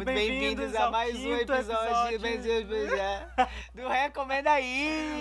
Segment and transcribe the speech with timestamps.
[0.00, 3.46] Muito bem-vindos a mais um episódio, episódio.
[3.74, 5.18] do Recomenda aí!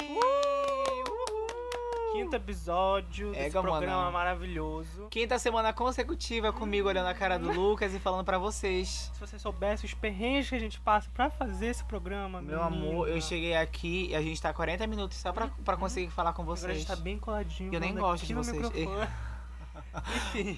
[2.14, 5.08] Quinto episódio desse Ega, programa maravilhoso.
[5.10, 9.12] Quinta semana consecutiva comigo olhando a cara do Lucas e falando pra vocês.
[9.14, 12.88] Se você soubesse os perrengues que a gente passa pra fazer esse programa, Meu menina.
[12.88, 16.32] amor, eu cheguei aqui e a gente tá 40 minutos só pra, pra conseguir falar
[16.32, 16.78] com Agora a vocês.
[16.78, 17.74] gente tá bem coladinho.
[17.74, 18.64] Eu nem gosto de vocês.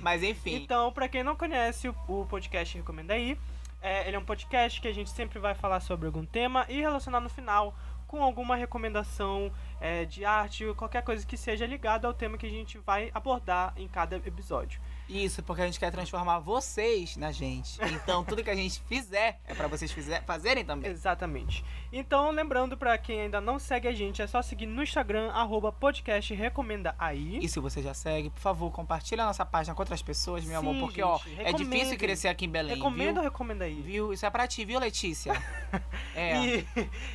[0.02, 3.38] Mas enfim, Então, pra quem não conhece o, o podcast Recomenda Aí,
[3.82, 6.80] é, ele é um podcast que a gente sempre vai falar sobre algum tema e
[6.80, 7.76] relacionar no final
[8.08, 12.50] com alguma recomendação é, de arte qualquer coisa que seja ligada ao tema que a
[12.50, 14.82] gente vai abordar em cada episódio.
[15.12, 17.80] Isso porque a gente quer transformar vocês na gente.
[17.84, 20.90] Então tudo que a gente fizer é pra vocês fizer, fazerem também.
[20.90, 21.64] Exatamente.
[21.92, 25.72] Então, lembrando pra quem ainda não segue a gente, é só seguir no Instagram, arroba
[25.72, 27.40] podcast recomenda aí.
[27.42, 30.60] E se você já segue, por favor, compartilha a nossa página com outras pessoas, meu
[30.60, 31.68] amor, Sim, porque ó, gente, é recomendem.
[31.68, 33.82] difícil crescer aqui em Belém, Recomenda ou recomenda aí?
[33.82, 34.14] Viu?
[34.14, 35.34] Isso é pra ti, viu, Letícia?
[36.14, 36.38] É.
[36.38, 36.68] E,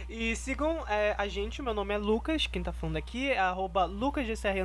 [0.09, 3.85] e sigam é, a gente, meu nome é Lucas, quem tá falando aqui é arroba
[3.85, 4.57] lucasgcr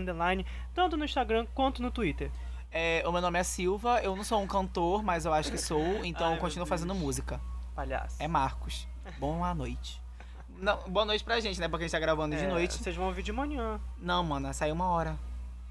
[0.74, 2.32] tanto no Instagram quanto no Twitter.
[2.72, 5.58] É, o meu nome é Silva, eu não sou um cantor, mas eu acho que
[5.58, 7.40] sou, então Ai, continuo fazendo música.
[7.76, 8.16] Palhaço.
[8.20, 8.88] É Marcos.
[9.20, 10.02] Boa noite.
[10.50, 11.68] Não, boa noite pra gente, né?
[11.68, 12.76] Porque a gente tá gravando de É, noite.
[12.76, 15.18] Vocês vão ouvir de manhã, Não, mano, saiu uma hora.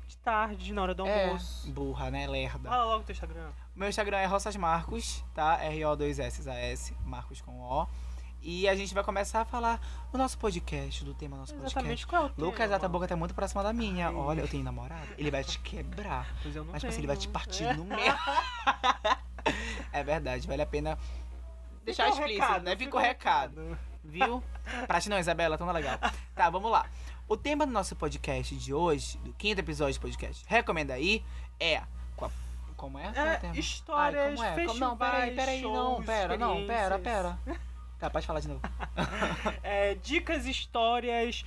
[0.08, 1.70] de tarde, na hora do É, almoço.
[1.70, 2.26] burra, né?
[2.26, 2.68] Lerda.
[2.68, 3.48] Fala logo o teu Instagram.
[3.76, 5.62] Meu Instagram é Roças Marcos, tá?
[5.62, 7.86] R-O-2-S-A-S, Marcos com O.
[8.42, 9.80] E a gente vai começar a falar
[10.12, 11.76] o nosso podcast, do tema do nosso podcast.
[11.78, 12.46] Exatamente qual é o tema?
[12.46, 14.08] Lucas, a tua boca tá muito próxima da minha.
[14.08, 14.14] Ai.
[14.14, 15.06] Olha, eu tenho namorado.
[15.18, 16.26] Ele vai te quebrar.
[16.42, 18.14] Pois eu não Mas, tipo assim, ele vai te partir no meio.
[19.92, 20.98] é verdade, vale a pena
[21.84, 22.76] deixar Fica o explícito, recado, né?
[22.90, 23.78] O recado.
[24.02, 24.42] Viu?
[24.86, 25.98] Pra ti não, Isabela, tão legal.
[26.34, 26.86] Tá, vamos lá.
[27.28, 31.22] O tema do nosso podcast de hoje, do quinto episódio do podcast, recomenda aí,
[31.58, 31.82] é.
[32.76, 33.12] Como é?
[33.14, 34.54] É É, histórias, Ai, como é?
[34.54, 37.38] festivais, Não, peraí, peraí, não, shows, pera, não, pera, pera.
[38.00, 38.62] Tá, pode falar de novo.
[39.62, 41.44] é, dicas, histórias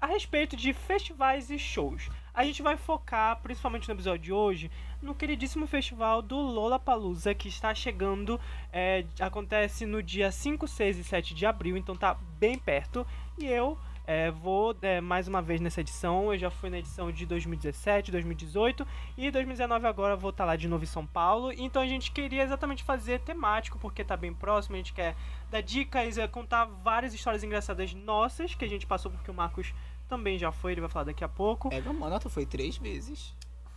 [0.00, 2.10] a respeito de festivais e shows.
[2.34, 4.68] A gente vai focar, principalmente no episódio de hoje,
[5.00, 8.40] no queridíssimo festival do Lollapalooza, que está chegando.
[8.72, 13.06] é, acontece no dia 5, 6 e 7 de abril, então tá bem perto.
[13.38, 16.32] E eu é, vou é, mais uma vez nessa edição.
[16.32, 18.86] Eu já fui na edição de 2017, 2018
[19.16, 21.52] e 2019 agora vou estar lá de novo em São Paulo.
[21.52, 24.74] Então a gente queria exatamente fazer temático, porque tá bem próximo.
[24.74, 25.14] A gente quer
[25.50, 29.72] dar dicas, é, contar várias histórias engraçadas nossas que a gente passou, porque o Marcos
[30.08, 31.70] também já foi, ele vai falar daqui a pouco.
[31.72, 33.34] É, mano, tu foi três vezes.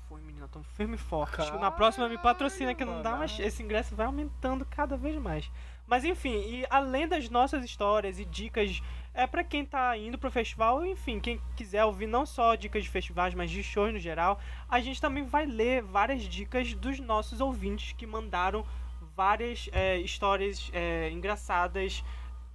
[0.09, 1.37] Foi, menina, tão firme e forte.
[1.37, 5.15] Caralho, Na próxima me patrocina que não dá, mas esse ingresso vai aumentando cada vez
[5.17, 5.49] mais.
[5.87, 8.81] Mas enfim, e além das nossas histórias e dicas
[9.13, 12.89] é para quem tá indo pro festival, enfim, quem quiser ouvir não só dicas de
[12.89, 17.39] festivais, mas de shows no geral, a gente também vai ler várias dicas dos nossos
[17.39, 18.65] ouvintes que mandaram
[19.15, 22.03] várias é, histórias é, engraçadas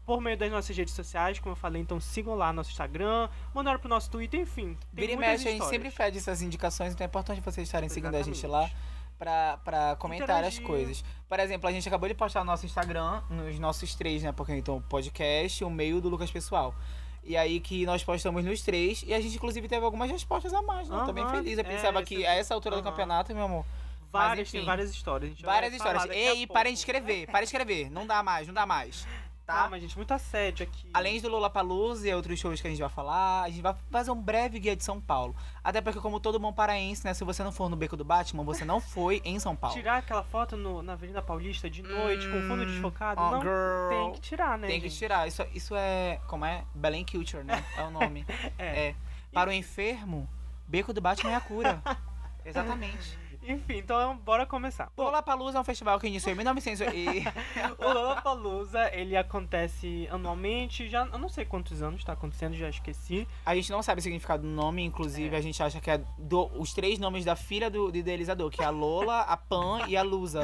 [0.04, 3.78] por meio das nossas redes sociais, como eu falei, então sigam lá nosso Instagram, mandaram
[3.78, 4.76] pro nosso Twitter, enfim.
[4.94, 5.82] tem Vira e mexe, a gente histórias.
[5.82, 8.89] sempre pede essas indicações, então é importante vocês estarem seguindo a gente lá Exatamente.
[9.20, 10.62] Pra, pra comentar as Interagir.
[10.66, 11.04] coisas.
[11.28, 14.32] Por exemplo, a gente acabou de postar no nosso Instagram, nos nossos três, né?
[14.32, 16.74] Porque então o podcast, o meio do Lucas Pessoal.
[17.22, 20.62] E aí que nós postamos nos três, e a gente inclusive teve algumas respostas a
[20.62, 21.02] mais, né?
[21.04, 21.58] Tô bem feliz.
[21.58, 22.90] Eu é, pensava esse- que a essa altura do aham.
[22.90, 23.64] campeonato, meu amor,
[24.10, 24.58] Várias, enfim.
[24.58, 25.30] tem várias histórias.
[25.30, 26.06] a gente vai várias histórias.
[26.10, 27.90] Ei, parem de escrever, parem de escrever.
[27.90, 29.06] Não dá mais, não dá mais.
[29.50, 29.56] Tá?
[29.62, 30.88] Calma, gente, muito assédio aqui.
[30.94, 34.10] Além do Lollapalooza e outros shows que a gente vai falar, a gente vai fazer
[34.12, 35.34] um breve guia de São Paulo.
[35.64, 37.12] Até porque, como todo bom paraense, né?
[37.14, 39.74] Se você não for no Beco do Batman, você não foi em São Paulo.
[39.76, 43.40] Tirar aquela foto no- na Avenida Paulista de noite, com fundo Hum, desfocado, oh, não
[43.40, 43.88] girl.
[43.88, 44.68] tem que tirar, né?
[44.68, 44.98] Tem que gente?
[44.98, 45.26] tirar.
[45.26, 46.20] Isso, isso é.
[46.28, 46.64] Como é?
[46.74, 47.64] Belém Culture, né?
[47.76, 48.24] É o nome.
[48.58, 48.88] É.
[48.90, 48.94] É.
[49.32, 50.28] Para o enfermo,
[50.68, 51.82] Beco do Batman é a cura.
[52.44, 53.18] Exatamente.
[53.42, 54.92] Enfim, então bora começar.
[54.96, 57.24] O Lollapalooza é um festival que iniciou em 1900 e...
[57.78, 63.26] O Lollapalooza, ele acontece anualmente, já eu não sei quantos anos tá acontecendo, já esqueci.
[63.46, 65.38] A gente não sabe o significado do nome, inclusive É.
[65.38, 68.62] a gente acha que é do- os três nomes da filha do, do idealizador, que
[68.62, 70.42] é a Lola, a Pan e a Lusa.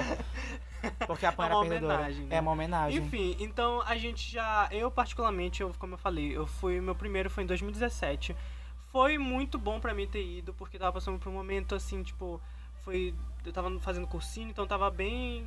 [1.07, 1.95] Porque a Pan É era uma perdedora.
[1.97, 2.37] homenagem, né?
[2.37, 2.99] É uma homenagem.
[3.03, 4.69] Enfim, então a gente já.
[4.71, 6.81] Eu, particularmente, eu, como eu falei, eu fui.
[6.81, 8.37] Meu primeiro foi em 2017.
[8.93, 12.41] Foi muito bom pra mim ter ido, porque tava passando por um momento assim, tipo.
[12.87, 13.13] Foi.
[13.45, 15.47] Eu tava fazendo cursinho, então tava bem.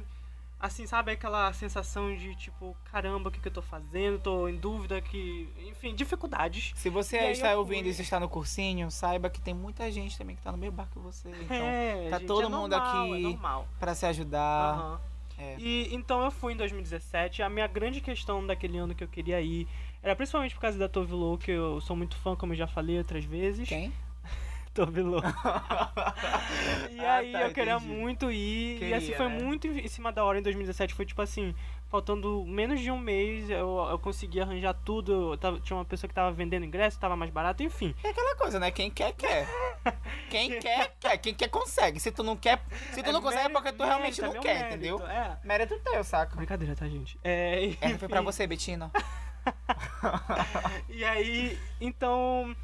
[0.60, 4.20] Assim, sabe aquela sensação de tipo, caramba, o que, que eu tô fazendo?
[4.20, 5.48] Tô em dúvida que.
[5.70, 6.74] Enfim, dificuldades.
[6.76, 7.90] Se você E está ouvindo fui.
[7.92, 10.76] e você está no cursinho, saiba que tem muita gente também que tá no mesmo
[10.76, 11.30] barco que você.
[11.30, 13.68] Então, é, tá gente, todo é mundo normal, aqui É normal.
[13.80, 14.74] pra se ajudar.
[14.76, 15.02] Aham.
[15.38, 15.56] É.
[15.58, 17.42] E então eu fui em 2017.
[17.42, 19.66] A minha grande questão daquele ano que eu queria ir
[20.04, 22.68] era principalmente por causa da Tove Lo, que eu sou muito fã, como eu já
[22.68, 23.68] falei outras vezes.
[23.70, 23.94] Quem?
[26.92, 27.88] E Ah, aí tá, eu queria entendi.
[27.94, 28.82] muito ir.
[28.84, 29.42] e assim, Queria, foi né?
[29.44, 30.94] muito em cima da hora em 2017.
[30.94, 31.56] Foi tipo assim,
[31.90, 35.34] faltando menos de um mês, eu, eu consegui arranjar tudo.
[35.34, 37.96] Eu tava- tinha uma pessoa que tava vendendo ingresso, tava mais barato, enfim.
[38.04, 38.70] É aquela coisa, né?
[38.72, 39.48] Quem quer, quer.
[40.30, 41.18] Quem quer, quer.
[41.18, 42.00] Quem quer, consegue.
[42.00, 42.62] Se tu não quer,
[42.92, 45.08] se tu não consegue é porque tu realmente mérito, é não meu quer, mérito, entendeu?
[45.08, 45.38] É.
[45.44, 46.36] Mérito teu, saca?
[46.36, 47.18] Brincadeira, tá, gente?
[47.24, 48.26] É, Essa foi pra enfim.
[48.26, 48.92] você, Betina.
[50.90, 52.56] E aí, então,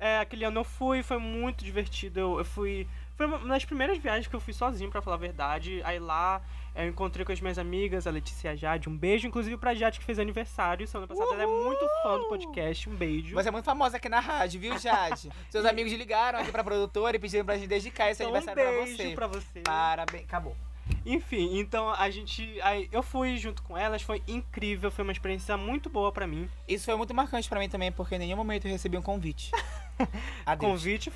[0.00, 2.18] é, aquele ano eu fui, foi muito divertido.
[2.18, 2.88] Eu, eu fui.
[3.16, 5.82] Foi uma das primeiras viagens que eu fui sozinho, pra falar a verdade.
[5.84, 6.40] Aí lá
[6.74, 8.88] eu encontrei com as minhas amigas, a Letícia e a Jade.
[8.88, 11.34] Um beijo, inclusive, pra Jade que fez aniversário semana passada.
[11.34, 12.88] Ela é muito fã do podcast.
[12.88, 13.34] Um beijo.
[13.34, 15.30] Você é muito famosa aqui na rádio, viu, Jade?
[15.50, 18.72] Seus amigos ligaram aqui pra produtora e pediram pra gente dedicar esse Então, um aniversário
[18.72, 19.14] pra beijo você.
[19.14, 19.60] pra você.
[19.60, 20.24] Parabéns.
[20.24, 20.56] Acabou.
[21.04, 22.60] Enfim, então a gente.
[22.62, 26.48] Aí eu fui junto com elas, foi incrível, foi uma experiência muito boa pra mim.
[26.68, 29.50] Isso foi muito marcante pra mim também, porque em nenhum momento eu recebi um convite.
[30.46, 30.72] Adeus.
[30.72, 31.12] Convite.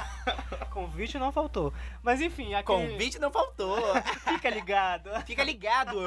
[0.70, 1.72] Convite não faltou.
[2.02, 2.88] Mas enfim, aquele...
[2.88, 3.78] Convite não faltou.
[4.26, 5.10] Fica ligado.
[5.26, 5.98] Fica ligado.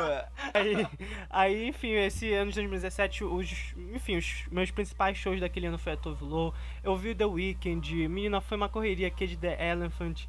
[0.53, 0.88] Aí,
[1.30, 5.94] aí, enfim, esse ano de 2017, os, enfim, os meus principais shows daquele ano foi
[5.94, 6.53] a Tove Lo.
[6.83, 10.25] Eu vi o The Weeknd, menina, foi uma correria aqui de The Elephant.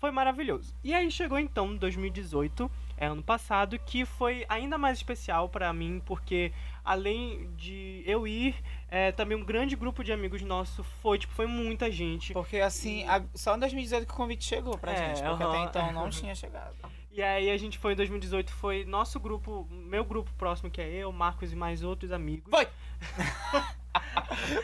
[0.00, 0.74] Foi maravilhoso.
[0.82, 6.00] E aí chegou então 2018, é ano passado, que foi ainda mais especial pra mim,
[6.06, 6.52] porque
[6.82, 8.54] além de eu ir,
[8.88, 12.32] é, também um grande grupo de amigos nosso foi, tipo, foi muita gente.
[12.32, 15.62] Porque assim, a- só em 2018 que o convite chegou pra É, gente, porque até
[15.64, 16.74] então não tinha chegado.
[17.12, 20.88] E aí a gente foi em 2018, foi nosso grupo, meu grupo próximo, que é
[20.88, 22.48] eu, Marcos e mais outros amigos.
[22.50, 22.66] Foi!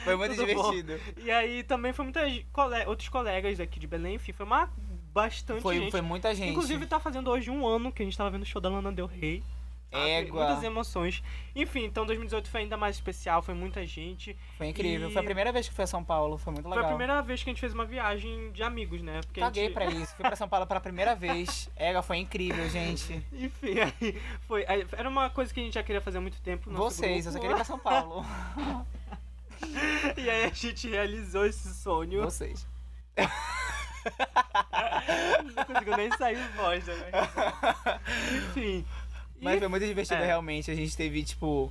[0.04, 0.70] Foi muito Tudo bom.
[0.70, 1.00] divertido.
[1.20, 4.70] E aí também foi muitas cole- outros colegas aqui de Belém, enfim, foi uma
[5.16, 5.90] bastante Foi, gente.
[5.90, 6.50] foi muita gente.
[6.50, 8.92] Inclusive tá fazendo hoje um ano que a gente tava vendo o show da Lana
[8.92, 9.42] Del Rey.
[9.90, 10.44] Égua.
[10.46, 11.22] Muitas emoções.
[11.54, 14.36] Enfim, então 2018 foi ainda mais especial, foi muita gente.
[14.58, 15.08] Foi incrível.
[15.08, 16.84] E- Foi a primeira vez que fui a São Paulo, foi muito legal.
[16.84, 19.20] Foi a primeira vez que a gente fez uma viagem de amigos, né?
[19.24, 19.72] Porque Caguei gente...
[19.72, 20.14] pra isso.
[20.14, 21.70] Fui pra São Paulo pela primeira vez.
[21.78, 23.24] Ega, foi incrível, gente.
[23.32, 24.66] Enfim, aí foi.
[24.68, 26.70] aí era uma coisa que a gente já queria fazer há muito tempo.
[26.70, 28.22] Vocês, eu só queria ir pra São Paulo.
[30.18, 32.22] E aí a gente realizou esse sonho.
[32.22, 32.66] Vocês.
[35.54, 36.94] Não conseguiu nem sair voz, né?
[38.36, 38.84] Enfim.
[39.40, 40.26] Mas E foi muito divertido, é.
[40.26, 40.70] realmente.
[40.70, 41.70] A gente teve, tipo.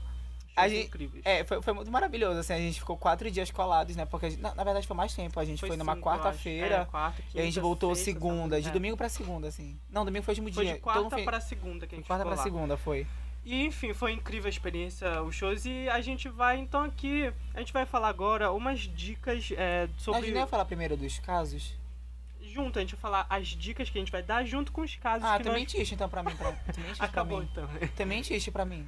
[0.58, 1.22] A gente, incríveis.
[1.26, 4.30] é, foi, foi muito maravilhoso, assim, a gente ficou quatro dias colados, né, porque, a
[4.30, 6.02] gente- na, na verdade foi mais tempo, a gente foi, numa eu acho.
[6.02, 8.70] quarta-feira, É, quarta, e a gente voltou sexta, segunda, de.
[8.70, 8.72] É.
[8.72, 9.78] domingo pra segunda, assim.
[9.92, 10.74] Não, domingo foi o último Foi dia.
[10.76, 12.44] de então quarta foi- pra segunda que a gente quarta ficou pra lá.
[12.44, 13.06] segunda, foi.
[13.44, 15.66] E enfim, foi incrível a experiência, os shows.
[15.66, 17.34] E a gente vai então aqui.
[17.54, 20.32] A gente vai falar agora umas dicas é, sobre.
[20.32, 21.74] não ia falar primeiro dos casos?
[22.56, 24.96] Junto, a gente vai falar as dicas que a gente vai dar junto com os
[24.96, 25.60] casos Ah, que tu nós.
[25.60, 26.34] mentiste então pra mim.
[26.38, 27.70] Pra, tu mentiste Acabou pra mim.
[27.78, 27.90] então.
[27.98, 28.86] Tu mentiste pra mim.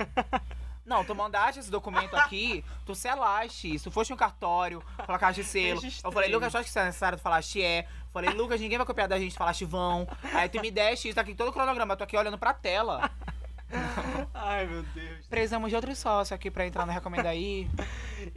[0.86, 3.90] Não, tu mandaste esse documento aqui, tu selaste isso.
[3.90, 5.82] Tu foste no cartório, colocaste selo.
[5.82, 6.08] Registrei.
[6.10, 7.86] Eu falei, Lucas, acho que isso é necessário, tu falaste é.
[8.14, 10.08] Falei, Lucas, ninguém vai copiar da gente, tu falaste vão.
[10.34, 12.54] Aí tu me deste isso, tá aqui todo o cronograma, eu tô aqui olhando pra
[12.54, 13.12] tela.
[14.34, 15.26] Ai, meu Deus.
[15.28, 17.70] Precisamos de outro sócio aqui pra entrar no Recomenda aí.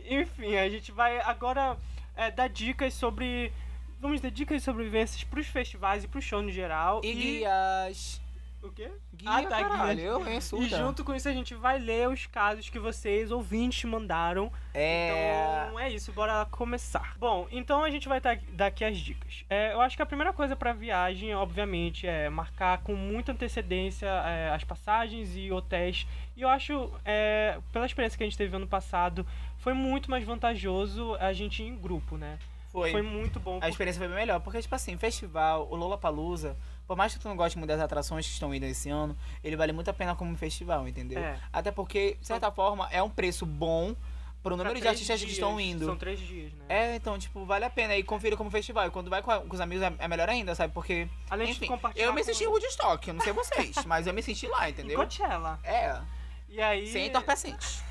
[0.09, 1.77] Enfim, a gente vai agora
[2.17, 3.53] é, dar dicas sobre.
[4.01, 7.01] Vamos dar dicas de sobrevivências pros festivais e pro show no geral.
[7.05, 8.21] E guias.
[8.63, 8.91] O quê?
[9.15, 10.07] Guia, Ah, tá, caralho, guia.
[10.07, 13.85] eu, hein, E junto com isso a gente vai ler os casos que vocês, ouvintes,
[13.85, 14.53] mandaram.
[14.75, 15.65] É...
[15.67, 17.15] Então é isso, bora começar.
[17.19, 19.45] Bom, então a gente vai tá- dar aqui as dicas.
[19.49, 24.07] É, eu acho que a primeira coisa pra viagem, obviamente, é marcar com muita antecedência
[24.07, 26.07] é, as passagens e hotéis.
[26.37, 29.27] E eu acho, é, pela experiência que a gente teve ano passado,
[29.59, 32.39] foi muito mais vantajoso a gente ir em grupo, né?
[32.73, 32.93] Foi.
[32.93, 33.57] Foi muito bom.
[33.57, 37.19] A porque- experiência foi bem melhor, porque, tipo assim, festival, o Lollapalooza, por mais que
[37.21, 39.93] tu não goste muito das atrações que estão indo esse ano, ele vale muito a
[39.93, 41.19] pena como festival, entendeu?
[41.21, 41.39] É.
[41.53, 43.95] Até porque, de certa forma, é um preço bom
[44.43, 45.85] pro Pra número de três artistas que dias, estão indo.
[45.85, 46.65] São três dias, né?
[46.69, 47.95] É, então, tipo, vale a pena.
[47.97, 48.87] E confira como festival.
[48.87, 50.73] E quando vai com, a- com os amigos é, é melhor ainda, sabe?
[50.73, 53.77] Porque, Além de enfim, compartilhar eu me com- senti em Woodstock, eu não sei vocês,
[53.85, 54.97] mas eu me senti lá, Em entendeu?
[54.97, 55.59] Coachella.
[55.63, 56.01] É,
[56.49, 56.87] E aí...
[56.87, 57.83] sem entorpecentes.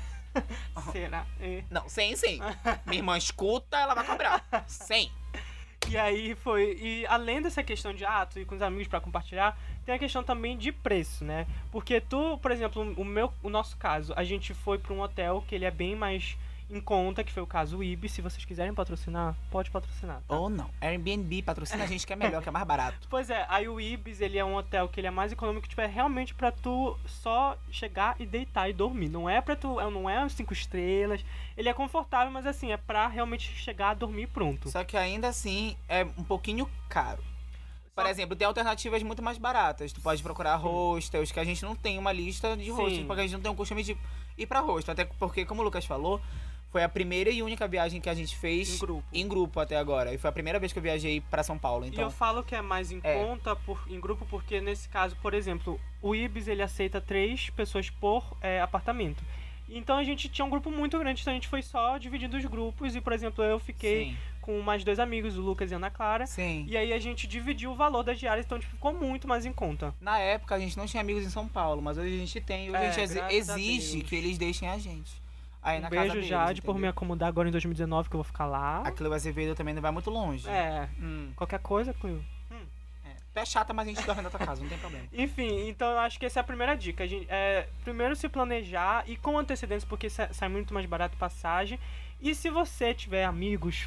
[0.92, 1.26] Será?
[1.40, 1.64] É.
[1.70, 2.40] Não, sem, sim.
[2.86, 4.44] Minha irmã escuta, ela vai cobrar.
[4.66, 5.10] Sem.
[5.88, 6.76] E aí foi.
[6.80, 9.98] E além dessa questão de ah, tu ir com os amigos pra compartilhar, tem a
[9.98, 11.46] questão também de preço, né?
[11.72, 15.42] Porque tu, por exemplo, o meu, o nosso caso, a gente foi pra um hotel
[15.48, 16.36] que ele é bem mais
[16.70, 18.12] em conta, que foi o caso o Ibis.
[18.12, 20.22] Se vocês quiserem patrocinar, pode patrocinar.
[20.26, 20.36] Tá?
[20.36, 20.70] Ou não.
[20.80, 23.06] Airbnb patrocina a gente que é melhor, que é mais barato.
[23.10, 25.80] Pois é, aí o Ibis, ele é um hotel que ele é mais econômico, tipo,
[25.80, 29.08] é realmente pra tu só chegar e deitar e dormir.
[29.08, 31.24] Não é pra tu, é- não é uns cinco estrelas.
[31.56, 34.70] Ele é confortável, mas assim, é pra realmente chegar, dormir pronto.
[34.70, 37.22] Só que ainda assim é um pouquinho caro.
[37.94, 39.92] Por exemplo, tem alternativas muito mais baratas.
[39.92, 43.06] Tu pode procurar hostels, que a gente não tem uma lista de hostels, Sim.
[43.06, 43.94] porque a gente não tem um costume de
[44.38, 44.92] ir pra hostel.
[44.92, 46.18] Até porque, como o Lucas falou,
[46.70, 49.04] Foi a primeira e única viagem que a gente fez Em grupo.
[49.12, 50.14] em grupo até agora.
[50.14, 51.84] E foi a primeira vez que eu viajei pra São Paulo.
[51.84, 53.14] E eu Então, falo que é mais em É.
[53.24, 57.90] conta por, em grupo porque nesse caso, por exemplo, o Ibis ele aceita três pessoas
[57.90, 59.22] por é, apartamento.
[59.68, 62.44] Então a gente tinha um grupo muito grande, então a gente foi só dividindo os
[62.44, 64.16] grupos e, por exemplo, eu fiquei sim.
[64.40, 66.26] com mais dois amigos, o Lucas e a Ana Clara.
[66.26, 66.66] Sim.
[66.68, 69.52] E aí a gente dividiu o valor das diárias, então tipo, ficou muito mais em
[69.52, 69.94] conta.
[70.00, 72.68] Na época a gente não tinha amigos em São Paulo, mas hoje a gente tem.
[72.70, 75.20] Hoje É, a gente exige que eles deixem a gente.
[75.62, 78.18] Aí um na casa beijo, deles, Jade, por me acomodar agora em 2019, que eu
[78.18, 78.82] vou ficar lá.
[78.84, 80.48] A Cleo Azevedo também não vai muito longe.
[80.48, 82.24] É, Hum, qualquer coisa, Cleo.
[83.04, 83.10] é.
[83.32, 85.06] Tu é chata, mas a gente dorme na tua casa, não tem problema.
[85.12, 87.04] Enfim, então eu acho que essa é a primeira dica.
[87.04, 91.16] A gente, é, primeiro se planejar e com antecedência, porque sa- sai muito mais barato
[91.18, 91.78] passagem.
[92.20, 93.86] E se você tiver amigos,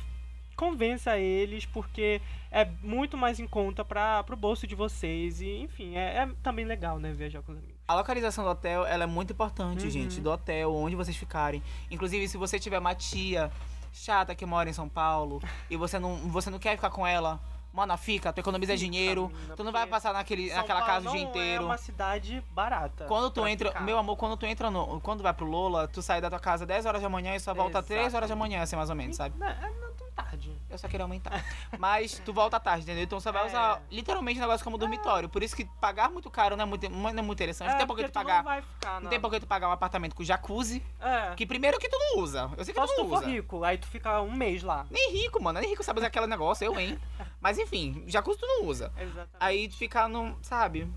[0.55, 5.41] convença eles, porque é muito mais em conta para pro bolso de vocês.
[5.41, 7.72] E, enfim, é, é também legal, né, viajar com os amigos.
[7.87, 9.91] A localização do hotel, ela é muito importante, Uhum.
[9.91, 10.21] gente.
[10.21, 11.61] Do hotel, onde vocês ficarem.
[11.91, 13.51] Inclusive, se você tiver uma tia
[13.91, 17.39] chata que mora em São Paulo e você não, você não quer ficar com ela,
[17.73, 20.93] mano, fica, tu economiza Fica, dinheiro, menina, tu não vai passar naquele, São naquela Paulo
[20.93, 21.63] casa o dia não inteiro.
[21.63, 23.05] É uma cidade barata.
[23.05, 23.81] Quando tu entra, ficar.
[23.81, 26.65] meu amor, quando tu entra no, quando vai pro Lola, tu sai da tua casa
[26.65, 29.17] 10 horas da manhã e só volta 3 horas da manhã, assim, mais ou menos,
[29.17, 29.37] sabe?
[29.37, 30.55] Não, é não tão tarde.
[30.69, 31.43] Eu só queria aumentar.
[31.77, 33.03] Mas tu volta à tarde, entendeu?
[33.03, 33.81] Então você vai usar É.
[33.95, 35.27] literalmente o negócio como dormitório.
[35.29, 37.67] Por isso que pagar muito caro não é muito, não é muito interessante.
[37.67, 38.37] não É, tem por que porque tu pagar.
[38.37, 40.83] Não vai ficar, Não tem por que tu pagar um apartamento com jacuzzi.
[40.99, 41.33] É.
[41.35, 42.49] Que primeiro que tu não usa.
[42.57, 43.27] Eu sei que Só tu se não tu for usa.
[43.27, 44.85] rico, aí tu fica um mês lá.
[44.89, 45.59] Nem rico, mano.
[45.59, 46.99] Nem rico sabe usar aquele negócio, eu, hein?
[47.41, 48.91] Mas enfim, jacuzzi tu não usa.
[48.97, 49.29] Exatamente.
[49.39, 50.35] Aí tu fica num.
[50.41, 50.87] Sabe?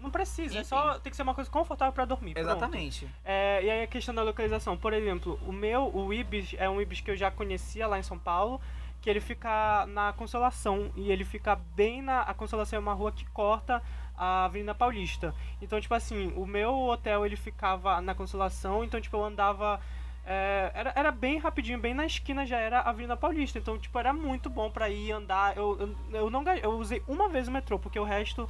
[0.00, 0.68] Não precisa, é Enfim.
[0.68, 2.36] só tem que ser uma coisa confortável pra dormir.
[2.36, 3.08] Exatamente.
[3.24, 4.76] É, e aí a questão da localização.
[4.76, 8.02] Por exemplo, o meu, o Ibis, é um Ibis que eu já conhecia lá em
[8.02, 8.60] São Paulo,
[9.00, 10.90] que ele fica na Consolação.
[10.94, 12.22] E ele fica bem na.
[12.22, 13.82] A Consolação é uma rua que corta
[14.16, 15.34] a Avenida Paulista.
[15.60, 19.80] Então, tipo assim, o meu hotel ele ficava na Consolação, então, tipo, eu andava.
[20.24, 23.58] é, era, era bem rapidinho, bem na esquina já era a Avenida Paulista.
[23.58, 25.56] Então, tipo, era muito bom pra ir andar.
[25.56, 28.48] Eu, eu, eu não eu usei uma vez o metrô, porque o resto,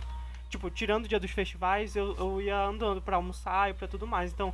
[0.49, 4.07] tipo, tirando o dia dos festivais, eu, eu ia andando pra almoçar e pra tudo
[4.07, 4.33] mais.
[4.33, 4.53] Então,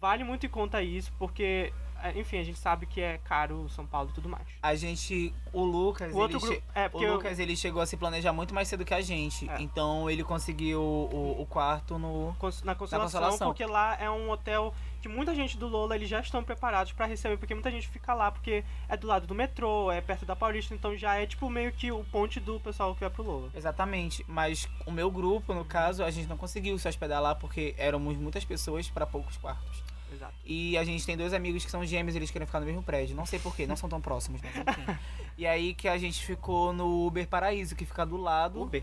[0.00, 1.72] vale muito em conta isso, porque,
[2.02, 4.46] é, enfim, a gente sabe que é caro São Paulo e tudo mais.
[4.62, 5.34] A gente.
[5.52, 6.62] O Lucas, O outro ele grupo.
[6.74, 9.00] É, O porque eu- Lucas, ele chegou a se planejar muito mais cedo que a
[9.00, 9.48] gente.
[9.50, 9.60] É.
[9.62, 12.28] Então ele conseguiu o, o quarto no.
[12.64, 13.48] Na consolação, Consolação.
[13.48, 14.74] porque lá é um hotel
[15.04, 18.14] que muita gente do Lola eles já estão preparados pra receber, porque muita gente fica
[18.14, 21.50] lá, porque é do lado do metrô, é perto da Paulista, então já é tipo
[21.50, 23.50] meio que o ponte do pessoal que vai pro Lola.
[23.54, 24.24] Exatamente.
[24.26, 28.16] Mas o meu grupo, no caso, a gente não conseguiu se hospedar lá porque éramos
[28.16, 29.82] muitas pessoas para poucos quartos.
[30.10, 30.32] Exato.
[30.42, 32.82] E a gente tem dois amigos que são gêmeos e eles querem ficar no mesmo
[32.82, 33.14] prédio.
[33.14, 34.98] Não sei porquê, não são tão próximos, mas enfim.
[35.36, 38.62] e aí que a gente ficou no Uber Paraíso, que fica do lado.
[38.62, 38.82] Uber.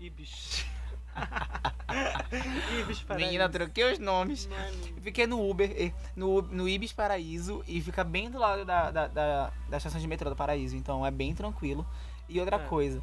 [0.00, 0.66] Ibis.
[2.80, 4.46] Ibis para Menina, troquei os nomes.
[4.46, 5.00] Mano.
[5.02, 9.06] Fiquei no Uber, eh, no, no Ibis Paraíso e fica bem do lado da, da,
[9.08, 10.76] da, da estação de metrô do Paraíso.
[10.76, 11.86] Então é bem tranquilo.
[12.28, 12.58] E outra É.
[12.60, 13.02] coisa,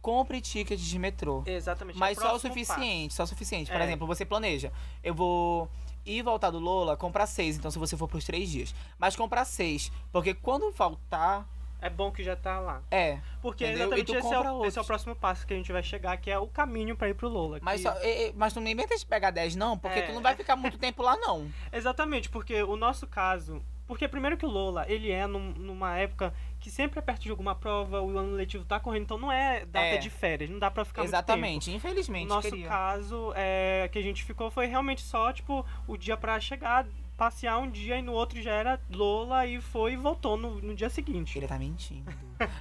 [0.00, 1.42] compre tickets de metrô.
[1.46, 1.98] Exatamente.
[1.98, 3.70] Mas é só o suficiente, só o suficiente.
[3.70, 3.84] Por É.
[3.84, 4.72] exemplo, você planeja,
[5.02, 5.68] eu vou
[6.06, 8.74] ir voltar do Lola, comprar seis, então se você for pros três dias.
[8.98, 11.57] Mas comprar seis, porque quando faltar, passo.
[11.80, 12.82] É bom que já tá lá.
[12.90, 13.18] é.
[13.40, 13.82] Porque Entendeu?
[13.86, 16.16] exatamente E esse é, o, esse é o próximo passo que a gente vai chegar,
[16.16, 17.58] que é o caminho pra ir pro Lola.
[17.62, 20.02] Mas, que- só, é, mas tu nem inventa de pegar 10 não, porque É.
[20.02, 21.48] tu não vai ficar muito tempo lá não.
[21.72, 23.62] Exatamente, porque o nosso caso.
[23.86, 27.30] Porque primeiro que o Lola, ele é num- numa época que sempre é perto de
[27.30, 29.96] alguma prova, o ano letivo tá correndo, então não é data É.
[29.96, 32.26] de férias, não dá pra ficar muito Exatamente, infelizmente.
[32.26, 32.68] O nosso queria.
[32.68, 36.84] caso é, que a gente ficou foi realmente só, tipo, o dia pra chegar,
[37.18, 40.74] passear um dia e no outro já era Lola e foi e voltou no, no
[40.74, 41.36] dia seguinte.
[41.36, 42.10] Ele tá mentindo.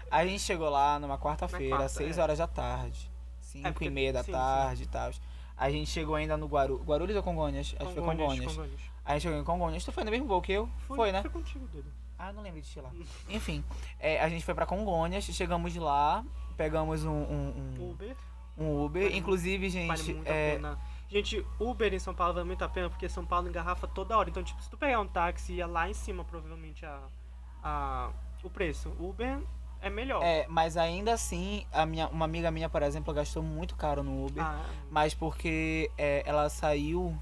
[0.10, 2.22] a gente chegou lá numa quarta-feira, quarta, às 6 é.
[2.22, 3.10] horas da tarde.
[3.40, 5.12] 5 porque- e meia da sim, tarde e tal.
[5.56, 6.78] A gente chegou ainda no Guaru...
[6.84, 7.76] Guarulhos ou Congonhas?
[7.80, 8.46] Acho que foi Congonhas.
[8.56, 8.82] Congonhas.
[9.06, 9.86] A gente chegou em Congonhas.
[9.86, 10.68] Tu foi no mesmo voo que eu?
[10.88, 11.22] Foi, né?
[11.22, 11.92] Foi contigo, doido.
[12.18, 12.92] Ah, não lembro de ti lá.
[13.30, 13.64] Enfim,
[14.00, 18.16] é, a gente foi pra Congonhas, chegamos lá, pegamos um, um, um- Uber.
[18.58, 19.04] um Uber.
[19.04, 20.80] Vale- Inclusive, Vale gente, muito a é, pena.
[21.10, 24.30] Gente, Uber em São Paulo vale muito a pena, porque São Paulo engarrafa toda hora.
[24.30, 27.00] Então, tipo, se tu pegar um táxi, ia lá em cima, provavelmente, a,
[27.64, 28.10] a,
[28.44, 28.90] o preço.
[29.00, 29.40] Uber
[29.82, 30.22] é melhor.
[30.24, 34.26] é, mas ainda assim, a minha, uma amiga minha, por exemplo, gastou muito caro no
[34.26, 34.44] Uber.
[34.44, 37.18] Ah, Mas porque é, ela saiu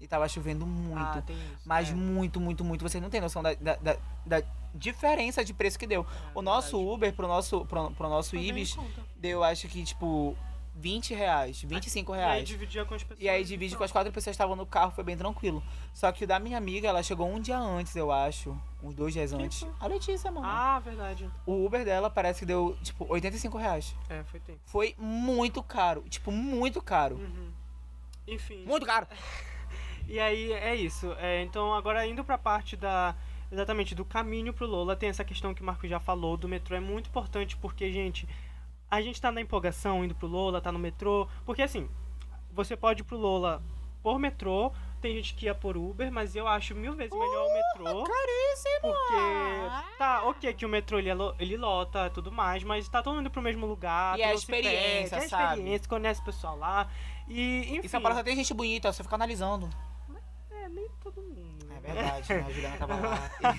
[0.00, 1.18] e tava chovendo muito.
[1.18, 1.62] ah, tem isso.
[1.68, 2.82] Mas é, muito, muito, muito.
[2.88, 4.42] Você não tem noção da, da, da- da
[4.74, 6.02] diferença de preço que deu.
[6.02, 6.94] é O nosso verdade.
[6.94, 9.02] Uber pro nosso, pro, pro nosso Ibis conta.
[9.16, 10.36] deu, acho que, tipo,
[10.78, 12.48] 20 reais, 25 E aí reais.
[12.48, 13.18] dividia com as pessoas.
[13.20, 15.62] E aí divide com as quatro pessoas que estavam no carro, foi bem tranquilo.
[15.94, 18.56] Só que o da minha amiga, ela chegou um dia antes, eu acho.
[18.82, 19.60] Uns dois dias Quem antes.
[19.60, 19.70] foi?
[19.80, 20.46] A Letícia, mano.
[20.46, 21.30] Ah, verdade.
[21.46, 23.96] O Uber dela parece que deu, tipo, 85 reais.
[24.08, 24.60] É, foi tempo.
[24.66, 26.02] Foi muito caro.
[26.08, 27.16] Tipo, muito caro.
[27.16, 27.50] Uhum.
[28.28, 28.64] Enfim.
[28.66, 29.06] Muito caro.
[30.08, 31.12] E aí é isso.
[31.18, 33.12] É, então agora indo pra parte da
[33.50, 36.76] Exatamente, do caminho pro Lola tem essa questão que o Marco já falou, do metrô
[36.76, 38.28] é muito importante porque, gente,
[38.90, 41.88] a gente tá na empolgação indo pro Lola, tá no metrô, porque assim,
[42.52, 43.62] você pode ir pro Lola
[44.02, 47.52] por metrô, tem gente que ia por Uber, mas eu acho mil vezes melhor o
[47.52, 48.04] metrô.
[48.04, 48.80] Caríssimo!
[48.82, 53.14] Porque tá, ok que o metrô ele, é ele lota tudo mais, mas tá todo
[53.14, 54.18] mundo indo pro mesmo lugar.
[54.18, 55.52] E é se experiência, perde, é sabe?
[55.52, 56.88] experiência, conhece o pessoal lá.
[57.28, 57.96] E, enfim.
[57.96, 59.68] E Paulo só tem gente bonita, você fica analisando.
[60.50, 61.55] É, nem todo mundo.
[61.92, 62.44] Verdade, né?
[62.46, 63.30] A Juliana tava lá.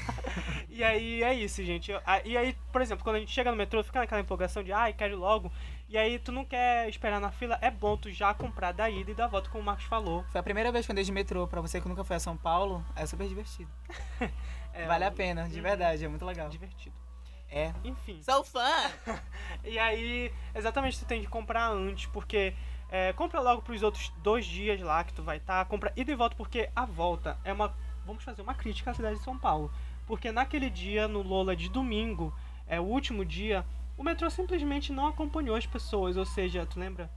[0.69, 1.91] E aí é isso, gente.
[2.23, 4.93] E aí, por exemplo, quando a gente chega no metrô, fica naquela empolgação de ai,
[4.93, 5.51] quero ir logo.
[5.89, 9.09] E aí tu não quer esperar na fila, é bom tu já comprar da ida
[9.09, 10.23] e da volta, como o Marcos falou.
[10.31, 11.47] Foi a primeira vez que eu andei de metrô.
[11.47, 13.69] Pra você que nunca foi a São Paulo, é super divertido.
[14.73, 15.63] É, vale a pena, de Uhum.
[15.63, 16.47] verdade, é muito legal.
[16.49, 16.95] Divertido.
[17.49, 17.73] É.
[17.83, 18.21] Enfim.
[18.21, 18.69] Sou fã!
[19.63, 22.53] E aí, exatamente, tu tem que comprar antes, porque
[22.91, 25.65] é, compra logo pros outros dois dias lá que tu vai estar.
[25.65, 27.73] compra ida e volta, porque a volta é uma.
[28.07, 29.69] Vamos fazer uma crítica à cidade de São Paulo.
[30.07, 32.33] Porque naquele dia, no Lola de domingo,
[32.65, 33.65] é o último dia,
[33.97, 36.15] o metrô simplesmente não acompanhou as pessoas.
[36.15, 37.11] Ou seja, tu lembra?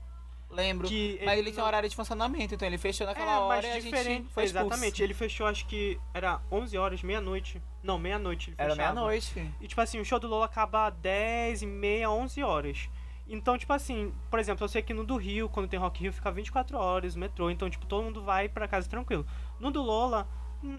[0.49, 0.87] Lembro.
[0.87, 3.77] Que Mas ele tinha um horário de funcionamento, então ele fechou naquela é, hora mas
[3.77, 4.27] e diferente.
[4.33, 4.67] foi expulso.
[4.67, 7.61] Exatamente, ele fechou, acho que era 11 horas, meia-noite.
[7.81, 9.49] Não, meia-noite ele Era meia-noite.
[9.61, 12.89] E, tipo assim, o show do Lola acaba 10 e meia, 11 horas.
[13.29, 16.11] Então, tipo assim, por exemplo, eu sei que no do Rio, quando tem Rock Rio,
[16.11, 17.49] fica 24 horas o metrô.
[17.49, 19.25] Então, tipo, todo mundo vai pra casa tranquilo.
[19.57, 20.27] No do Lola,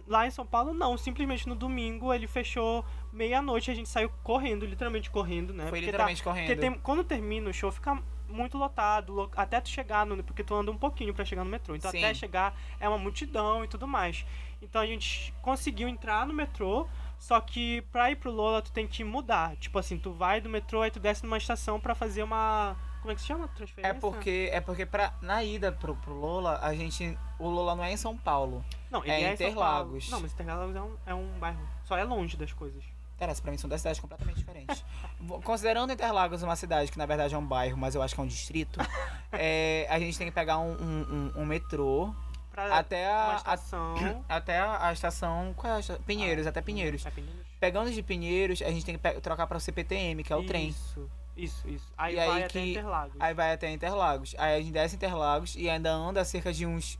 [0.07, 0.97] lá em São Paulo, não.
[0.97, 5.65] Simplesmente no domingo ele fechou meia-noite e a gente saiu correndo, literalmente correndo, né?
[5.65, 6.47] Foi Porque literalmente tá, correndo.
[6.47, 10.23] Porque tem- quando termina o show, fica muito lotado, lo- até tu chegar no.
[10.25, 11.75] Porque tu anda um pouquinho pra chegar no metrô.
[11.77, 11.99] Então, Sim.
[11.99, 14.25] até chegar é uma multidão e tudo mais.
[14.62, 16.87] Então, a gente conseguiu entrar no metrô.
[17.19, 19.55] Só que pra ir pro Lola tu tem que mudar.
[19.57, 22.77] Tipo assim, tu vai do metrô aí tu desce numa estação pra fazer uma.
[23.02, 23.49] Como é que se chama?
[23.49, 23.90] Transferência?
[23.90, 27.18] É porque, é porque pra, na ida pro, pro Lola, a gente.
[27.38, 28.64] O Lola não é em São Paulo.
[28.90, 30.09] Não, é ele é, Interlagos.
[30.09, 31.68] Não, mas Interlagos é um, é um bairro.
[31.85, 32.82] Só é longe das coisas.
[33.16, 34.85] Interessa, pra mim são duas cidades completamente diferentes.
[35.44, 38.25] Considerando Interlagos uma cidade que na verdade é um bairro, mas eu acho que é
[38.25, 38.80] um distrito,
[39.32, 42.12] é, a gente tem que pegar um, um- um- um metrô
[42.50, 43.94] Pra até a, a- estação.
[44.29, 45.55] até a, a estação.
[45.57, 46.03] Qual é a estação?
[46.05, 47.05] Pinheiros, até Pinheiros.
[47.07, 47.46] É Pinheiros.
[47.61, 50.68] Pegando de Pinheiros, a gente tem que trocar para o CPTM, que é o trem.
[50.68, 51.87] Isso, isso, isso.
[51.97, 53.16] Aí E vai aí até que- Interlagos.
[53.21, 54.35] Aí vai até Interlagos.
[54.38, 56.99] Aí a gente desce Interlagos e ainda anda cerca de uns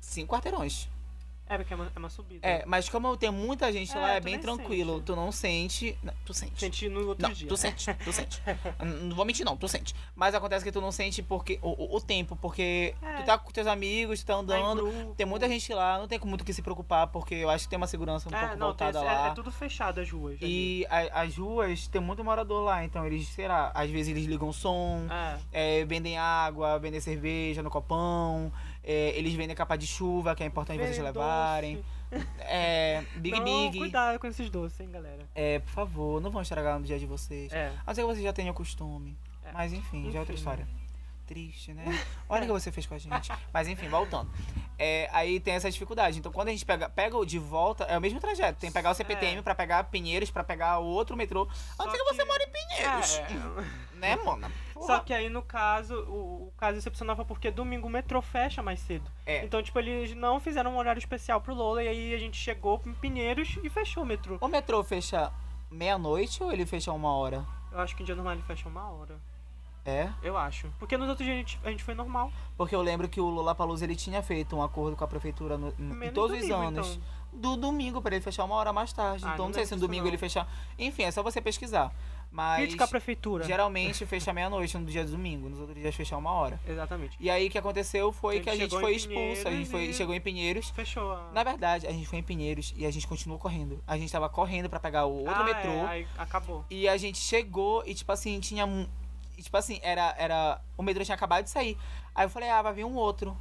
[0.00, 0.88] cinco quarteirões.
[1.48, 2.46] É, porque é uma, é uma subida.
[2.46, 4.94] É, mas como tem muita gente É, lá, é bem tranquilo.
[4.94, 5.04] sente.
[5.06, 5.98] Tu não sente.
[6.02, 6.58] não, tu sente.
[6.60, 7.48] Senti no outro Não, dia.
[7.48, 8.42] tu sente, tu sente.
[9.02, 9.94] Não vou mentir, não, tu sente.
[10.14, 13.12] Mas acontece que tu não sente porque o, o- o tempo, porque É.
[13.18, 14.82] tu tá com teus amigos, tu tá Tá andando.
[14.90, 15.14] grupo.
[15.14, 17.70] Tem muita gente lá, não tem muito o que se preocupar, porque eu acho que
[17.70, 19.28] tem uma segurança um É, pouco não, tem, voltada é, lá.
[19.28, 20.38] é tudo fechado as ruas.
[20.42, 24.26] E a- as ruas tem muito morador lá, então eles, sei lá, às vezes eles
[24.26, 25.06] ligam som,
[25.52, 25.80] É.
[25.80, 28.52] é, vendem água, vendem cerveja no copão,
[28.86, 31.84] é, eles vendem capa de chuva, que é importante vocês levarem.
[32.38, 33.78] É, Big não, Big.
[33.78, 35.28] Cuidado com esses doces, hein, galera.
[35.34, 37.52] É, por favor, não vão estragar no dia de vocês.
[37.52, 37.72] É.
[37.84, 39.16] A não ser que você já tenha costume.
[39.44, 39.50] É.
[39.52, 40.40] Mas enfim, já é outra Enfim.
[40.40, 40.68] história.
[41.26, 41.84] Triste, né?
[42.28, 43.32] Olha o que você fez com a gente.
[43.52, 44.30] Mas enfim, voltando.
[44.78, 46.18] É, aí tem essa dificuldade.
[46.18, 48.60] Então quando a gente pega, pega de volta, é o mesmo trajeto.
[48.60, 49.42] Tem que pegar o CPTM É.
[49.42, 51.48] pra pegar Pinheiros, pra pegar o outro metrô.
[51.78, 53.18] A não Só ser que você que- mora em Pinheiros.
[53.18, 53.86] É.
[53.96, 54.52] Né, mona?
[54.78, 58.62] Só que aí, no caso, o, o caso excepcional foi porque domingo o metrô fecha
[58.62, 59.10] mais cedo.
[59.24, 59.42] É.
[59.42, 62.78] Então, tipo, eles não fizeram um horário especial pro Lola e aí a gente chegou
[62.84, 64.36] em Pinheiros e fechou o metrô.
[64.38, 65.32] O metrô fecha
[65.70, 67.42] meia-noite ou ele fecha uma hora?
[67.72, 69.18] Eu acho que em dia normal ele fecha uma hora.
[69.86, 70.10] É?
[70.22, 70.68] Eu acho.
[70.78, 72.32] Porque nos outros dias a gente, a gente foi normal.
[72.56, 75.72] Porque eu lembro que o Lollapalooza ele tinha feito um acordo com a prefeitura no,
[75.78, 76.88] em Menos todos os domingo, anos.
[76.96, 77.16] então.
[77.32, 79.22] Do domingo, pra ele fechar uma hora mais tarde.
[79.24, 80.10] Ah, então não não sei lembro se no disso, domingo não.
[80.10, 80.48] ele fechar.
[80.78, 81.92] Enfim, é só você pesquisar.
[82.32, 83.44] Mas Crítica à prefeitura.
[83.44, 86.58] geralmente fecha meia-noite no dia de domingo, nos outros dias fechar uma hora.
[86.66, 87.16] Exatamente.
[87.20, 89.70] E aí o que aconteceu foi que a gente chegou foi em expulso, a gente
[89.70, 90.68] foi, e- chegou em Pinheiros.
[90.70, 91.30] Fechou a...
[91.32, 93.82] Na verdade, a gente foi em Pinheiros e a gente continuou correndo.
[93.86, 95.70] A gente tava correndo pra pegar o outro ah, metrô.
[95.70, 96.64] É, aí acabou.
[96.68, 98.66] E a gente chegou e, tipo assim, tinha.
[99.36, 100.60] Tipo assim, era, era.
[100.76, 101.78] O metrô tinha acabado de sair.
[102.14, 103.36] Aí eu falei, ah, vai vir um outro.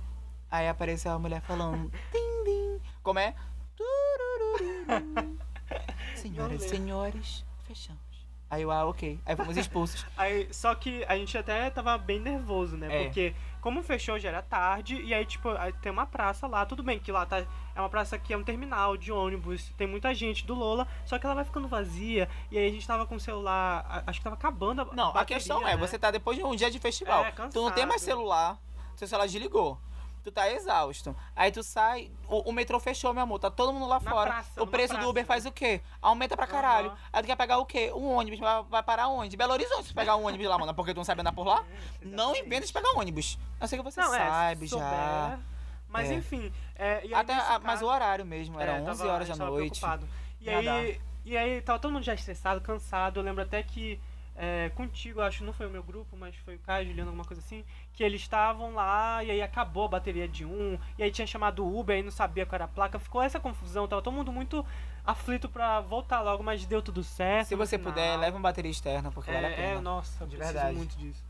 [0.49, 1.91] Aí apareceu a mulher falando.
[2.11, 2.81] Tim, tim.
[3.01, 3.33] Como é?
[6.15, 8.04] Senhoras e senhores, fechamos.
[8.49, 9.19] Aí eu, ah, ok.
[9.25, 10.05] Aí fomos expulsos.
[10.15, 12.87] Aí, só que a gente até tava bem nervoso, né?
[12.89, 13.03] É.
[13.03, 16.83] Porque como fechou já era tarde, e aí, tipo, aí tem uma praça lá, tudo
[16.83, 17.39] bem que lá tá.
[17.75, 21.17] É uma praça que é um terminal de ônibus, tem muita gente do Lola, só
[21.17, 23.83] que ela vai ficando vazia, e aí a gente tava com o celular.
[23.89, 25.77] a- Acho que tava acabando a Não, a bateria, questão é, né?
[25.77, 27.25] você tá depois de um dia de festival.
[27.25, 28.59] É, tu não tem mais celular,
[28.95, 29.79] seu celular desligou.
[30.25, 31.15] Tu tá exausto.
[31.35, 33.37] Aí tu sai, o, o metrô fechou, meu amor.
[33.37, 34.31] Tá todo mundo lá Na fora.
[34.31, 35.07] praça, o preço do.
[35.07, 35.81] Uber faz o quê?
[36.01, 36.87] Aumenta pra caralho.
[36.89, 36.97] Aham.
[37.13, 37.91] Aí tu quer pegar o quê?
[37.93, 38.39] Um ônibus.
[38.39, 39.37] Vai, vai parar onde?
[39.37, 40.73] Belo Horizonte, se pegar um ônibus lá, mano.
[40.73, 41.63] Porque tu não sabe andar por lá.
[42.01, 42.45] Não Exatamente.
[42.47, 43.37] inventa de pegar ônibus.
[43.59, 45.39] A não ser que você Não, é, saiba se já.
[45.87, 46.13] Mas É.
[46.15, 46.51] enfim.
[46.75, 49.79] é, Até, a- mas caso- o horário mesmo, era É, 11 tava- horas da noite.
[49.79, 50.09] preocupado.
[50.41, 53.19] E aí, e aí tava todo mundo já estressado, cansado.
[53.19, 53.99] Eu lembro até que
[54.37, 57.41] é, contigo, acho, não foi o meu grupo, mas foi o Caio, Juliano, alguma coisa
[57.41, 61.25] assim, que eles estavam lá e aí acabou a bateria de um, e aí tinha
[61.25, 62.99] chamado o Uber e não sabia qual era a placa.
[62.99, 64.65] Ficou essa confusão, tava todo mundo muito
[65.05, 67.47] aflito pra voltar logo, mas deu tudo certo.
[67.47, 67.93] Se você final.
[67.93, 69.81] puder, leva uma bateria externa, porque vale a É, é, pena.
[69.81, 70.77] nossa, De preciso verdade.
[70.77, 71.23] muito disso.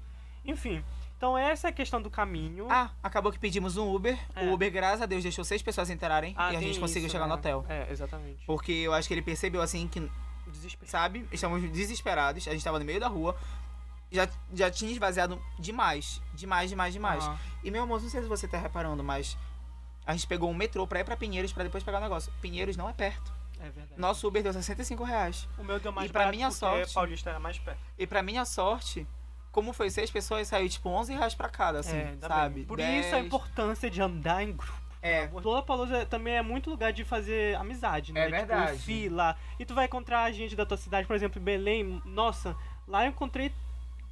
[0.44, 0.84] Enfim,
[1.18, 2.68] então essa é a questão do caminho.
[2.70, 4.18] Ah, acabou que pedimos um Uber.
[4.36, 4.46] É.
[4.46, 7.12] O Uber, graças a Deus, deixou seis pessoas entrarem Ah, e a gente conseguiu isso,
[7.14, 7.40] chegar no né?
[7.40, 7.66] hotel.
[7.68, 8.46] É, exatamente.
[8.46, 10.10] Porque eu acho que ele percebeu assim que.
[10.86, 13.36] Sabe, estamos desesperados, a gente tava no meio da rua.
[14.12, 16.22] Já, já tinha esvaziado demais.
[16.34, 17.24] Demais, demais, demais.
[17.26, 17.38] Aham.
[17.64, 19.38] E meu amor, não sei se você tá reparando, mas
[20.06, 22.32] a gente pegou um metrô pra ir pra Pinheiros pra depois pegar o negócio.
[22.42, 23.34] Pinheiros não é perto.
[23.60, 24.00] É verdade.
[24.00, 25.48] Nosso Uber deu 65 reais.
[25.58, 27.80] O meu deu mais E pra minha sorte- Paulista era mais perto.
[27.98, 29.08] E pra minha sorte,
[29.52, 32.56] como foi seis pessoas, saiu tipo 11 reais pra cada, assim, é, sabe?
[32.56, 32.66] bem.
[32.66, 33.06] Por 10.
[33.08, 34.85] isso a importância de andar em grupo.
[35.08, 38.22] É, Lollapalooza também é muito lugar de fazer amizade, né?
[38.26, 38.72] É verdade.
[38.74, 39.36] Tipo, fila.
[39.60, 42.02] E tu vai encontrar gente da tua cidade, por exemplo, em Belém.
[42.06, 42.56] Nossa,
[42.88, 43.52] lá eu encontrei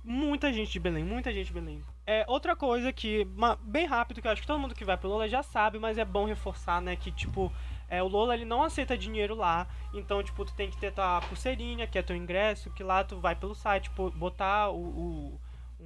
[0.04, 1.84] muita gente de Belém, muita gente de Belém.
[2.06, 4.98] É, outra coisa que, uma- bem rápido, que eu acho que todo mundo que vai
[4.98, 6.96] pro Lola já sabe, mas é bom reforçar, né?
[6.98, 7.52] Que, tipo,
[7.90, 9.66] é, o Lola ele não aceita dinheiro lá.
[9.94, 13.18] Então, tipo, tu tem que ter tua pulseirinha, que é teu ingresso, que lá tu
[13.20, 15.40] vai pelo site, tipo, botar o, o-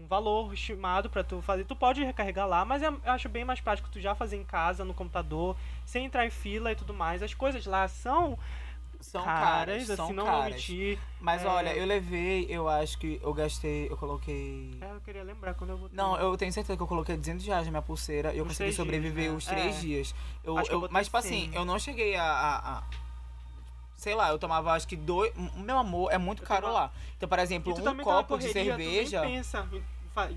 [0.04, 1.64] um valor estimado pra tu fazer.
[1.66, 4.44] Tu pode recarregar lá, mas é- eu acho bem mais prático tu já fazer em
[4.44, 5.56] casa, no computador,
[5.86, 7.24] sem entrar em fila e tudo mais.
[7.24, 8.38] As coisas lá são,
[9.00, 10.54] são caras, caras, são assim, não vou caras.
[10.56, 11.00] mentir.
[11.20, 11.48] Mas É.
[11.48, 14.78] olha, eu levei, eu acho que eu gastei, eu coloquei...
[14.82, 15.98] É, eu queria lembrar quando eu botei.
[15.98, 18.50] Não, eu tenho certeza que eu coloquei 200 reais na minha pulseira e eu Os
[18.50, 19.38] consegui sobreviver dias, né?
[19.38, 19.80] os três É.
[19.80, 20.16] dias.
[20.44, 21.56] Eu, Acho que eu eu- mas, tipo assim, 100.
[21.56, 22.84] eu não cheguei a, a- a-
[23.98, 25.34] Sei lá, eu tomava acho que dois.
[25.56, 26.92] Meu amor é muito Eu caro tomava- lá.
[27.18, 29.20] Então, por exemplo, E um copo de correria, cerveja.
[29.22, 29.68] Tu nem pensa,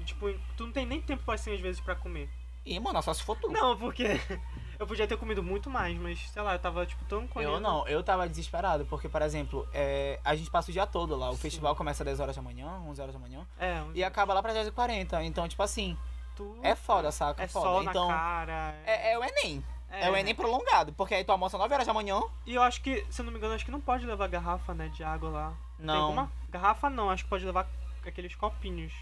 [0.05, 2.29] tipo, tu não tem nem tempo assim às vezes pra comer.
[2.65, 3.49] Ih, mano, só se for tu.
[3.51, 4.05] Não, porque
[4.79, 7.53] eu podia ter comido muito mais, mas sei lá, eu tava tipo tão correndo.
[7.53, 11.15] Eu não, eu tava desesperado, porque, por exemplo, é, a gente passa o dia todo
[11.17, 11.29] lá.
[11.31, 11.39] O Sim.
[11.41, 14.33] festival começa às 10 horas da manhã, 11 horas da manhã, É, um e acaba
[14.35, 15.97] lá pra 10 e 40 Então, tipo assim,
[16.37, 17.43] tu- é foda, saca?
[17.43, 17.67] É foda.
[17.67, 18.75] sol então, na cara.
[18.87, 19.65] é, é o Enem.
[19.91, 20.11] É.
[20.11, 22.21] o Enem prolongado, porque aí tu almoça 9 horas da manhã.
[22.47, 24.73] E eu acho que, se eu não me engano, acho que não pode levar garrafa,
[24.75, 25.53] né, de água lá.
[25.77, 26.03] Tem Não.
[26.03, 26.33] alguma?
[26.51, 27.67] Garrafa não, acho que pode levar
[28.07, 28.93] aqueles copinhos.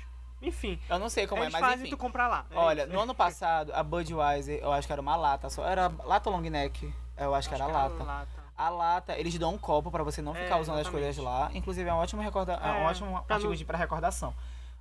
[0.41, 1.91] Enfim, Eu não sei como é, mas fazem enfim.
[1.91, 2.47] tu comprar lá.
[2.51, 2.93] É Olha, isso.
[2.93, 5.67] no ano passado, a Budweiser, eu acho que era uma lata só.
[5.67, 6.95] Era lata long neck.
[7.17, 8.27] Eu acho, que era lata.
[8.57, 11.05] A lata, eles dão um copo pra você não É, ficar usando as exatamente.
[11.05, 11.51] coisas lá.
[11.55, 12.53] Inclusive, é um ótimo, recorda...
[12.55, 14.33] é um É, ótimo pra artigo não- de pra recordação.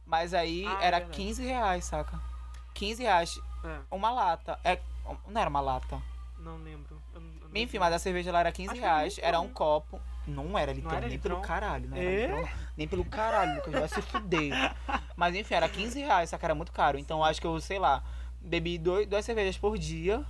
[0.05, 1.17] Mas aí Ah, é era verdade.
[1.17, 2.19] 15 reais, saca?
[2.75, 3.39] 15 reais.
[3.63, 4.59] É, Uma lata.
[4.63, 4.79] É,
[5.27, 6.01] não era uma lata.
[6.39, 7.01] não lembro.
[7.13, 9.13] Eu eu não Enfim, mas a cerveja lá era 15 Acho era reais.
[9.15, 9.51] litrão, Era um né?
[9.53, 10.01] copo.
[10.27, 11.35] Não era litrão, era nem litrão?
[11.37, 12.03] pelo caralho, né?
[12.03, 12.49] É?
[12.75, 13.73] Nem pelo caralho, Lucas.
[13.73, 14.75] Vai se fuder.
[15.15, 16.45] Mas enfim, era 15 reais, saca?
[16.47, 16.97] Era muito caro.
[16.97, 18.03] Então acho que eu, sei lá,
[18.41, 20.23] bebi dois, duas cervejas por dia.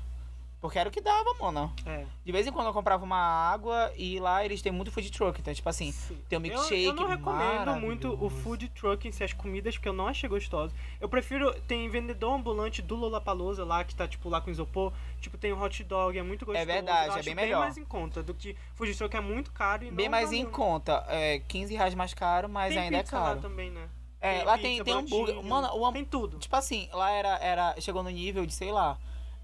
[0.60, 1.72] Porque era o que dava, mano.
[1.86, 2.04] É.
[2.26, 5.40] De vez em quando eu comprava uma água e lá eles têm muito food truck.
[5.40, 6.18] Então, tipo assim, Sim.
[6.28, 9.76] tem um Eu- milkshake Eu, não recomendo muito o food truck em si, as comidas,
[9.76, 10.74] porque eu não achei gostoso.
[11.00, 11.54] Eu prefiro.
[11.68, 14.92] Tem vendedor ambulante do Lollapalooza lá, que tá, tipo, lá com isopor.
[15.22, 16.66] Tipo, tem o hot dog, é muito gostoso.
[16.66, 17.60] verdade, eu é bem melhor.
[17.60, 21.06] mais em conta do que food truck é muito caro e Bem mais em conta.
[21.08, 23.36] É 15 reais mais caro, mas tem ainda é caro.
[23.36, 23.88] lá também, né?
[24.20, 25.36] É, lá tem, pizza, tem hambúrguer.
[25.36, 25.94] brotinho, Mano, o hambúrguer.
[25.94, 26.40] Tem tudo.
[26.40, 27.76] Tipo assim, lá era, era.
[27.80, 28.98] Chegou no nível de, sei lá.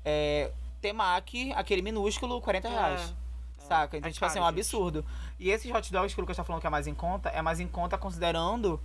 [0.04, 0.52] É.
[0.84, 3.02] Temaki, aquele minúsculo, 40 reais.
[3.60, 3.98] É, Saca?
[3.98, 4.66] Então, é tipo assim, é um caro, gente.
[4.66, 5.06] absurdo.
[5.40, 7.42] E esses hot dogs que o Lucas tá falando que é mais em conta, é
[7.42, 8.80] mais em conta considerando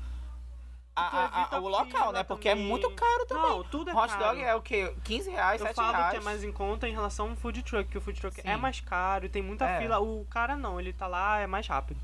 [0.94, 2.22] a- a- a- evita o local, né?
[2.22, 2.66] Porque é também.
[2.68, 3.42] muito caro também.
[3.50, 4.24] Não, tudo é Hot caro.
[4.24, 4.94] dog é o quê?
[5.04, 6.10] 15 reais, Eu 7 falo reais.
[6.12, 8.54] que é mais em conta em relação ao food truck, que o food truck é
[8.54, 8.60] Sim.
[8.60, 9.80] mais caro tem muita É.
[9.80, 9.98] fila.
[10.00, 11.98] O cara não, ele tá lá, é mais rápido.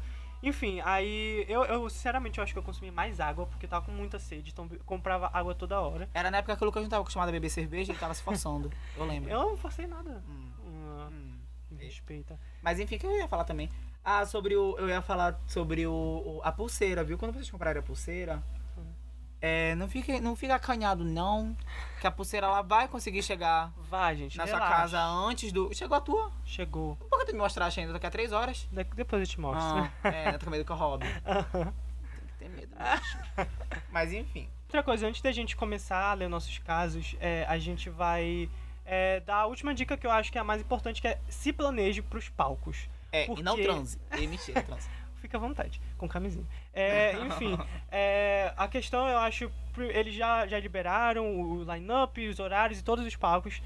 [0.48, 3.92] Enfim, aí eu, eu sinceramente eu acho que eu consumi mais água porque tava com
[3.92, 6.08] muita sede, então comprava água toda hora.
[6.12, 8.22] Era na época que o Lucas não tava acostumado a beber cerveja, ele tava se
[8.22, 8.70] forçando.
[8.96, 9.30] Eu lembro.
[9.30, 10.22] Eu não forcei nada.
[10.28, 11.38] Hum, hum.
[11.70, 12.38] me respeita.
[12.62, 13.70] Mas enfim, o que eu ia falar também?
[14.04, 14.76] Ah, sobre o.
[14.78, 17.16] Eu ia falar sobre o, o- a pulseira, viu?
[17.16, 18.42] Quando vocês comprarem a pulseira.
[19.46, 21.54] É, não fica, não fica acanhado, não.
[22.00, 24.74] Que a pulseira ela vai conseguir chegar Vai, gente, na sua relaxa.
[24.76, 25.70] casa antes do.
[25.74, 26.32] Chegou a tua?
[26.46, 26.96] Chegou.
[26.96, 27.92] Por que tu me mostraste ainda?
[27.92, 28.66] Daqui a três horas?
[28.72, 29.62] De- Depois eu te mostro.
[29.62, 31.04] Ah, é, eu tô com medo que eu roube.
[31.06, 31.68] Tem
[32.26, 33.18] que ter medo, bicho.
[33.92, 34.48] Mas enfim.
[34.64, 38.48] Outra coisa, antes da gente começar a ler nossos casos, é, a gente vai
[38.86, 41.20] é, dar a última dica que eu acho que é a mais importante, que é
[41.28, 42.88] se planeje pros palcos.
[43.12, 43.98] É, Por e não transe.
[44.18, 44.88] E mentira, transe.
[45.24, 46.44] Fica à vontade, com camisinha.
[46.70, 47.56] É, enfim,
[47.90, 53.06] é, a questão eu acho, eles já, já liberaram o line-up, os horários e todos
[53.06, 53.62] os palcos.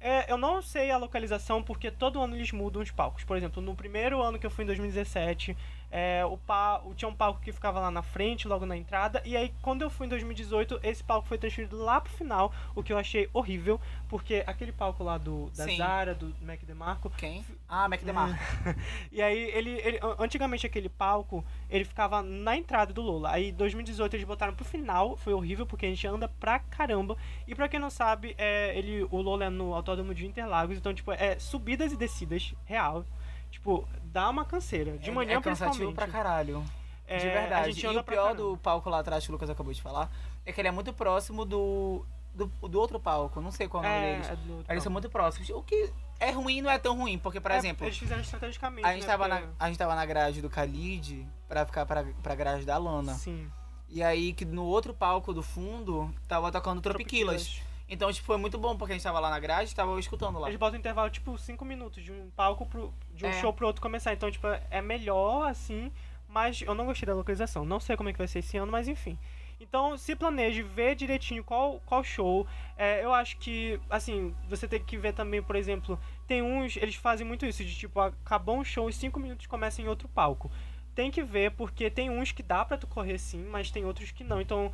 [0.00, 3.24] É, eu não sei a localização porque todo ano eles mudam os palcos.
[3.24, 5.54] Por exemplo, no primeiro ano que eu fui em 2017,
[5.94, 6.80] é, o pa...
[6.96, 9.20] tinha um palco que ficava lá na frente, logo na entrada.
[9.26, 12.82] E aí, quando eu fui em 2018, esse palco foi transferido lá pro final, o
[12.82, 13.78] que eu achei horrível,
[14.08, 15.76] porque aquele palco lá do, da Sim.
[15.76, 17.44] Zara, do Mac DeMarco, Quem?
[17.68, 18.38] Ah, Mac DeMarco.
[19.12, 23.30] e aí, ele, ele- an- antigamente aquele palco, ele ficava na entrada do Lola.
[23.30, 25.14] Aí, em 2018, eles botaram pro final.
[25.18, 27.18] Foi horrível, porque a gente anda pra caramba.
[27.46, 30.78] E pra quem não sabe, é, ele, o Lola é no Autódromo de Interlagos.
[30.78, 33.04] Então, tipo, é subidas e descidas, real.
[33.50, 34.98] Tipo, dá uma canseira.
[34.98, 35.94] De manhã, é cansativo principalmente.
[35.96, 36.64] pra caralho.
[37.06, 37.70] É, de verdade.
[37.86, 38.34] E o pior caramba.
[38.34, 40.10] do palco lá atrás que o Lucas acabou de falar
[40.46, 43.40] é que ele é muito próximo do, do, do outro palco.
[43.40, 44.28] Não sei qual é o nome É, deles.
[44.30, 45.02] é do outro Eles são palco.
[45.02, 45.50] muito próximos.
[45.50, 48.86] O que é ruim não é tão ruim, porque, por É, exemplo, Eles fizeram estrategicamente.
[48.86, 51.84] a gente, né, tava na, porque- a gente tava na grade do Khalid pra ficar
[51.84, 53.14] pra, pra grade da Lana.
[53.14, 53.50] Sim.
[53.88, 57.60] E aí que no outro palco do fundo tava tocando Tropiquilas.
[57.92, 60.38] Então, tipo, foi muito bom, porque a gente tava lá na grade e tava escutando
[60.38, 60.48] lá.
[60.48, 62.90] Eles botam um intervalo, tipo, 5 minutos de um palco pro.
[63.14, 63.32] de um É.
[63.34, 64.14] show pro outro começar.
[64.14, 65.92] Então, tipo, é melhor assim,
[66.26, 67.66] mas eu não gostei da localização.
[67.66, 69.18] Não sei como é que vai ser esse ano, mas enfim.
[69.60, 72.46] Então, se planeje, vê direitinho qual, qual show.
[72.78, 76.94] É, eu acho que, assim, você tem que ver também, por exemplo, tem uns, eles
[76.96, 80.50] fazem muito isso, de tipo, acabou um show e 5 minutos começa em outro palco.
[80.94, 84.10] Tem que ver, porque tem uns que dá pra tu correr sim, mas tem outros
[84.10, 84.40] que não.
[84.40, 84.72] Então,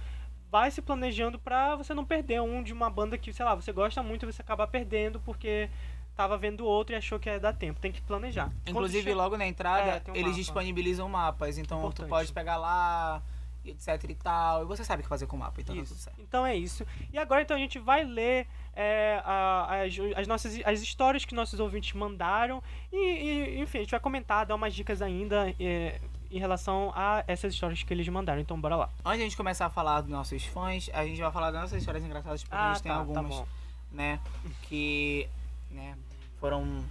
[0.51, 3.73] vai se planejando pra você não perder um de uma banda que, sei lá, você
[3.73, 5.69] gosta muito e você acaba perdendo porque
[6.17, 7.79] tava vendo outro e achou que ia dar tempo.
[7.81, 8.51] Tem que planejar.
[8.67, 10.37] Inclusive, che- logo na entrada, É, um eles mapa.
[10.39, 11.59] disponibilizam mapas.
[11.59, 12.07] Então, Importante.
[12.07, 13.23] tu pode pegar lá,
[13.65, 14.63] etc e tal.
[14.63, 16.03] E você sabe o que fazer com o mapa, então tá tudo Isso.
[16.03, 16.21] certo.
[16.21, 16.85] Então é isso.
[17.13, 21.35] E agora então a gente vai ler é, a- as, as nossas as histórias que
[21.35, 26.01] nossos ouvintes mandaram e, e, enfim a gente vai comentar, dar umas dicas ainda é,
[26.31, 28.41] em relação a essas histórias que eles mandaram.
[28.41, 28.91] Então bora lá.
[29.05, 31.63] Antes de a gente começar a falar dos nossos fãs, a gente vai falar das
[31.63, 33.47] nossas histórias engraçadas, porque a gente tem tá, tá algumas, bom.
[33.93, 34.21] né,
[34.63, 35.29] que,
[35.71, 35.97] né,
[36.39, 36.85] foram,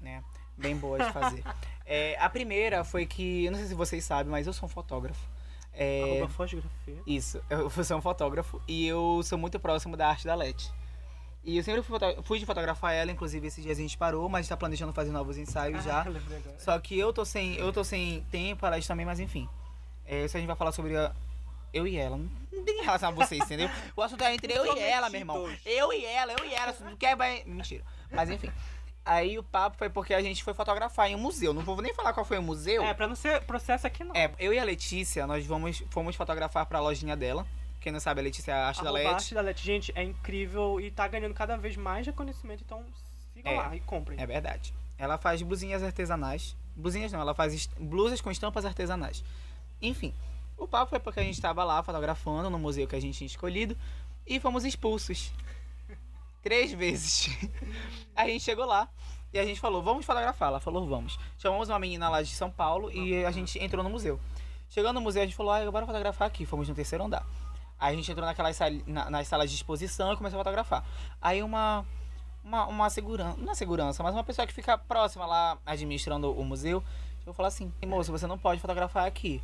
[0.00, 0.22] né,
[0.56, 1.42] bem boas de fazer.
[1.84, 4.70] É, a primeira foi que, eu não sei se vocês sabem, mas eu sou um
[4.70, 5.28] fotógrafo.
[5.74, 6.96] É, Arroba fotografia.
[7.04, 10.72] Isso, eu sou um fotógrafo e eu sou muito próximo da arte da Leti.
[11.44, 14.46] E eu sempre fui, fui de fotografar ela, inclusive esses dias a gente parou, mas
[14.46, 15.98] está planejando fazer novos ensaios já.
[15.98, 16.20] Ah, agora.
[16.58, 19.48] Só que eu tô sem, eu tô sem tempo, elas também, mas enfim.
[20.06, 21.12] É, isso a gente vai falar sobre a-
[21.72, 22.16] eu e ela.
[22.52, 23.68] Não tem relação a vocês, entendeu?
[23.96, 25.52] O assunto é entre eu e ela, meu irmão.
[25.66, 26.72] Eu e ela, eu e ela.
[26.72, 27.42] Se tu quer, vai.
[27.44, 27.82] Mentira.
[28.10, 28.50] Mas enfim.
[29.04, 31.52] Aí o papo foi porque a gente foi fotografar em um museu.
[31.52, 32.84] Não vou nem falar qual foi o museu.
[32.84, 34.14] É, pra não ser processo aqui não.
[34.14, 37.44] É, eu e a Letícia, nós vamos, fomos fotografar pra lojinha dela.
[37.82, 39.06] Quem não sabe, a Letícia é a arte da Leti.
[39.08, 39.64] Arte da Leti.
[39.64, 42.84] Gente, é incrível e tá ganhando cada vez mais reconhecimento, então
[43.34, 43.56] sigam É.
[43.56, 44.20] lá e comprem.
[44.20, 44.72] É verdade.
[44.96, 46.56] Ela faz blusinhas artesanais.
[46.76, 49.24] Blusinhas não, ela faz blusas com estampas artesanais.
[49.80, 50.14] Enfim,
[50.56, 53.26] o papo foi porque a gente estava lá fotografando no museu que a gente tinha
[53.26, 53.76] escolhido
[54.24, 55.32] e fomos expulsos.
[56.40, 57.28] Três vezes.
[58.14, 58.88] A gente chegou lá
[59.32, 60.48] e a gente falou, vamos fotografar.
[60.48, 61.18] Ela falou, vamos.
[61.38, 64.20] Chamamos uma menina lá de São Paulo e a gente entrou no museu.
[64.68, 66.44] Chegando no museu, a gente falou, ah, bora fotografar aqui.
[66.44, 67.24] Fomos no terceiro andar.
[67.82, 70.84] Aí a gente entrou naquelas na, nas salas de exposição e começou a fotografar.
[71.20, 71.84] Aí uma,
[72.44, 76.44] uma, uma segurança, não é segurança, mas uma pessoa que fica próxima lá, administrando o
[76.44, 76.80] museu,
[77.26, 79.42] eu falou assim, moço, você não pode fotografar aqui.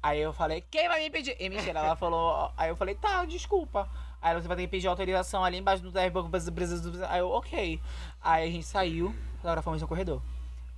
[0.00, 1.36] Aí eu falei, quem vai me pedir?
[1.40, 3.88] E mentira, ela falou, aí eu falei, tá, desculpa.
[4.22, 7.80] Aí você vai ter que pedir autorização ali embaixo do Aí eu, ok.
[8.22, 10.22] Aí a gente saiu, fotografamos no corredor.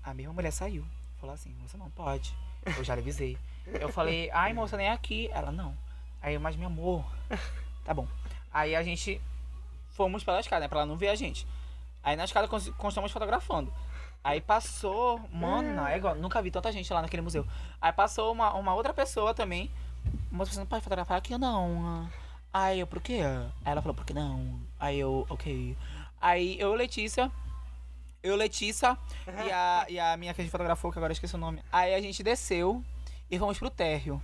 [0.02, 0.82] A mesma mulher saiu,
[1.20, 2.34] falou assim, você não pode.
[2.64, 3.36] Eu já avisei.
[3.66, 5.28] Eu falei, ai moça, nem aqui.
[5.30, 5.76] Ela, não.
[6.22, 7.04] Aí eu, mas meu amor,
[7.84, 8.06] tá bom.
[8.52, 9.20] Aí a gente
[9.90, 10.68] fomos pela escada, né?
[10.68, 11.46] Pra ela não ver a gente.
[12.02, 13.72] Aí na escada cons- continuamos fotografando.
[14.24, 17.44] Aí passou, mano, não, é igual, nunca vi tanta gente lá naquele museu.
[17.80, 19.68] Aí passou uma, uma outra pessoa também.
[20.30, 22.08] Moça, você não pode fotografar aqui não.
[22.52, 23.20] Aí eu, por quê?
[23.64, 24.60] Aí ela falou, por que não?
[24.78, 25.76] Aí eu, ok.
[26.20, 27.32] Aí eu, Letícia,
[28.22, 31.34] eu, Letícia e a, e a minha que a gente fotografou, que agora eu esqueci
[31.34, 31.60] o nome.
[31.72, 32.82] Aí a gente desceu
[33.30, 34.22] e fomos pro térreo.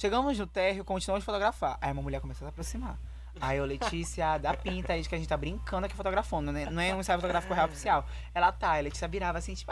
[0.00, 1.76] Chegamos no térreo, continuamos a fotografar.
[1.78, 2.98] Aí uma mulher começou a se aproximar.
[3.38, 6.70] Aí eu, Letícia, dá pinta aí de que a gente tá brincando aqui fotografando, né?
[6.70, 8.06] Não é um ensaio fotográfico real oficial.
[8.32, 9.70] Ela tá, a Letícia virava assim, tipo...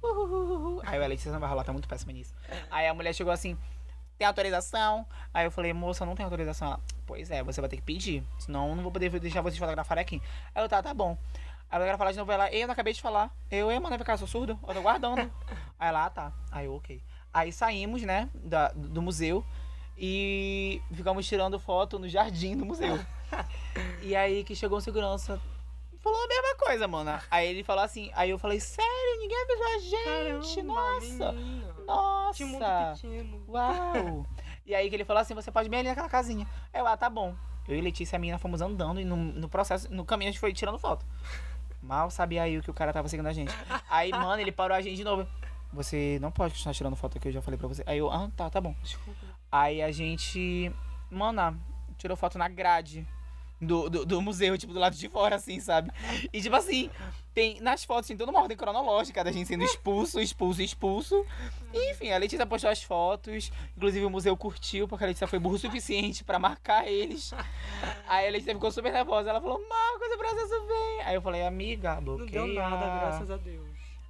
[0.00, 0.80] uhuhuhu.
[0.86, 2.32] Aí eu, a Letícia não vai rolar, tá muito péssima nisso.
[2.70, 3.58] Aí a mulher chegou assim,
[4.16, 5.04] tem autorização?
[5.34, 6.68] Aí eu falei, moça, não tem autorização.
[6.68, 9.58] Ela, pois é, você vai ter que pedir, senão eu não vou poder deixar vocês
[9.58, 10.22] fotografarem aqui.
[10.54, 11.18] Aí eu, tá, tá bom.
[11.68, 13.36] Aí ela falar de novo, ela, eu não acabei de falar.
[13.50, 15.28] Eu, eu, mano, ficar, sou surdo, eu tô guardando.
[15.76, 16.32] Aí ela, ah, tá.
[16.52, 17.02] Aí eu, ok.
[17.32, 19.44] Aí saímos, né, da, do museu
[19.96, 22.98] e ficamos tirando foto no jardim do museu.
[24.02, 25.40] e aí que chegou um segurança,
[26.00, 27.20] falou a mesma coisa, mano.
[27.30, 31.68] Aí ele falou assim, aí eu falei, sério, ninguém avisou a gente, nossa, menina.
[32.34, 33.08] Que mundo nossa.
[33.08, 33.44] pequeno.
[33.48, 34.26] Uau!
[34.64, 36.46] e aí que ele falou assim, você pode bem ali naquela casinha.
[36.72, 37.34] Aí eu, ah, tá bom.
[37.66, 40.32] Eu e Letícia e a menina fomos andando e no, no processo, no caminho a
[40.32, 41.04] gente foi tirando foto.
[41.82, 43.54] Mal sabia aí o que o cara tava seguindo a gente.
[43.88, 45.26] Aí, mano, ele parou a gente de novo.
[45.72, 47.82] Você não pode continuar tirando foto aqui, eu já falei pra você.
[47.86, 48.74] Aí eu, ah, tá, tá bom.
[48.82, 49.18] Desculpa.
[49.50, 50.72] Aí a gente,
[51.10, 51.58] mano,
[51.96, 53.06] tirou foto na grade
[53.60, 55.90] do, do, do museu, tipo, do lado de fora, assim, sabe?
[56.32, 56.88] E tipo assim,
[57.34, 61.26] tem, nas fotos tem toda uma ordem cronológica da gente sendo expulso, expulso, expulso.
[61.72, 65.38] E, enfim, a Letícia postou as fotos, inclusive o museu curtiu, porque a Letícia foi
[65.38, 67.32] burro o suficiente pra marcar eles.
[68.08, 71.00] Aí a Letícia ficou super nervosa, ela falou, Marcos, o processo vem.
[71.04, 72.42] Aí eu falei, amiga, Não bloqueia.
[72.44, 73.67] deu nada, graças a Deus.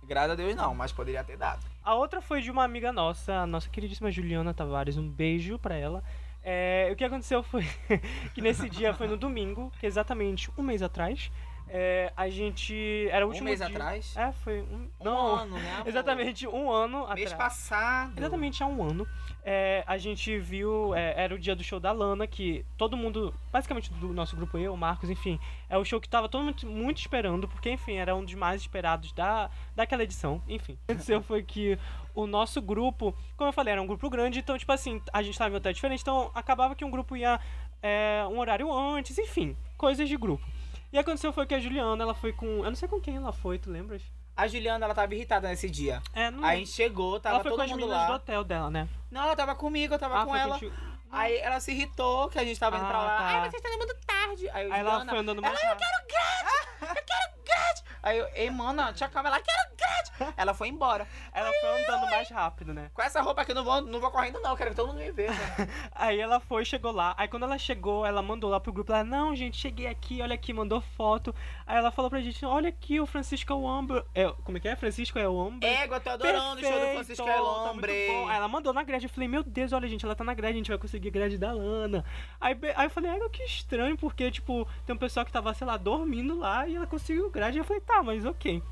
[0.08, 1.60] Graças a Deus não, mas poderia ter dado.
[1.84, 4.96] A outra foi de uma amiga nossa, a nossa queridíssima Juliana Tavares.
[4.96, 6.02] Um beijo pra ela.
[6.42, 7.62] É, o que aconteceu foi
[8.34, 11.30] que nesse dia foi no domingo, que é exatamente um mês atrás.
[11.70, 13.08] É, a gente.
[13.10, 14.16] Era o Um último mês dia- atrás?
[14.16, 14.88] É, foi um.
[15.00, 17.32] Um Não, ano, né, exatamente um ano Mês atrás.
[17.34, 18.12] passado.
[18.18, 19.06] Exatamente há um ano.
[19.44, 20.94] é, a gente viu.
[20.94, 24.58] é, era o dia do show da Lana, que todo mundo, basicamente do nosso grupo,
[24.58, 27.96] eu, o Marcos, enfim, é o show que tava todo mundo muito esperando, porque, enfim,
[27.96, 30.42] era um dos mais esperados da, daquela edição.
[30.48, 31.78] Enfim, o que aconteceu foi que
[32.14, 35.38] o nosso grupo, como eu falei, era um grupo grande, então, tipo assim, a gente
[35.38, 37.38] tava em hotel diferente, então acabava que um grupo ia
[37.82, 40.44] é, um horário antes, enfim, coisas de grupo.
[40.92, 42.46] E aconteceu foi que a Juliana, ela foi com.
[42.46, 44.02] Eu não sei com quem ela foi, tu lembras?
[44.36, 46.00] A Juliana, ela tava irritada nesse dia.
[46.14, 48.10] É, não Aí a gente chegou, tava Ela foi todo com as mundo meninas do
[48.10, 48.16] lá.
[48.16, 48.88] hotel dela, né?
[49.10, 50.54] Não, ela tava comigo, eu tava Ah, com ela.
[50.54, 50.72] contigo.
[51.10, 53.16] Aí ela se irritou que a gente tava indo pra Ah, lá.
[53.16, 53.24] tá.
[53.24, 54.48] Ai, vocês estão indo muito tarde.
[54.50, 56.68] Aí, eu, Aí ela foi andando mais ela, eu quero grade!
[56.80, 57.82] Eu quero grade!
[58.02, 60.34] Aí eu, ei, mana, tia calma, ela quero grade!
[60.36, 61.06] Ela foi embora.
[61.32, 62.90] Ela foi andando mais rápido, né?
[62.92, 64.50] Com essa roupa aqui eu não vou, não vou correndo, não.
[64.50, 65.32] eu Quero que todo mundo me veja.
[65.94, 67.14] Aí ela foi, chegou lá.
[67.16, 68.92] Aí quando ela chegou, ela mandou lá pro grupo.
[68.92, 71.34] Ela, não, gente, cheguei aqui, olha aqui, mandou foto.
[71.66, 74.02] Aí ela falou pra gente, olha aqui, o Francisco Elombre.
[74.14, 74.74] É, como é que é?
[74.76, 75.68] Francisco Elombre.
[75.68, 78.06] Égua, eu tô adorando o show do Perfeito, Francisco tá muito Elombre.
[78.08, 78.28] bom.
[78.28, 79.06] Aí ela mandou na grade.
[79.06, 81.38] Eu falei, meu Deus, olha, gente, ela tá na grade, a gente vai conseguir grade
[81.38, 82.04] da Lana.
[82.40, 85.66] Aí, aí eu falei, ah, que estranho, porque, tipo, tem um pessoal que tava, sei
[85.66, 87.58] lá, dormindo lá e ela conseguiu grade.
[87.58, 88.62] Eu falei, tá, mas ok.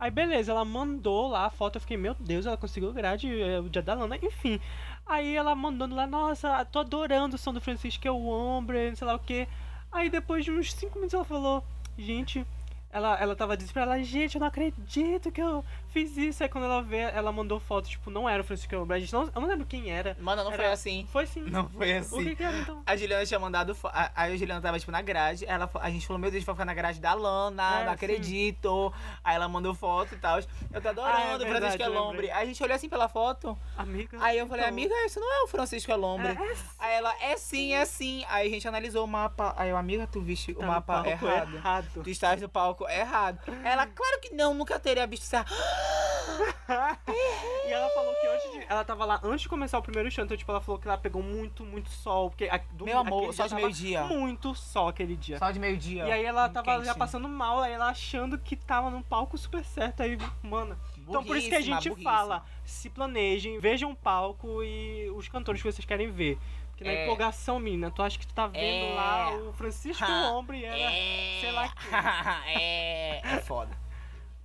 [0.00, 3.58] Aí beleza, ela mandou lá a foto, eu fiquei, meu Deus, ela conseguiu grade, é
[3.58, 4.60] o dia da Lana, enfim.
[5.04, 9.06] Aí ela mandando lá, nossa, tô adorando o som do Francisco é o Ombre, sei
[9.06, 9.48] lá o que.
[9.90, 11.64] Aí depois de uns 5 minutos ela falou,
[11.96, 12.46] gente,
[12.90, 16.42] ela, ela tava desesperada, ela, gente, eu não acredito que eu fiz isso.
[16.42, 19.40] Aí quando ela vê, ela mandou foto, tipo, não era o Francisco gente não, eu
[19.40, 20.16] não lembro quem era.
[20.20, 21.06] Mano, não foi Era- assim.
[21.12, 21.42] Foi sim.
[21.42, 22.24] Não foi O assim.
[22.24, 22.82] que que era então?
[22.86, 23.76] A Juliana tinha mandado.
[24.14, 25.44] Aí a Juliana tava, tipo, na grade.
[25.46, 27.94] Ela, a gente falou, meu Deus, vai ficar na grade da Lana, É, não sim.
[27.94, 28.92] acredito.
[29.22, 30.38] Aí ela mandou foto e tal.
[30.72, 32.30] Eu tô adorando Ah, é o verdade, Francisco Elombre.
[32.30, 33.56] Aí a gente olhou assim pela foto.
[33.76, 34.18] Amiga.
[34.20, 34.72] Aí eu falei, então.
[34.74, 36.28] amiga, isso não é o Francisco Elombre.
[36.28, 36.64] É, é sim.
[36.78, 38.24] Aí ela, é sim, é sim.
[38.28, 39.54] Aí a gente analisou o mapa.
[39.56, 41.54] Aí eu, amiga, tu viste Tá o mapa errado.
[41.54, 42.02] errado.
[42.02, 43.38] Tu estás no palco errado.
[43.64, 45.36] Ela, claro que não, nunca teria visto isso.
[47.66, 48.66] e ela falou que antes de.
[48.68, 50.98] Ela tava lá antes de começar o primeiro show, então, tipo, ela falou que ela
[50.98, 52.30] pegou muito, muito sol.
[52.30, 54.04] Porque a- do- Meu amor, só de meio-dia.
[54.04, 55.38] Muito sol aquele dia.
[55.38, 56.06] Só de meio-dia.
[56.06, 56.86] E aí ela tava Quente.
[56.86, 60.02] já passando mal, aí ela achando que tava num palco super certo.
[60.02, 60.78] Aí, mano.
[60.98, 62.10] Então por isso que a gente burríssima.
[62.12, 66.38] fala, se planejem, vejam o palco e os cantores que vocês querem ver.
[66.78, 67.02] Porque na É.
[67.04, 68.94] empolgação, menina, tu acha que tu tá vendo É.
[68.94, 70.30] lá o Francisco Ha.
[70.32, 70.78] Ombre e era.
[70.78, 71.38] É.
[71.40, 71.74] sei lá
[72.46, 73.20] é.
[73.36, 73.76] É foda.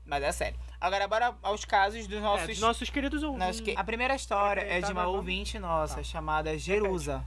[0.04, 0.60] Mas é sério.
[0.82, 2.44] Agora, bora aos casos dos nossos.
[2.46, 3.62] É, dos nossos queridos nossos ouvintes.
[3.62, 6.04] que- A primeira história é de uma ouvinte nossa Tá.
[6.04, 7.24] chamada Jerusa.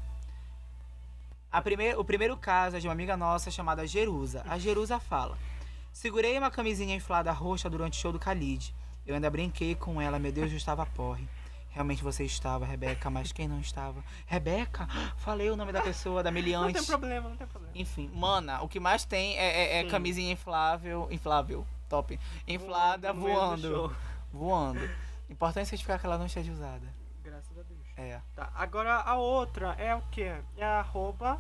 [1.53, 4.45] A primeir, o primeiro caso é de uma amiga nossa chamada Jerusa.
[4.49, 5.39] A Jerusa fala:
[5.93, 8.75] Segurei uma camisinha inflada roxa durante o show do Khalid.
[9.07, 11.27] Eu ainda brinquei com ela, meu Deus, eu estava porre.
[11.77, 14.03] Realmente você estava, Rebeca, mas quem não estava?
[14.25, 14.89] Rebeca?
[15.19, 16.73] Falei o nome da pessoa, da Não meliante.
[16.73, 17.75] tem problema, não tem problema.
[17.77, 21.07] Enfim, mana, o que mais tem é, é- é camisinha inflável.
[21.11, 22.19] Inflável, top.
[22.49, 23.97] Inflada do voando.
[24.33, 24.91] Voando.
[25.29, 26.87] Importante certificar que ela não esteja usada.
[27.23, 27.81] Graças a Deus.
[27.95, 28.23] É.
[28.35, 30.23] Tá, agora a outra é o que?
[30.23, 31.39] É a arroba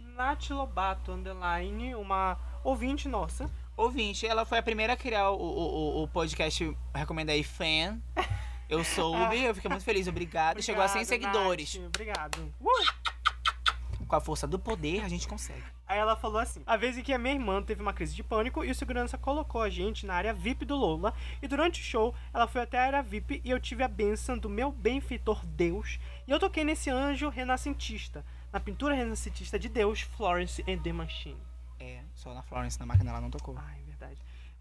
[0.00, 3.48] Nath Lobato, underline, uma ouvinte nossa.
[3.76, 8.00] Ouvinte, ela foi a primeira a criar o, o, o- o podcast Recomenda aí Fan.
[8.68, 10.60] Eu soube, eu fiquei muito feliz, obrigada.
[10.60, 11.74] Chegou a 100 Obrigado, seguidores.
[11.76, 12.54] Nath, obrigado.
[12.60, 14.06] Uh!
[14.08, 15.62] Com a força do poder, a gente consegue.
[15.86, 18.22] Aí ela falou assim: a vez em que a minha irmã teve uma crise de
[18.22, 21.14] pânico e o segurança colocou a gente na área VIP do Lola.
[21.40, 24.36] E durante o show, ela foi até a área VIP e eu tive a benção
[24.36, 26.00] do meu benfeitor Deus.
[26.26, 31.38] E eu toquei nesse anjo renascentista, na pintura renascentista de Deus, Florence and the Machine.
[31.78, 33.56] É, só na Florence, na máquina ela não tocou.
[33.56, 33.85] Ai.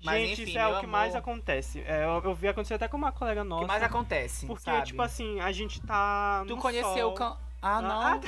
[0.06, 1.20] Mas, gente, enfim, isso é o que mais amor.
[1.20, 1.82] acontece.
[1.82, 3.64] É, eu, eu vi acontecer até com uma colega O nossa.
[3.64, 4.46] que mais acontece?
[4.46, 4.86] Porque, sabe?
[4.86, 6.44] tipo assim, a gente tá.
[6.48, 7.12] Tu no conheceu sol.
[7.12, 7.38] o can...
[7.62, 8.02] Ah, não.
[8.02, 8.20] Ah,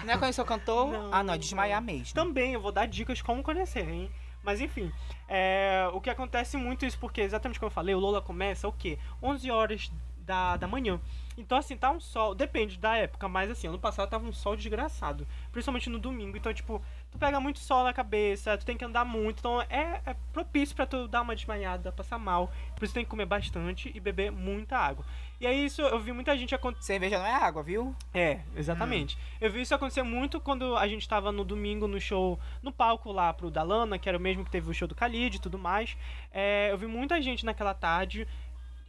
[0.04, 0.90] não é conhecer o cantor?
[0.90, 1.86] Não, ah, não, é desmaiar não.
[1.86, 2.14] mesmo.
[2.14, 4.10] Também, eu vou dar dicas como conhecer, hein?
[4.42, 4.92] Mas enfim,
[5.28, 8.72] é, o que acontece muito isso porque, exatamente como eu falei, o Lola começa o
[8.72, 8.98] quê?
[9.22, 11.00] 11 horas da, da manhã.
[11.36, 12.34] Então, assim, tá um sol.
[12.34, 15.26] Depende da época, mas assim, ano passado tava um sol desgraçado.
[15.50, 16.36] Principalmente no domingo.
[16.36, 16.80] Então, tipo,
[17.14, 19.38] tu pega muito sol na cabeça, tu tem que andar muito.
[19.38, 22.52] Então, é, é propício pra tu dar uma desmanhada, passar mal.
[22.74, 25.04] Por isso tem que comer bastante e beber muita água.
[25.40, 26.94] E aí, isso eu vi muita gente acontecer.
[26.94, 27.94] Cerveja não é água, viu?
[28.12, 29.16] É, exatamente.
[29.40, 33.12] Eu vi isso acontecer muito quando a gente tava no domingo no show, no palco
[33.12, 35.58] lá pro Dalana, que era o mesmo que teve o show do Khalid e tudo
[35.58, 35.96] mais.
[36.32, 38.26] É, eu vi muita gente naquela tarde,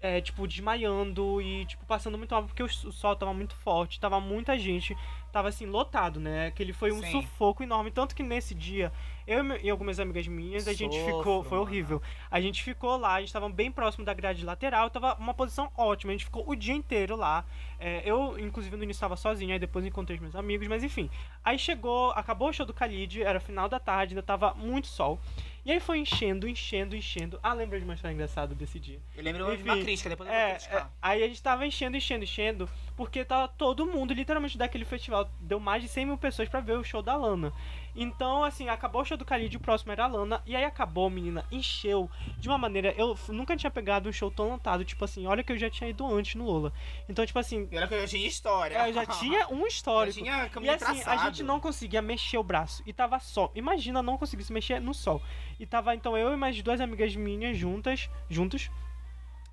[0.02, 4.20] é, tipo, desmaiando e, tipo, passando muito mal, porque o, sol tava muito forte, tava
[4.20, 4.96] muita gente,
[5.32, 6.52] tava assim, lotado, né?
[6.52, 7.12] Que ele foi um Sim.
[7.12, 7.92] sufoco enorme.
[7.92, 8.92] Tanto que nesse dia,
[9.28, 11.44] eu e algumas amigas minhas, a gente ficou.
[11.44, 11.62] Foi mano.
[11.62, 12.02] horrível.
[12.30, 15.72] A gente ficou lá, a gente tava bem próximo da grade lateral, tava uma posição
[15.76, 17.44] ótima, a gente ficou o dia inteiro lá.
[17.80, 21.10] É, eu, inclusive, no início tava sozinho, aí depois encontrei os meus amigos, mas enfim.
[21.44, 25.20] Aí chegou, acabou o show do Khalid, era final da tarde, ainda tava muito sol.
[25.66, 27.40] E aí foi enchendo, enchendo, enchendo.
[27.42, 29.00] Ah, lembra de uma história engraçada desse dia?
[29.18, 30.82] Eu lembro de Enfim, uma crítica, depois eu vou É, criticar.
[30.82, 35.28] é, aí a gente tava enchendo, enchendo, enchendo, porque tava todo mundo, literalmente, daquele festival.
[35.42, 37.52] Deu mais de 100 mil pessoas pra ver o show da Lana.
[37.96, 40.42] Então, assim, acabou o show do Khalid, o próximo era a Lana.
[40.46, 42.94] E aí acabou, menina, encheu de uma maneira.
[42.98, 44.84] Eu nunca tinha pegado um show tão lotado.
[44.84, 46.74] Tipo assim, olha que eu já tinha ido antes no Lola.
[47.08, 48.78] Então, tipo assim, E olha que eu já tinha história.
[48.78, 50.18] é, eu já tinha um Já histórico.
[50.20, 51.22] tinha E caminho assim, a traçado.
[51.36, 52.84] gente não conseguia mexer o braço.
[52.86, 53.52] E tava sol.
[53.56, 55.22] Imagina não conseguir se mexer no sol.
[55.60, 58.70] E tava então eu e mais duas amigas minhas juntas, juntos.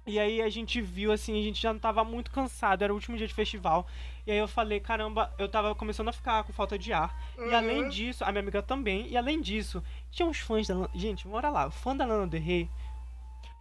[0.04, 3.16] E aí a gente viu assim, a gente já tava muito cansado, era o último
[3.16, 3.86] dia de festival.
[4.26, 7.16] E aí eu falei, caramba, eu tava começando a ficar com falta de ar.
[7.38, 7.56] E Uhum.
[7.56, 10.74] além disso, a minha amiga também, e além disso, tinha uns fãs da.
[10.94, 12.68] Gente, bora lá, fã da Lana Del Rey.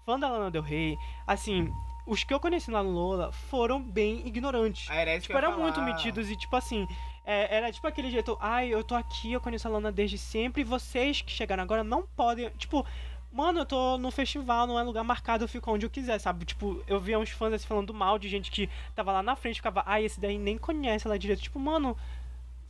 [0.05, 1.71] Fã da Lana Del Rey, assim,
[2.07, 4.87] os que eu conheci lá no Lola foram bem ignorantes.
[4.89, 6.87] Ah, Era isso Tipo, eram muito metidos e, tipo assim,
[7.23, 10.61] é, era tipo aquele jeito, ai, eu tô aqui, eu conheço a Lana desde sempre,
[10.61, 12.49] e vocês que chegaram agora não podem.
[12.57, 12.83] Tipo,
[13.32, 16.45] mano, eu tô no festival, não é lugar marcado, eu fico onde eu quiser, sabe?
[16.45, 19.55] Tipo, eu via uns fãs assim falando mal de gente que tava lá na frente,
[19.55, 21.41] ficava, ai, esse daí nem conhece ela direito.
[21.41, 21.97] Tipo, mano,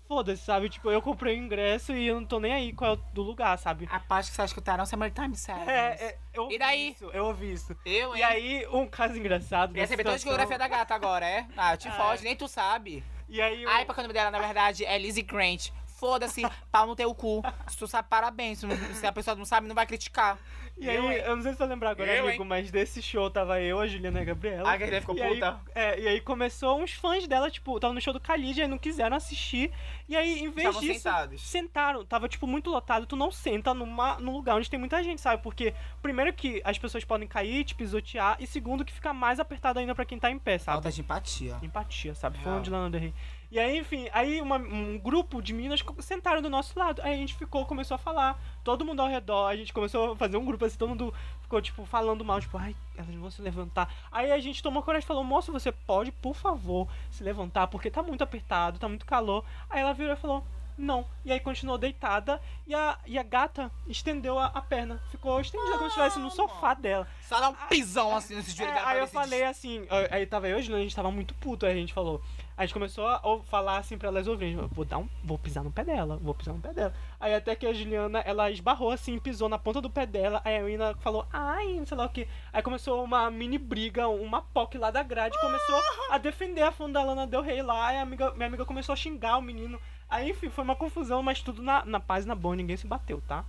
[0.08, 0.68] foda-se, sabe?
[0.70, 3.22] Tipo, eu comprei o ingresso e eu não tô nem aí qual é o do
[3.22, 3.88] lugar, sabe?
[3.92, 5.68] A parte que vocês escutaram Summertime Sadness.
[5.70, 6.90] É, é, eu ouvi E daí?
[6.92, 7.76] isso, eu ouvi isso.
[7.86, 8.20] Eu, hein?
[8.20, 9.76] E aí, um caso engraçado.
[9.78, 11.48] Ia saber toda a geografia da gata agora, é?
[11.56, 12.26] Ah, te Ah, foge, é.
[12.26, 13.04] nem tu sabe.
[13.30, 13.86] E aí, Ai, eu...
[13.86, 15.70] porque o nome dela, na verdade, é Lizzie Grant.
[16.02, 16.42] Foda-se,
[16.72, 17.44] pau no teu cu.
[17.68, 18.58] Se tu sabe, parabéns.
[18.58, 20.36] Se, não- se a pessoa não sabe, não vai criticar.
[20.80, 21.18] E aí, Eu, hein?
[21.20, 22.50] eu não sei se você vai lembrar agora, Eu, amigo, hein?
[22.50, 24.68] mas desse show tava eu, a Juliana e a Gabriela.
[24.68, 25.60] A Gabriela ficou e aí, puta.
[25.76, 28.80] é, e aí começou uns fãs dela, tipo, tava no show do Khalid, aí não
[28.80, 29.72] quiseram assistir.
[30.10, 31.42] E aí, em vez Estavam disso, sentados.
[31.44, 32.04] sentaram.
[32.04, 33.06] Tava, tipo, muito lotado.
[33.06, 35.44] Tu não senta numa, num lugar onde tem muita gente, sabe?
[35.44, 35.72] Porque,
[36.02, 39.94] primeiro que as pessoas podem cair, te pisotear, e segundo que fica mais apertado ainda
[39.94, 40.78] pra quem tá em pé, sabe?
[40.78, 41.58] Falta de empatia.
[41.62, 42.38] Empatia, sabe?
[42.38, 42.46] Real.
[42.46, 43.14] Falando de Lana Del Rey.
[43.52, 47.02] E aí, enfim, aí uma- um grupo de meninas sentaram do nosso lado.
[47.04, 48.42] Aí a gente ficou, começou a falar.
[48.64, 49.48] Todo mundo ao redor.
[49.48, 52.40] A gente começou a fazer um grupo assim, todo mundo ficou, tipo, falando mal.
[52.40, 53.94] Tipo, ai, elas não vão se levantar.
[54.10, 57.92] Aí a gente tomou coragem e falou, moço, você pode, por favor, se levantar, porque
[57.92, 59.44] tá muito apertado, tá muito calor.
[59.70, 60.46] Aí ela virou e falou,
[60.78, 61.06] não.
[61.26, 65.02] E aí continuou deitada e a, e a gata estendeu a, a perna.
[65.12, 67.06] Ficou estendida como se estivesse no sofá dela.
[67.28, 70.58] Só dá um pisão assim nesse joelho É, aí eu falei assim, aí tava eu
[70.58, 72.22] e a gente tava muito puto, aí a gente falou.
[72.62, 75.72] A gente começou a falar assim pra elas ouvirem, vou dar um, vou pisar no
[75.72, 76.94] pé dela, vou pisar no pé dela.
[77.20, 80.58] Aí até que a Juliana, ela esbarrou assim, pisou na ponta do pé dela, aí
[80.58, 82.28] a menina falou, ai, não sei lá o que.
[82.54, 85.82] Aí começou uma mini briga, uma POC lá da grade, começou
[86.12, 88.94] a defender a fã da Lana Del Rey lá, aí a amiga, minha amiga começou
[88.94, 89.82] a xingar o menino.
[90.08, 92.86] Aí, enfim, foi uma confusão, mas tudo na, na paz e na boa, ninguém se
[92.86, 93.44] bateu, tá?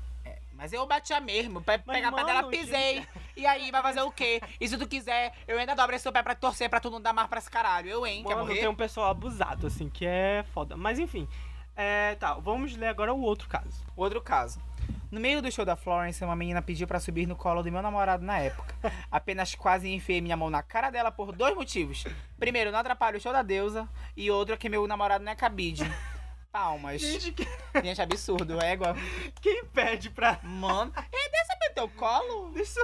[0.62, 1.60] Mas eu batia mesmo.
[1.60, 3.04] Pra Mas, pegar o dela, mano, pisei.
[3.36, 4.40] E aí, vai fazer o quê?
[4.60, 7.00] E se tu quiser, eu ainda dobro esse teu pé pra torcer pra tu não
[7.00, 7.90] dar mais pra esse caralho.
[7.90, 8.22] Eu, hein?
[8.22, 8.60] Quer Mano, morrer?
[8.60, 10.76] tem um pessoal abusado, assim, que é foda.
[10.76, 11.26] Mas enfim,
[11.74, 13.84] é, tá, vamos ler agora o outro caso.
[13.96, 14.60] Outro caso.
[15.10, 17.82] No meio do show da Florence, uma menina pediu pra subir no colo do meu
[17.82, 18.72] namorado na época.
[19.10, 22.04] Apenas quase enfiei minha mão na cara dela por dois motivos.
[22.38, 23.88] Primeiro, não atrapalho o show da deusa.
[24.16, 25.82] E outro é que meu namorado não é cabide.
[26.56, 27.00] Palmas.
[27.00, 27.48] Gente, que-
[27.82, 28.60] Gente, absurdo.
[28.62, 28.94] Égua.
[29.40, 30.38] quem pede pra.
[30.42, 30.92] Mano.
[30.96, 32.52] É dessa pra teu colo?
[32.58, 32.78] Isso.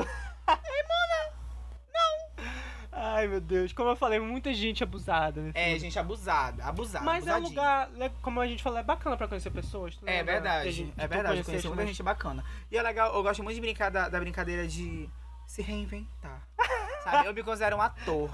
[2.91, 3.73] Ai, meu Deus.
[3.73, 5.41] Como eu falei, muita gente abusada.
[5.41, 5.81] nesse É, mundo.
[5.81, 6.65] gente abusada.
[6.65, 7.05] Abusada.
[7.05, 9.95] Mas é um lugar, né, como a gente falou, é bacana pra conhecer pessoas.
[9.95, 11.45] tu É verdade, gente- é tu verdade.
[11.45, 12.45] Conheci muita gente bacana.
[12.71, 15.09] E é legal, eu gosto muito de brincar da, da brincadeira de
[15.47, 16.43] se reinventar.
[17.05, 17.29] Sabe?
[17.29, 18.31] Eu me considero um ator.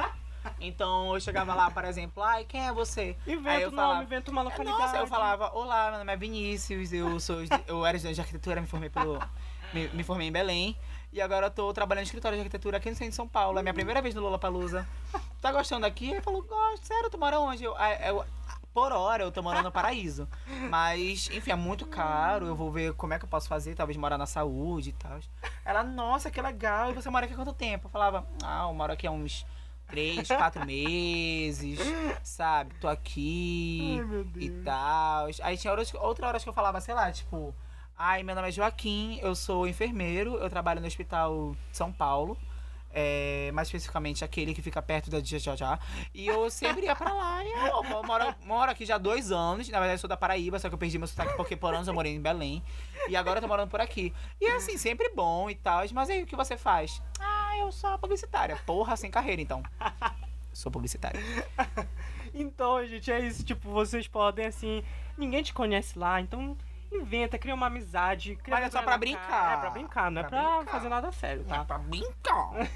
[0.60, 3.16] Então eu chegava lá, por exemplo, ai, quem é você?
[3.26, 4.78] Aí Inventa eu nome, falava, inventa uma É, localidade.
[4.82, 7.36] Nossa, eu falava, olá, meu nome é Vinícius, eu sou
[7.66, 9.18] eu era estudante de arquitetura, me formei pelo.
[9.72, 10.76] Me, me formei em Belém.
[11.12, 13.58] E agora eu tô trabalhando em escritório de arquitetura aqui no centro de São Paulo.
[13.58, 14.86] É minha primeira vez no Lollapalooza.
[15.40, 16.10] Tá gostando daqui?
[16.10, 17.62] Ele falou, gosto, sério, tu mora onde?
[17.64, 18.24] Eu, "Ah, eu-
[18.72, 20.28] por hora eu tô morando no paraíso.
[20.68, 22.46] Mas, enfim, é muito caro.
[22.46, 25.20] Eu vou ver como é que eu posso fazer, talvez morar na saúde e tal.
[25.64, 26.90] Ela, nossa, que legal.
[26.90, 27.86] E você mora aqui há quanto tempo?
[27.86, 29.46] Eu falava, ah, eu moro aqui há uns
[29.86, 31.78] três, quatro meses,
[32.22, 32.74] sabe?
[32.80, 35.26] Tô aqui Ai, e tal.
[35.42, 37.54] Aí tinha horas, outra horas que eu falava, sei lá, tipo,
[37.96, 42.36] ai, meu nome é Joaquim, eu sou enfermeiro, eu trabalho no Hospital de São Paulo.
[42.94, 45.78] É, mais especificamente aquele que fica perto da Jajajá.
[46.14, 47.44] E eu sempre ia pra lá.
[47.44, 49.68] E eu, eu moro, moro aqui já há dois anos.
[49.68, 51.88] Na verdade, eu sou da Paraíba, só que eu perdi meu sotaque porque por anos
[51.88, 52.62] eu morei em Belém.
[53.08, 54.14] E agora eu tô morando por aqui.
[54.40, 55.82] E é assim, sempre bom e tal.
[55.92, 57.02] Mas aí o que você faz?
[57.18, 58.56] Ah, eu sou publicitária.
[58.64, 59.62] Porra, sem carreira, então.
[60.54, 61.20] Sou publicitária.
[62.32, 63.44] Então, gente, é isso.
[63.44, 64.82] Tipo, vocês podem, assim.
[65.16, 66.56] Ninguém te conhece lá, então
[66.96, 68.36] inventa, cria uma amizade.
[68.36, 68.98] Cria Mas é só pra na cara.
[68.98, 69.52] brincar.
[69.54, 70.70] É pra brincar, não é Pra pra brincar.
[70.72, 71.64] fazer nada sério, tá?
[71.64, 72.50] Pra brincar.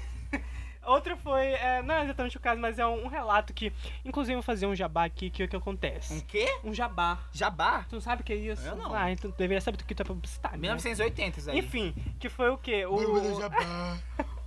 [0.85, 3.71] Outra foi, é, não é exatamente o caso, mas é um, um relato que,
[4.03, 6.13] inclusive, eu vou fazer um jabá aqui, que é o que acontece.
[6.13, 6.47] Um quê?
[6.63, 7.19] Um jabá.
[7.31, 7.85] Jabá?
[7.87, 8.65] Tu não sabe o que é isso?
[8.65, 8.95] Eu não.
[8.95, 10.57] Ah, então tu deveria saber que tu é publicitário.
[10.57, 10.61] né?
[10.61, 11.59] 1980 isso aí.
[11.59, 12.85] Enfim, que foi o quê?
[12.87, 13.39] O...
[13.39, 13.97] jabá.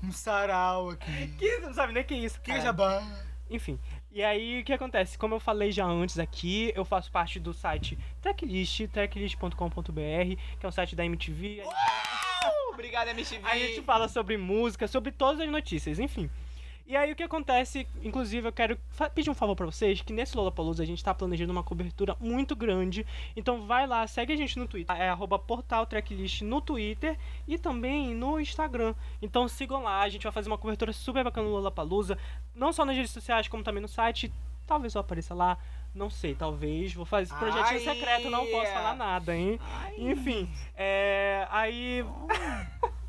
[0.02, 1.28] Um sarau aqui.
[1.38, 2.40] Que tu não sabe nem o que é isso.
[2.40, 2.62] Que cara.
[2.62, 3.02] jabá?
[3.48, 3.78] Enfim.
[4.14, 5.16] E aí, o que acontece?
[5.16, 10.68] Como eu falei já antes aqui, eu faço parte do site Tracklist, tracklist.com.br, que é
[10.68, 11.62] um site da MTV.
[11.64, 13.40] Uh, Obrigado, MTV.
[13.48, 16.28] A gente fala sobre música, sobre todas as notícias, enfim.
[16.92, 18.78] E aí o que acontece, inclusive eu quero
[19.14, 22.54] pedir um favor pra vocês, que nesse Lollapalooza a gente tá planejando uma cobertura muito
[22.54, 27.18] grande, então vai lá, segue a gente no Twitter, é arroba portal tracklist no Twitter
[27.48, 28.94] e também no Instagram.
[29.22, 32.18] Então sigam lá, a gente vai fazer uma cobertura super bacana no Lollapalooza,
[32.54, 34.30] não só nas redes sociais, como também no site,
[34.66, 35.56] talvez eu apareça lá,
[35.94, 37.96] não sei, talvez, vou fazer projetinho Ai.
[37.96, 39.58] secreto, não posso falar nada, hein?
[39.62, 39.94] Ai.
[39.96, 42.04] Enfim, é, aí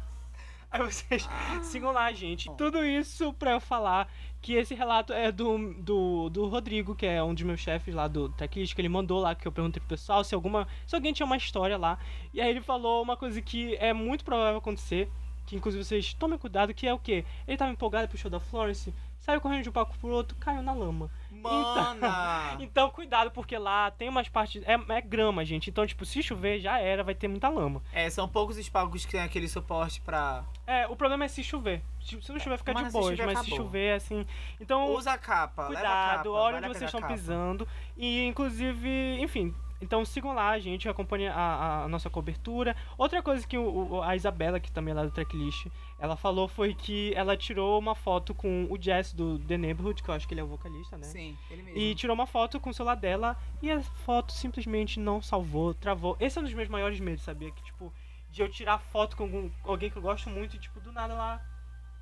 [0.74, 1.30] Aí vocês
[1.62, 2.50] sigam lá, gente.
[2.58, 4.12] Tudo isso pra eu falar
[4.42, 8.08] que esse relato é do, do, do Rodrigo, que é um dos meus chefes lá
[8.08, 10.68] do Techlist, que ele mandou lá, que eu perguntei pro pessoal se alguma.
[10.88, 12.00] Se alguém tinha uma história lá.
[12.34, 15.12] E aí ele falou uma coisa que é muito provável acontecer.
[15.46, 17.24] Que inclusive vocês tomem cuidado, que é o quê?
[17.48, 20.64] Ele tava empolgado pro show da Florence, saiu correndo de um palco pro outro, caiu
[20.64, 21.12] na lama.
[21.42, 22.58] Mana.
[22.60, 24.64] Então cuidado, porque lá tem umas partes.
[24.66, 25.70] É, é grama, gente.
[25.70, 27.82] Então, tipo, se chover, já era, vai ter muita lama.
[27.92, 30.44] É, são poucos os palcos que tem aquele suporte pra.
[30.66, 31.82] É, o problema é se chover.
[32.02, 33.58] Se se não chover, fica Mano, de se chover, mas se acabou.
[33.58, 34.26] chover, assim.
[34.60, 35.64] Então, Usa a capa.
[35.64, 37.68] leva a cuidado, capa, olha onde vocês estão pisando.
[37.98, 39.54] E, inclusive, enfim.
[39.84, 42.76] Então sigam lá, gente, acompanhem a, a- nossa cobertura.
[42.98, 45.68] Outra coisa que o- a Isabela, que também é lá do Tracklist,
[46.00, 50.10] ela falou foi que ela tirou uma foto com o Jess do The Neighborhood, que
[50.10, 51.04] eu acho que ele é o vocalista, né?
[51.04, 51.80] Sim, ele mesmo.
[51.80, 56.16] E tirou uma foto com o celular dela e a foto simplesmente não salvou, travou.
[56.20, 57.52] Esse é um dos meus maiores medos, sabia?
[57.52, 57.94] Que, tipo,
[58.32, 61.14] de eu tirar foto com algum- alguém que eu gosto muito e, tipo, do nada
[61.14, 61.42] lá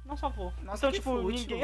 [0.05, 0.53] não salvou.
[0.63, 1.57] Nossa, então, tipo, fútil.
[1.57, 1.61] ninguém.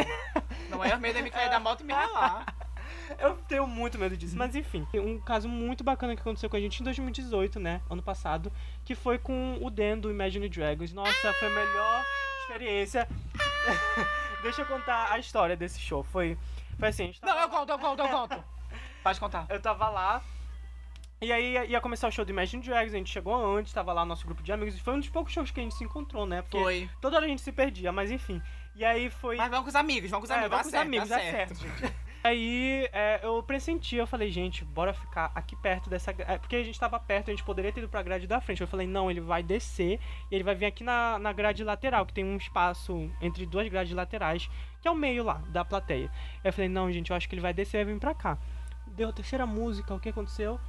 [0.69, 2.45] Meu maior medo é me cair da moto e me ralar.
[3.19, 4.85] Eu tenho muito medo disso, mas enfim.
[4.95, 7.81] Um caso muito bacana que aconteceu com a gente em 2018, né?
[7.89, 8.51] Ano passado,
[8.85, 10.93] que foi com o Dan do Imagine Dragons.
[10.93, 12.05] Nossa, foi a melhor
[12.41, 13.07] experiência.
[14.43, 16.03] Deixa eu contar a história desse show.
[16.03, 16.37] Foi,
[16.77, 18.43] foi assim, tava Não, eu conto, eu conto, eu conto.
[19.03, 19.45] Pode contar.
[19.49, 20.21] Eu tava lá.
[21.19, 24.05] E aí ia- começar o show do Imagine Dragons, a gente chegou antes, tava lá
[24.05, 26.27] nosso grupo de amigos, e foi um dos poucos shows que a gente se encontrou,
[26.27, 26.43] né?
[26.43, 26.87] Porque Foi.
[27.01, 28.39] toda hora a gente se perdia, mas enfim.
[28.75, 29.35] E aí foi.
[29.35, 30.57] Mas vamos com os amigos, vamos com os É, amigos.
[30.57, 31.55] vamos dá com os amigos, dá dá certo.
[31.55, 31.93] certo, gente.
[32.27, 36.11] Aí é, eu pressenti, eu falei, gente, bora ficar aqui perto dessa.
[36.11, 38.59] é, Porque a gente tava perto, a gente poderia ter ido pra grade da frente.
[38.59, 39.97] Eu falei, não, ele vai descer
[40.29, 43.69] e ele vai vir aqui na, na grade lateral, que tem um espaço entre duas
[43.69, 44.49] grades laterais,
[44.81, 46.11] que é o meio lá da plateia.
[46.43, 48.37] Eu falei, não, gente, eu acho que ele vai descer e vai vir pra cá.
[48.87, 50.59] Deu a terceira música, o que aconteceu?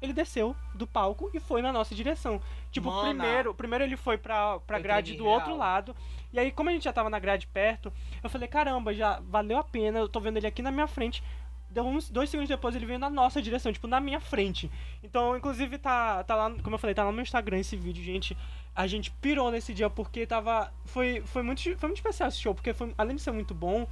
[0.00, 2.40] Ele desceu do palco e foi na nossa direção.
[2.70, 3.08] Tipo, Mana.
[3.08, 5.58] primeiro, primeiro ele foi pra, pra Eu grade do outro real.
[5.58, 5.96] lado.
[6.32, 7.92] E aí, como a gente já tava na grade perto,
[8.22, 11.22] eu falei, caramba, já valeu a pena, eu tô vendo ele aqui na minha frente.
[11.70, 14.70] Deu uns dois segundos depois ele veio na nossa direção, tipo, na minha frente.
[15.02, 18.04] Então, inclusive, tá, tá lá, como eu falei, tá lá no meu Instagram esse vídeo,
[18.04, 18.36] gente.
[18.74, 20.72] A gente pirou nesse dia porque tava.
[20.84, 23.86] Foi, foi, muito, foi muito especial esse show, porque foi, além de ser muito bom,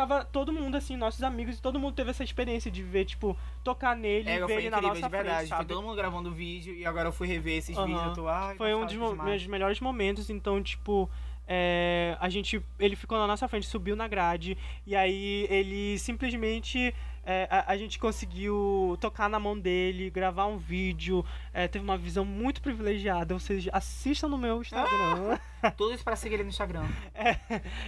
[0.00, 3.36] tava todo mundo, assim, nossos amigos, e todo mundo teve essa experiência de ver, tipo,
[3.62, 5.28] tocar nele É, ver foi ele na nossa de verdade.
[5.28, 5.68] frente, Foi sabe?
[5.68, 7.86] todo mundo gravando vídeo e agora eu fui rever esses Aham.
[7.86, 8.06] vídeos.
[8.06, 11.08] Eu tô, ai, Foi um dos meus melhores momentos, então, tipo,
[11.46, 16.94] é, a gente, ele ficou na nossa frente, subiu na grade, e aí ele simplesmente,
[17.24, 21.98] é, a, a gente conseguiu tocar na mão dele, gravar um vídeo, é, teve uma
[21.98, 25.38] visão muito privilegiada, vocês assistam no meu Instagram.
[25.76, 26.86] Tudo isso pra seguir ele no Instagram.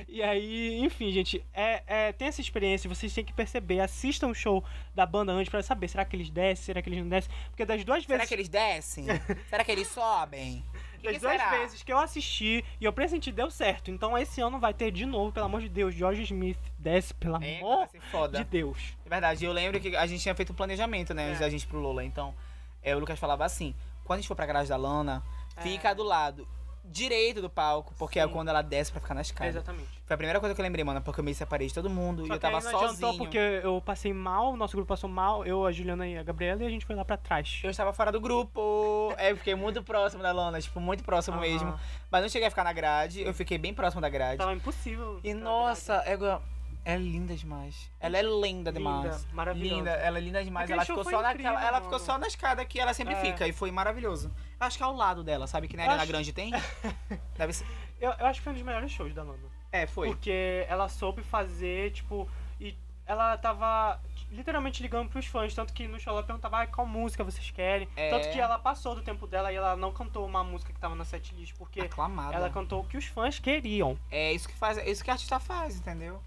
[0.09, 4.35] E aí, enfim, gente, é, é, tem essa experiência, vocês têm que perceber, assistam o
[4.35, 4.63] show
[4.95, 7.31] da banda antes pra saber, será que eles descem, será que eles não descem?
[7.49, 9.07] Porque das duas Será vezes que eles descem?
[9.49, 10.65] será que eles sobem?
[11.01, 11.51] Que Das que duas será?
[11.51, 13.91] vezes que eu assisti e eu pressenti, deu certo.
[13.91, 17.43] Então esse ano vai ter de novo, pelo amor de Deus, George Smith desce, pelo
[17.43, 18.39] É, amor foda.
[18.39, 18.95] de Deus.
[19.07, 21.45] É verdade, eu lembro que a gente tinha feito um planejamento, né, antes É.
[21.45, 22.05] da gente ir pro Lola.
[22.05, 22.35] Então,
[22.83, 23.75] é, o Lucas falava assim:
[24.05, 25.23] quando a gente for pra garagem da Lana,
[25.57, 25.63] É.
[25.63, 26.47] fica do lado.
[26.85, 28.33] direito do palco, porque é Sim.
[28.33, 29.49] quando ela desce pra ficar na escada.
[29.49, 29.89] Exatamente.
[30.05, 32.27] Foi a primeira coisa que eu lembrei, mano, porque eu me separei de todo mundo
[32.27, 33.17] Só e eu tava não sozinho.
[33.19, 36.61] porque eu passei mal, o nosso grupo passou mal, eu, a Juliana e a Gabriela,
[36.61, 37.61] e a gente foi lá pra trás.
[37.63, 39.15] Eu estava fora do grupo.
[39.17, 41.47] É, eu fiquei muito próximo da Lana, tipo, muito próximo Aham.
[41.47, 41.81] mesmo.
[42.11, 44.39] Mas não cheguei a ficar na grade, eu fiquei bem próximo da grade.
[44.39, 45.21] Tava impossível.
[45.23, 46.43] E nossa, é, igual-
[46.85, 47.91] é linda demais.
[48.01, 49.05] Ela é linda demais.
[49.23, 49.75] Linda, maravilhosa.
[49.77, 50.65] Linda, ela é linda demais.
[50.65, 53.21] Aquele ela ficou só incrível, naquela, ela ficou só na escada que ela sempre É.
[53.21, 54.31] fica e foi maravilhoso.
[54.61, 56.51] Eu acho que é ao lado dela, sabe que na Arena acho- Grande tem?
[57.37, 57.67] Deve ser.
[58.01, 59.39] Eu, eu acho que foi um dos melhores shows da Lana.
[59.71, 60.09] É, foi.
[60.09, 62.29] Porque ela soube fazer, tipo,
[62.61, 62.77] e
[63.07, 67.23] ela tava literalmente ligando pros fãs, tanto que no show ela perguntava ah, qual música
[67.23, 67.87] vocês querem.
[67.95, 68.09] É.
[68.11, 70.95] Tanto que ela passou do tempo dela e ela não cantou uma música que tava
[70.95, 72.35] na setlist, porque Aclamada.
[72.35, 73.97] ela cantou o que os fãs queriam.
[74.11, 76.21] É isso que faz, é isso que a artista faz, entendeu?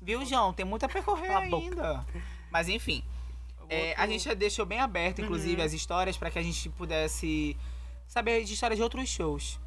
[0.00, 0.52] Viu, João?
[0.52, 1.56] Tem muito a percorrer boca.
[1.66, 2.06] ainda.
[2.50, 3.04] Mas enfim,
[3.68, 5.66] é, a gente já deixou bem aberto, inclusive, Uhum.
[5.66, 7.56] as histórias pra que a gente pudesse
[8.06, 9.60] saber de histórias de outros shows.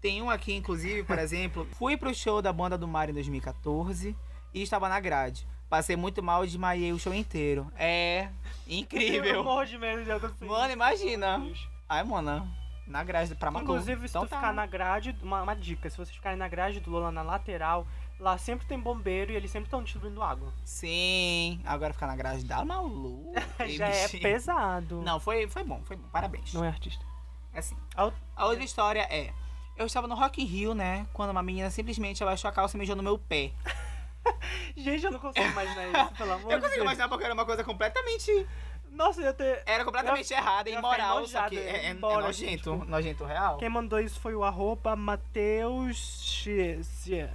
[0.00, 4.14] Tem um aqui, inclusive, por exemplo, fui pro show da Banda do Mar em 2014
[4.52, 5.46] e estava na grade.
[5.68, 7.72] Passei muito mal e desmaiei o show inteiro.
[7.76, 8.28] É
[8.68, 9.42] Eu incrível.
[9.42, 10.44] morro de medo de acontecer.
[10.44, 11.42] Mano, imagina.
[11.88, 12.48] Ai, mano,
[12.86, 13.64] na grade pra Macu.
[13.64, 14.36] Inclusive, se Então tu tá.
[14.36, 17.84] ficar na grade, uma, uma dica, se vocês ficarem na grade do Lola na lateral,
[18.18, 20.52] lá sempre tem bombeiro e eles sempre estão distribuindo água.
[20.64, 23.32] Sim, agora ficar na grade dá maluco.
[23.68, 25.02] Já é pesado.
[25.02, 26.08] Não, foi, foi bom, foi bom.
[26.08, 26.52] Parabéns.
[26.54, 27.04] Não é artista.
[27.52, 27.76] É assim.
[27.94, 29.32] A A outra história é.
[29.76, 31.06] Eu estava no Rock in Rio, né?
[31.12, 33.52] Quando uma menina simplesmente abaixou a calça e mijou no meu pé.
[34.76, 36.82] Gente, eu não consigo imaginar isso, pelo amor Eu de consigo Deus.
[36.82, 38.46] imaginar porque era uma coisa completamente.
[38.90, 39.62] Nossa, eu ia ter...
[39.66, 42.72] Era completamente errada, eu ia imoral, ficar só que é, é- é embora, nojento.
[42.72, 42.84] tipo.
[42.86, 43.58] Nojento real.
[43.58, 46.22] Quem mandou isso foi o arroba Mateus...
[46.24, 47.30] X- X-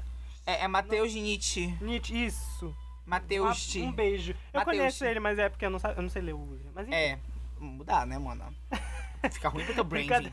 [0.51, 1.75] É, é Matheus Nietzsche.
[1.81, 2.75] Nietzsche, isso.
[3.05, 4.31] Matheus Um, um beijo.
[4.53, 4.77] Eu Mateus.
[4.77, 6.59] conheço ele, mas é porque eu não, eu não sei ler o.
[6.73, 6.95] Mas enfim.
[6.95, 7.19] É.
[7.59, 8.43] Mudar, né, mano?
[9.31, 10.31] Fica ruim pro teu branding.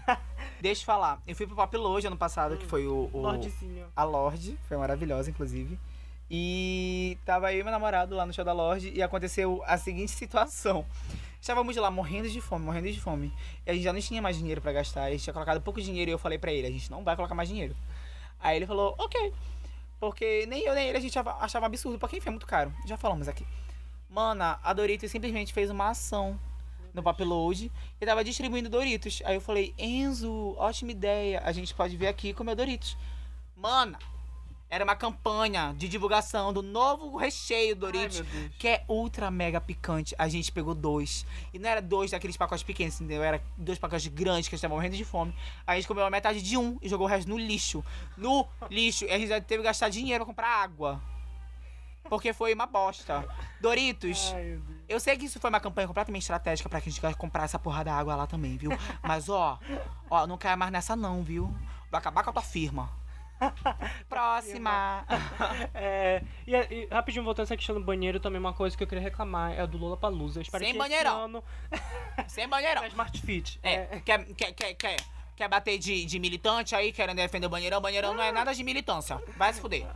[0.60, 1.20] Deixa eu falar.
[1.26, 3.10] Eu fui pro Pop Loge ano passado, que foi o.
[3.12, 3.86] o Lordezinho.
[3.94, 5.78] a Lorde, foi maravilhosa, inclusive.
[6.30, 10.10] E tava eu e meu namorado lá no show da Lorde e aconteceu a seguinte
[10.12, 10.84] situação.
[11.40, 13.32] Estávamos lá morrendo de fome, morrendo de fome.
[13.66, 15.04] E a gente já não tinha mais dinheiro pra gastar.
[15.04, 17.14] A gente tinha colocado pouco dinheiro e eu falei pra ele, a gente não vai
[17.16, 17.74] colocar mais dinheiro.
[18.40, 19.32] Aí ele falou, ok.
[20.00, 22.72] Porque nem eu nem ele a gente achava, absurdo, porque enfim é muito caro.
[22.86, 23.44] Já falamos aqui.
[24.08, 26.38] Mana, a Doritos simplesmente fez uma ação
[26.94, 27.70] no Papload
[28.00, 29.20] e tava distribuindo Doritos.
[29.24, 31.42] Aí eu falei, Enzo, ótima ideia.
[31.44, 32.96] A gente pode vir aqui comer Doritos.
[33.56, 33.98] Mana,
[34.70, 38.20] era uma campanha de divulgação do novo recheio Doritos.
[38.20, 38.50] Ai.
[38.58, 40.14] Que é ultra mega picante.
[40.18, 41.24] A gente pegou dois.
[41.54, 43.22] E não era dois daqueles pacotes pequenos, entendeu?
[43.22, 45.34] Era dois pacotes grandes que a gente tava morrendo de fome.
[45.66, 47.82] A gente comeu a metade de um e jogou o resto no lixo.
[48.16, 49.06] No lixo.
[49.06, 51.00] E a gente teve que gastar dinheiro pra comprar água.
[52.04, 53.26] Porque foi uma bosta.
[53.60, 54.32] Doritos.
[54.34, 54.60] Ai.
[54.86, 57.58] Eu sei que isso foi uma campanha completamente estratégica pra que a gente comprar essa
[57.58, 58.70] porra da água lá também, viu?
[59.02, 59.58] Mas ó,
[60.10, 61.54] ó, não cai mais nessa não, viu?
[61.90, 62.90] Vai acabar com a tua firma.
[64.08, 65.04] Próxima.
[65.74, 69.02] É, e, e rapidinho, voltando essa questão do banheiro, também uma coisa que eu queria
[69.02, 70.42] reclamar é a do Lola Palusa.
[70.58, 71.24] Sem banheirão.
[71.24, 71.44] ano
[72.26, 72.82] Sem banheirão.
[72.82, 73.58] é Smart Fit.
[73.62, 74.96] É, quer, quer, quer, quer,
[75.36, 77.80] quer bater de, de militante aí, querendo defender o banheirão?
[77.80, 79.20] Banheirão não é nada de militância.
[79.36, 79.86] Vai se fuder.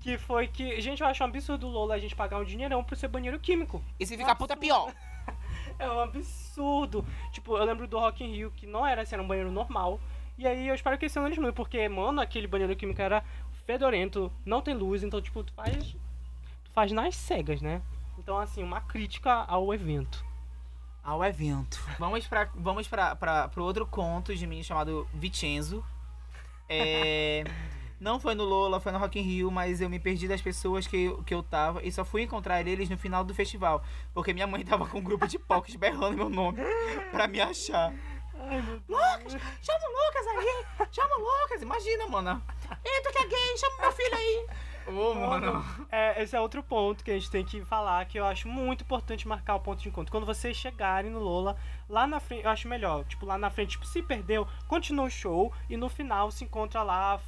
[0.00, 0.80] Que foi que.
[0.80, 3.38] Gente, eu acho um absurdo o Lola a gente pagar um dinheirão por ser banheiro
[3.38, 3.82] químico.
[3.98, 4.92] E se ficar puta, pior.
[5.78, 7.04] É um absurdo.
[7.32, 10.00] Tipo, eu lembro do Rock in Rio que não era assim, era um banheiro normal.
[10.42, 13.22] E aí eu espero que esse ano eles mudem, porque, mano, aquele banheiro químico era
[13.64, 15.94] fedorento, não tem luz, então, tipo, tu faz.
[16.64, 17.80] Tu faz nas cegas, né?
[18.18, 20.24] Então, assim, uma crítica ao evento.
[21.00, 21.80] Ao evento.
[21.96, 25.84] Vamos pra, vamos pra, pra, pro outro conto de mim chamado Vicenzo.
[26.68, 27.44] É.
[28.00, 30.88] Não foi no Lola, foi no Rock in Rio, mas eu me perdi das pessoas
[30.88, 33.80] que, que eu tava e só fui encontrar eles no final do festival.
[34.12, 36.58] Porque minha mãe tava com um grupo de pocos berrando meu nome
[37.12, 37.94] pra me achar.
[38.42, 39.00] Ai, meu Deus.
[39.00, 39.32] Lucas,
[39.62, 40.86] chama o Lucas aí!
[40.90, 41.62] Chama o Lucas!
[41.62, 42.42] Imagina, mano.
[42.84, 44.46] Ei, tu que é gay, chama meu filho aí!
[44.86, 45.64] Ô, mano.
[45.90, 48.82] É, esse é outro ponto que a gente tem que falar, que eu acho muito
[48.82, 50.10] importante marcar o ponto de encontro.
[50.10, 51.56] Quando vocês chegarem no Lola,
[51.88, 55.10] lá na frente, eu acho melhor, tipo, lá na frente, tipo, se perdeu, continua o
[55.10, 57.20] show e no final se encontra lá,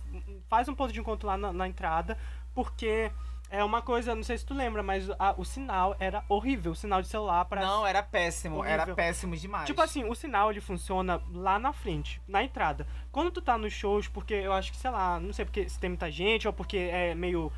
[0.49, 2.19] faz um ponto de encontro lá na, na entrada,
[2.55, 3.13] porque
[3.55, 6.75] é uma coisa, não sei se tu lembra, mas a- o sinal era horrível, o
[6.75, 8.65] sinal de celular para Não, era péssimo.
[8.65, 8.95] Era Horrível.
[8.97, 9.67] péssimo demais.
[9.67, 12.87] Tipo assim, o sinal ele funciona lá na frente, na entrada.
[13.13, 15.79] Quando tu tá nos shows, porque eu acho que, sei lá, não sei porque se
[15.79, 17.53] tem muita gente ou porque é meio.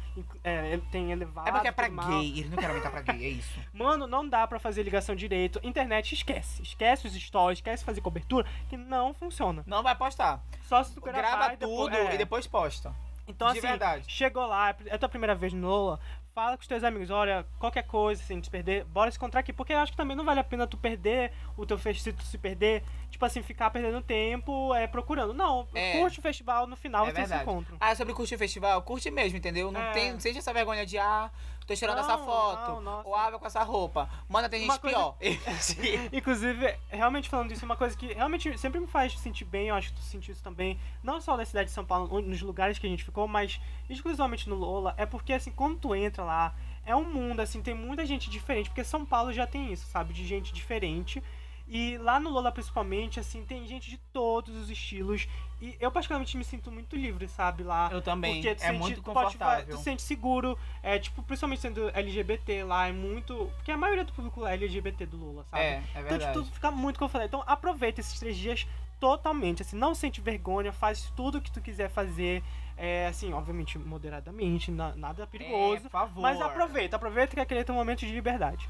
[0.45, 1.49] É, tem elevado.
[1.49, 2.09] É porque é pra tudo mal.
[2.09, 2.31] gay.
[2.39, 3.59] Eles não querem aumentar pra gay, é isso.
[3.73, 5.59] Mano, não dá pra fazer ligação direito.
[5.63, 6.63] Internet esquece.
[6.63, 9.63] Esquece os stories, esquece fazer cobertura, que não funciona.
[9.67, 10.43] Não vai postar.
[10.63, 12.15] Só se tu gravar Grava e depois- tudo é.
[12.15, 12.95] e depois posta.
[13.29, 14.05] Então, de assim, verdade.
[14.09, 16.01] chegou lá, é a tua primeira vez no Lola,
[16.37, 19.41] Fala com os teus amigos, olha, qualquer coisa, se a gente perder, bora se encontrar
[19.41, 19.55] aqui.
[19.55, 22.25] Porque eu acho que também não vale a pena tu perder o teu festival, se
[22.25, 25.33] tu se perder, tipo assim, ficar perdendo tempo é, procurando.
[25.33, 25.99] Não, É.
[25.99, 27.43] curte o festival, no final É vocês se verdade.
[27.51, 27.79] encontram.
[27.81, 29.73] Ah, sobre curtir o festival, curte mesmo, entendeu?
[29.73, 29.93] Não, É.
[29.93, 31.31] tem, não seja essa vergonha de, ah,
[31.67, 32.81] tô tirando Não, essa foto.
[32.81, 34.09] não, ou ah, com essa roupa.
[34.29, 35.17] Mano, tem Uma gente coisa- pior.
[36.13, 39.89] Inclusive, realmente falando disso, uma coisa que realmente sempre me faz sentir bem, eu acho
[39.89, 42.87] que tu sentiu isso também, não só na cidade de São Paulo, nos lugares que
[42.87, 43.61] a gente ficou, mas
[43.91, 46.55] exclusivamente no Lola, é porque assim, quando tu entra lá,
[46.85, 50.15] é um mundo, assim, tem muita gente diferente, porque São Paulo já tem isso, sabe,
[50.15, 51.23] de gente diferente.
[51.69, 55.27] E lá no Lola, principalmente, assim, tem gente de todos os estilos.
[55.61, 57.89] E eu, particularmente, me sinto muito livre, sabe, lá.
[57.91, 58.35] Eu também.
[58.35, 59.67] Porque tu é sente- muito tu pode fa- confortável.
[59.75, 63.51] tu se sente seguro, é, tipo, principalmente sendo LGBT lá, é muito.
[63.57, 65.63] Porque a maioria do público é LGBT do Lula, sabe?
[65.63, 66.23] É, é Então, verdade.
[66.25, 67.27] tipo, tudo fica muito confortável.
[67.27, 68.65] Então, aproveita esses três dias
[69.01, 72.43] totalmente, assim, não sente vergonha, faz tudo o que tu quiser fazer,
[72.77, 76.23] é, assim, obviamente, moderadamente, na- nada É, perigoso, por favor.
[76.23, 78.69] mas aproveita, aproveita que aquele é teu momento de liberdade.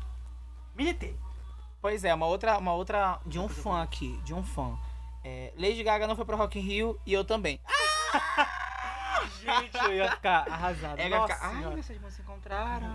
[0.74, 1.16] Militei.
[1.80, 4.76] Pois é, uma outra, uma outra de um fã aqui, de um fã.
[5.24, 7.60] É, Lady Gaga não foi pro Rock in Rio e eu também.
[9.42, 10.98] Gente, eu ia ficar arrasado.
[11.00, 12.88] É, Nossa ficar, Ai, vocês não se encontraram.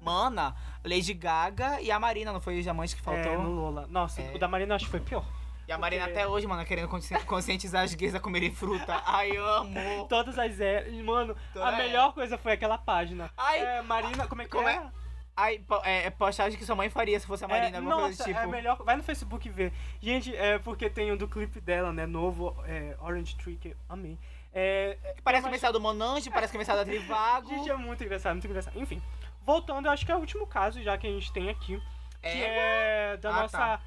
[0.00, 0.54] Mana,
[0.84, 3.32] Lady Gaga e a Marina, não foi os diamantes que faltou?
[3.32, 3.86] É, no Lola.
[3.88, 4.34] Nossa, É.
[4.34, 5.24] o da Marina acho que foi pior.
[5.66, 9.02] E a Marina porque- até hoje, mano, querendo consci- conscientizar as gays a comerem fruta.
[9.04, 10.06] Ai, amo.
[10.08, 10.92] Todas as eras.
[11.02, 13.30] Mano, Toda a melhor coisa foi aquela página.
[13.36, 13.58] Ai.
[13.58, 14.74] É, Marina, como é que Como é?
[14.76, 15.05] é?
[15.36, 18.24] Ai, é, é postagem que sua mãe faria se fosse a Marina, é, alguma nossa,
[18.24, 18.38] coisa tipo.
[18.38, 18.82] é melhor.
[18.82, 19.70] Vai no Facebook ver.
[20.00, 22.06] Gente, é porque tem um do clipe dela, né?
[22.06, 24.18] Novo, é, Orange Tree, que amei.
[24.54, 27.48] É, é, Parece o mensal do Monange, parece que o mensal da Trivago.
[27.50, 28.80] Gente, é muito engraçado, muito engraçado.
[28.80, 29.02] Enfim,
[29.44, 31.78] voltando, eu acho que é o último caso já que a gente tem aqui.
[32.22, 33.58] Que é da Ah, nossa.
[33.58, 33.80] tá.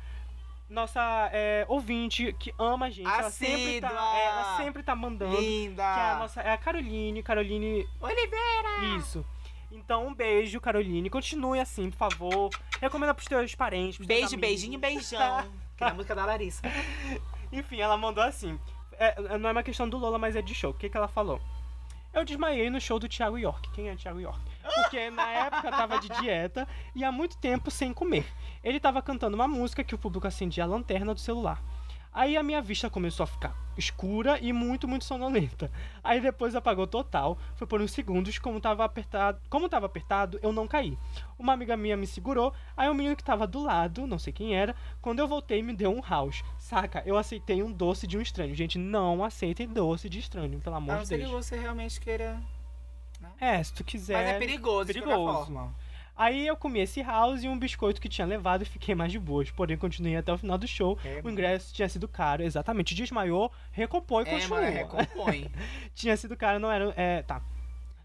[0.69, 3.07] Nossa é, ouvinte que ama a gente.
[3.07, 5.35] Ela sempre, tá, é, ela sempre tá mandando.
[5.41, 5.81] Linda.
[5.81, 6.41] Que é a nossa.
[6.41, 7.23] É a Caroline.
[7.23, 8.95] Caroline Oliveira.
[8.99, 9.25] Isso.
[9.71, 11.09] Então, um beijo, Caroline.
[11.09, 12.49] Continue assim, por favor.
[12.81, 14.41] Recomenda pros teus parentes, pros teus Beijo, amigos.
[14.41, 15.51] beijinho, beijão.
[15.77, 16.61] que é a música da Larissa.
[17.51, 18.59] Enfim, ela mandou assim.
[18.93, 20.71] É, não é uma questão do Lola, mas é de show.
[20.71, 21.39] O que, que ela falou?
[22.11, 23.69] Eu desmaiei no show do Thiago York.
[23.71, 24.39] Quem é Thiago York?
[24.75, 28.25] Porque na época tava de dieta e há muito tempo sem comer.
[28.63, 31.61] Ele tava cantando uma música que o público acendia a lanterna do celular.
[32.13, 35.71] Aí a minha vista começou a ficar escura e muito, muito sonolenta.
[36.03, 37.37] Aí depois apagou total.
[37.55, 40.97] Foi por uns segundos, como tava apertado, como tava apertado, eu não caí.
[41.37, 44.55] Uma amiga minha me segurou, aí o menino que tava do lado, não sei quem
[44.55, 46.43] era, quando eu voltei me deu um house.
[46.57, 47.01] Saca?
[47.05, 48.53] Eu aceitei um doce de um estranho.
[48.53, 51.45] Gente, não aceitem doce de estranho, pelo A amor não de ser que Deus.
[51.45, 52.39] você realmente queira.
[53.39, 54.13] É, se tu quiser.
[54.13, 55.23] Mas é perigoso, de perigoso.
[55.23, 55.75] qualquer forma.
[56.19, 59.17] Aí eu comi esse house e um biscoito que tinha levado e fiquei mais de
[59.17, 59.49] boas.
[59.51, 60.99] Porém, continuei até o final do show.
[61.05, 62.93] É, o ingresso tinha sido caro, exatamente.
[62.93, 64.59] Desmaiou, recompõe e É, continua.
[64.59, 65.49] mano, recompõe.
[65.95, 66.93] Tinha sido caro, não era.
[66.97, 67.41] É, tá.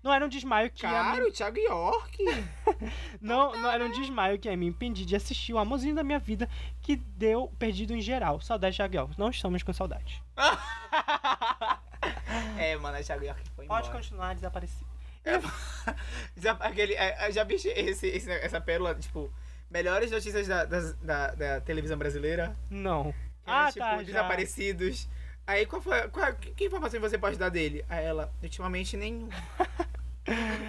[0.00, 2.22] Não era um desmaio que ia Caro, Thiago York.
[2.22, 2.48] me...
[3.20, 6.20] não, não era um desmaio que ia me impedir de assistir o amorzinho da minha
[6.20, 6.48] vida
[6.82, 8.40] que deu perdido em geral.
[8.40, 9.14] Saudade de Thiago York.
[9.18, 10.22] Não estamos com saudade.
[12.58, 14.00] é, mano, Thiago York foi Pode embora.
[14.02, 14.93] continuar desaparecido.
[16.36, 17.68] Já, aquele, é, já vi esse,
[18.08, 19.32] esse- essa pérola, tipo,
[19.70, 22.56] melhores notícias da, das- da, da televisão brasileira.
[22.70, 23.12] Não.
[23.12, 24.02] Que Ah, é, tipo, tá, já.
[24.02, 25.08] desaparecidos.
[25.46, 26.08] Aí, qual foi.
[26.08, 27.84] Qual, que, informação você pode dar dele?
[27.88, 29.28] A ela, ultimamente nenhum.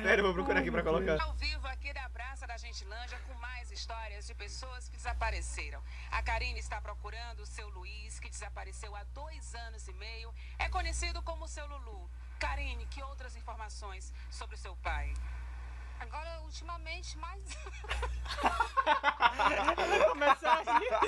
[0.04, 1.22] Pera, eu vou procurar aqui pra colocar.
[1.24, 5.82] Ao vivo aqui da Praça da Gentilândia com mais histórias de pessoas que desapareceram.
[6.12, 10.34] A Karine está procurando o seu Luiz, que desapareceu há dois anos e meio.
[10.60, 12.10] É conhecido como seu Lulu.
[12.40, 15.14] Karine, que outras informações sobre o seu pai?
[16.00, 17.42] Agora, ultimamente, mais.
[20.10, 20.94] Começar a rir.
[20.94, 21.00] A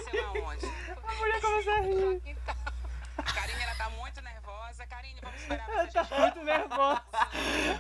[1.16, 2.22] mulher começar a rir.
[2.26, 2.56] Então,
[3.18, 4.86] A Karine, ela tá muito nervosa.
[4.88, 5.92] Karine, vamos esperar Ela você.
[5.92, 7.02] tá muito nervosa.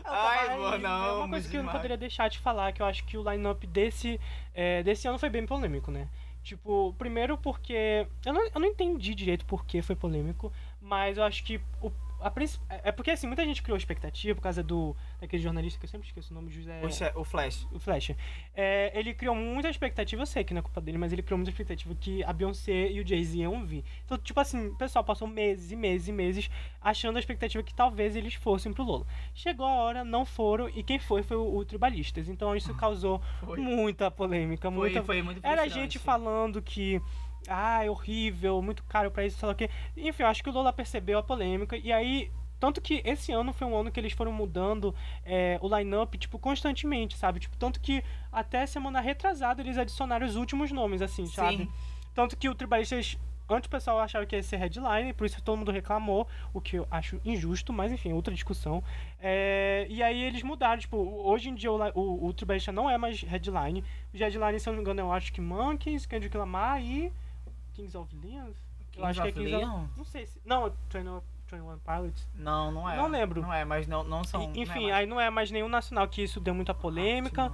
[0.03, 1.17] Ai, Ai, mano, não.
[1.19, 3.65] Uma coisa que eu não poderia deixar de falar, que eu acho que o line-up
[3.67, 4.19] desse,
[4.53, 6.07] é, desse ano foi bem polêmico, né?
[6.43, 8.05] Tipo, primeiro porque.
[8.25, 11.89] Eu não, eu não entendi direito por que foi polêmico, mas eu acho que o,
[12.19, 14.95] a princip- É porque assim, muita gente criou expectativa por causa do.
[15.21, 16.81] daquele jornalista que eu sempre esqueço o nome, José.
[17.15, 17.67] O, Flash.
[17.71, 18.11] O Flash.
[18.55, 21.37] É, ele criou muita expectativa, eu sei que não é culpa dele, mas ele criou
[21.37, 23.83] muita expectativa que a Beyoncé e o Jay-Z iam vir.
[24.05, 26.49] Então, tipo assim, o pessoal passou meses e meses e meses
[26.81, 29.05] achando a expectativa que talvez eles fossem pro Lola.
[29.33, 32.29] Chegou a hora, não foram, e quem foi foi o, o Tribalistas.
[32.29, 33.59] Então isso causou Foi.
[33.59, 35.03] muita polêmica, Foi, muita.
[35.03, 37.01] foi muito Era gente falando que.
[37.47, 39.69] Ah, é horrível, muito caro pra isso, sei lá o quê.
[39.95, 41.77] Enfim, eu acho que o Lola percebeu a polêmica.
[41.77, 44.93] E aí, tanto que esse ano foi um ano que eles foram mudando
[45.25, 47.39] é, o line-up, tipo, constantemente, sabe?
[47.39, 51.57] Tipo, tanto que até semana retrasada eles adicionaram os últimos nomes, assim, sabe?
[51.57, 51.69] Sim.
[52.13, 53.17] Tanto que o Tribalistas
[53.49, 56.77] antes o pessoal achava que ia ser headline, por isso todo mundo reclamou, o que
[56.77, 58.83] eu acho injusto, mas enfim, outra discussão.
[59.21, 62.97] É, e aí eles mudaram, tipo, hoje em dia o, o, o Tribalisha não é
[62.97, 63.83] mais headline.
[64.13, 67.11] Os headlines, se eu não me engano, eu acho que Monkeys, Kendrick Lamar e
[67.77, 68.49] Kings of Leon.
[68.95, 69.65] Eu acho que é of Kings of...
[69.65, 69.85] Leon?
[69.95, 70.41] Não sei se...
[70.43, 71.21] Não, 21,
[71.51, 72.27] 21 Pilots.
[72.35, 72.97] Não, não é.
[72.97, 73.41] Não lembro.
[73.41, 74.41] Não é, mas não, não são.
[74.53, 77.51] E- Enfim, não é aí não é mais nenhum nacional, que isso deu muita polêmica.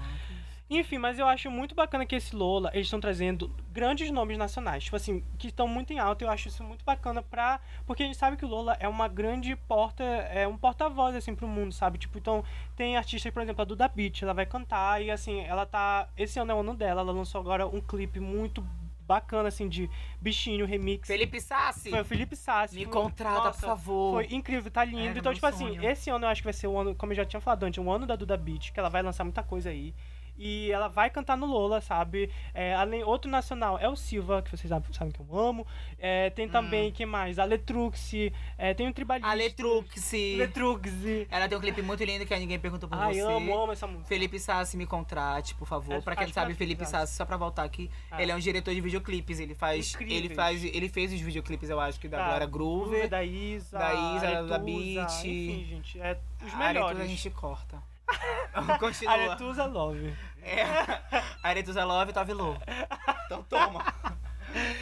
[0.70, 4.86] Enfim, mas eu acho muito bacana que esse Lola, eles estão trazendo grandes nomes nacionais,
[4.86, 6.24] tipo assim, que estão muito em alta.
[6.24, 7.60] Eu acho isso muito bacana pra.
[7.86, 11.36] Porque a gente sabe que o Lola é uma grande porta, é um porta-voz, assim,
[11.36, 12.00] pro mundo, sabe?
[12.00, 12.44] Tipo, então,
[12.76, 16.08] tem artistas, por exemplo, a Duda Beat, ela vai cantar e, assim, ela tá.
[16.18, 18.66] Esse ano é o ano dela, ela lançou agora um clipe muito
[19.14, 19.90] bacana, assim, de
[20.20, 21.08] bichinho, remix.
[21.08, 22.76] Felipe Sassi, Foi o Felipe Sassi.
[22.76, 24.14] me foi- contrata, Nossa, por favor.
[24.24, 25.00] foi incrível, tá lindo.
[25.10, 25.84] Era então, tipo assim, sonho.
[25.90, 27.84] esse ano eu acho que vai ser o ano, como eu já tinha falado antes,
[27.84, 29.94] o ano da Duda Beat, que ela vai lançar muita coisa aí.
[30.38, 32.30] E ela vai cantar no Lola, sabe?
[32.54, 35.66] É, além, outro nacional é o Silva, que vocês sabem, sabem que eu amo.
[36.00, 37.38] É, tem também, quem mais?
[37.38, 38.12] A Letrux,
[38.58, 39.30] é, tem o Tribalista.
[39.30, 40.12] A Letrux.
[40.38, 40.92] Letrux.
[41.30, 43.22] Ela tem um clipe muito lindo que ninguém perguntou por Ai, você.
[43.22, 44.08] amo, amo essa música.
[44.08, 45.94] Felipe Sassi, me contrate, por favor.
[45.96, 48.22] É, pra quem não sabe, que Felipe Sassi, só pra voltar aqui, Ah.
[48.22, 49.40] ele é um diretor de videoclipes.
[49.40, 49.94] Ele faz.
[49.96, 50.36] Ele Incríveis.
[50.36, 50.64] faz.
[50.64, 53.08] Ele fez os videoclipes, eu acho, que da Glória Groover.
[53.08, 55.12] da Isa, da Isa, da Beat.
[55.26, 57.00] Enfim, gente, é os A melhores.
[57.00, 57.93] a gente corta.
[58.80, 59.14] Continua.
[59.14, 60.14] Aretusa Love.
[60.42, 60.64] É.
[61.42, 62.56] Aretusa Love, Tove Lô.
[63.26, 63.84] Então toma.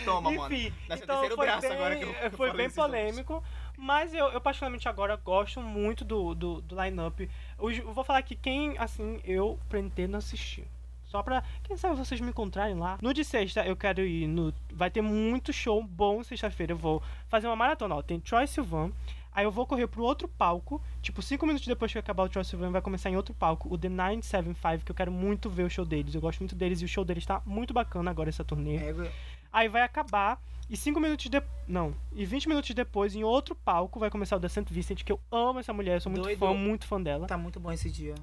[0.03, 0.53] Toma, mano.
[0.53, 2.75] Enfim, Nasceu o então foi bem, agora que eu- eu foi falei bem nomes.
[2.75, 3.43] polêmico,
[3.77, 7.29] mas eu, eu particularmente agora gosto muito do, do, do line-up.
[7.57, 10.67] Os- Eu vou falar que quem, assim, eu pretendo assistir.
[11.05, 12.97] Só pra, quem sabe vocês me encontrarem lá.
[13.01, 14.53] No de sexta eu quero ir no...
[14.73, 16.71] Vai ter muito show bom sexta-feira.
[16.73, 18.01] Eu vou fazer uma maratona, ó.
[18.01, 18.91] Tem Troy Sivan.
[19.33, 20.81] Aí eu vou correr pro outro palco.
[21.01, 23.73] Tipo, cinco minutos depois que acabar o Troy Sivan, vai começar em outro palco.
[23.73, 26.13] O The 975, que eu quero muito ver o show deles.
[26.13, 28.77] Eu gosto muito deles e o show deles tá muito bacana agora, essa turnê.
[28.77, 29.11] É,
[29.51, 30.39] Aí vai acabar.
[30.71, 31.43] E 5 minutos de...
[31.67, 31.93] Não.
[32.15, 34.63] E 20 minutos depois, em outro palco, vai começar o da St.
[34.73, 36.39] Vincent, que eu amo essa mulher, eu sou muito Doido.
[36.39, 37.27] fã, muito fã dela.
[37.27, 38.15] Tá muito bom esse dia.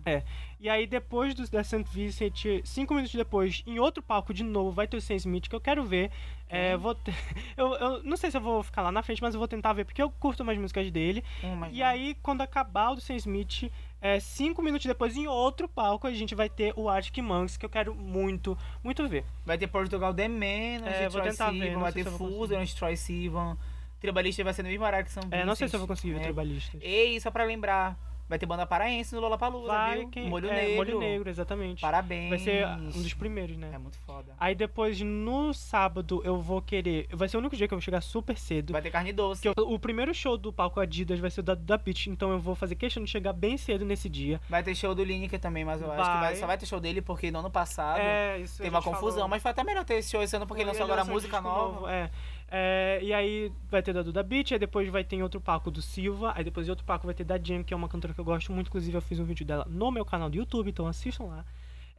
[0.59, 1.84] E aí, depois do da St.
[1.92, 5.55] Vincent, 5 minutos depois, em outro palco de novo, vai ter o Sam Smith, que
[5.55, 6.11] eu quero ver.
[6.49, 7.14] É, vou ter-
[7.55, 9.74] eu, eu não sei se eu vou ficar lá na frente, mas eu vou tentar
[9.74, 11.22] ver, porque eu curto mais músicas dele.
[11.44, 11.86] Hum, E não.
[11.86, 13.70] aí, quando acabar o do Sam Smith,
[14.01, 17.66] é, cinco minutos depois, em outro palco, a gente vai ter o Arctic Monkeys, que
[17.66, 19.24] eu quero muito, muito ver.
[19.44, 22.64] Vai ter Portugal The Man, É, vou Troy tentar ver, Sivan, não vai ter Fusion,
[22.76, 23.57] Troy Sivan.
[24.01, 26.12] Tribalista vai ser no mesmo horário que São É, não sei se eu vou conseguir
[26.14, 26.22] ver É.
[26.24, 26.80] Tribalistas.
[26.80, 27.99] Ei, só pra lembrar,
[28.29, 30.09] vai ter banda paraense no Lollapalooza, Vai, viu?
[30.11, 30.76] quem- Molho é, Negro.
[30.76, 31.81] Molho Negro, exatamente.
[31.81, 32.29] Parabéns.
[32.29, 33.70] Vai ser um dos primeiros, né?
[33.72, 34.35] É muito foda.
[34.39, 37.07] Aí depois, no sábado, eu vou querer.
[37.12, 38.72] Vai ser o único dia que eu vou chegar super cedo.
[38.72, 39.47] Vai ter carne doce.
[39.47, 42.39] Eu- o primeiro show do palco Adidas vai ser o da, da Beach, então eu
[42.39, 44.41] vou fazer questão de chegar bem cedo nesse dia.
[44.49, 46.20] Vai ter show do Lineker também, mas eu acho que Vai.
[46.20, 49.11] vai- só vai ter show dele porque no ano passado É, isso teve uma confusão.
[49.12, 49.29] falou.
[49.29, 51.74] Mas foi até melhor ter esse show esse ano porque ele lançou agora música nova.
[51.74, 52.11] novo, É.
[52.51, 55.82] É, e aí vai ter da Duda Beat, aí depois vai ter outro palco do
[55.82, 58.20] Silva, aí depois em outro palco vai ter da Jam, que é uma cantora que
[58.20, 60.86] eu gosto muito, inclusive eu fiz um vídeo dela no meu canal do YouTube, então
[60.86, 61.44] assistam lá.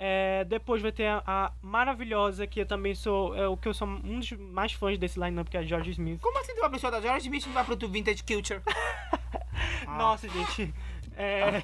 [0.02, 3.74] É, depois vai ter a, a maravilhosa, que eu também sou, é, o que eu
[3.74, 6.22] sou um dos mais fãs desse line-up, que é a George Smith.
[6.22, 8.62] Como assim tu vai pro show da George Smith e não vai pro Vintage Culture?
[9.86, 9.98] Ah.
[10.00, 10.74] Nossa, gente.
[11.18, 11.62] É,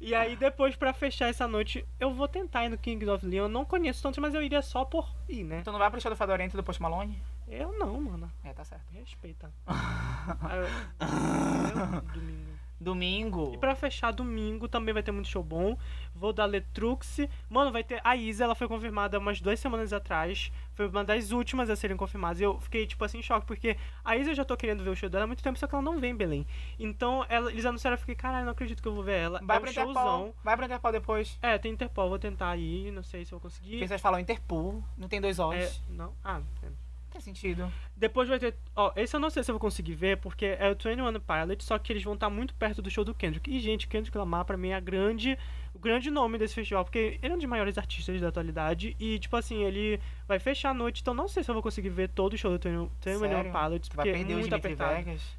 [0.00, 3.44] e aí, depois, pra fechar essa noite, eu vou tentar ir no King of Leon.
[3.44, 5.60] Eu não conheço tanto, mas eu iria só por ir, né?
[5.62, 7.22] Tu não vai pro show do Fadorento do Post Malone?
[7.48, 8.30] Eu não, mano.
[8.42, 8.84] É, tá certo.
[8.92, 9.52] Respeita.
[9.66, 12.56] Aí eu- eu- domingo.
[12.78, 13.52] Domingo.
[13.54, 15.78] E pra fechar domingo também vai ter muito show bom.
[16.14, 17.20] Vou dar Letrux.
[17.48, 18.02] Mano, vai ter.
[18.04, 20.52] A Isa, ela foi confirmada umas duas semanas atrás.
[20.74, 22.38] Foi uma das últimas a serem confirmadas.
[22.38, 24.90] E eu fiquei, tipo assim, em choque, porque a Isa eu já tô querendo ver
[24.90, 26.46] o show dela há muito tempo, só que ela não vem em Belém.
[26.78, 29.40] Então, ela- eles anunciaram, eu fiquei, caralho, não acredito que eu vou ver ela.
[29.42, 29.94] Vai é um Interpol.
[29.94, 30.34] showzão.
[30.44, 31.38] Vai pro Interpol depois.
[31.40, 33.70] É, tem Interpol, vou tentar ir, não sei se eu vou conseguir.
[33.70, 35.54] Porque vocês falam Interpol, não tem dois O's.
[35.56, 36.12] É, não.
[36.22, 36.68] Ah, é.
[37.16, 37.72] Não tem sentido.
[37.96, 38.54] Depois vai ter.
[38.74, 41.64] Ó, esse eu não sei se eu vou conseguir ver, porque é o 21 Pilot,
[41.64, 43.50] só que eles vão estar muito perto do show do Kendrick.
[43.50, 45.38] E, gente, Kendrick Lamar, pra mim, é a grande,
[45.74, 48.94] o grande nome desse festival, porque ele é um dos maiores artistas da atualidade.
[49.00, 49.98] E, tipo assim, ele
[50.28, 52.50] vai fechar a noite, então não sei se eu vou conseguir ver todo o show
[52.50, 53.52] do 21 Sério?
[53.52, 55.04] Pilots, Tu vai porque é perder o muito Dimitri apertado.
[55.04, 55.36] Vegas.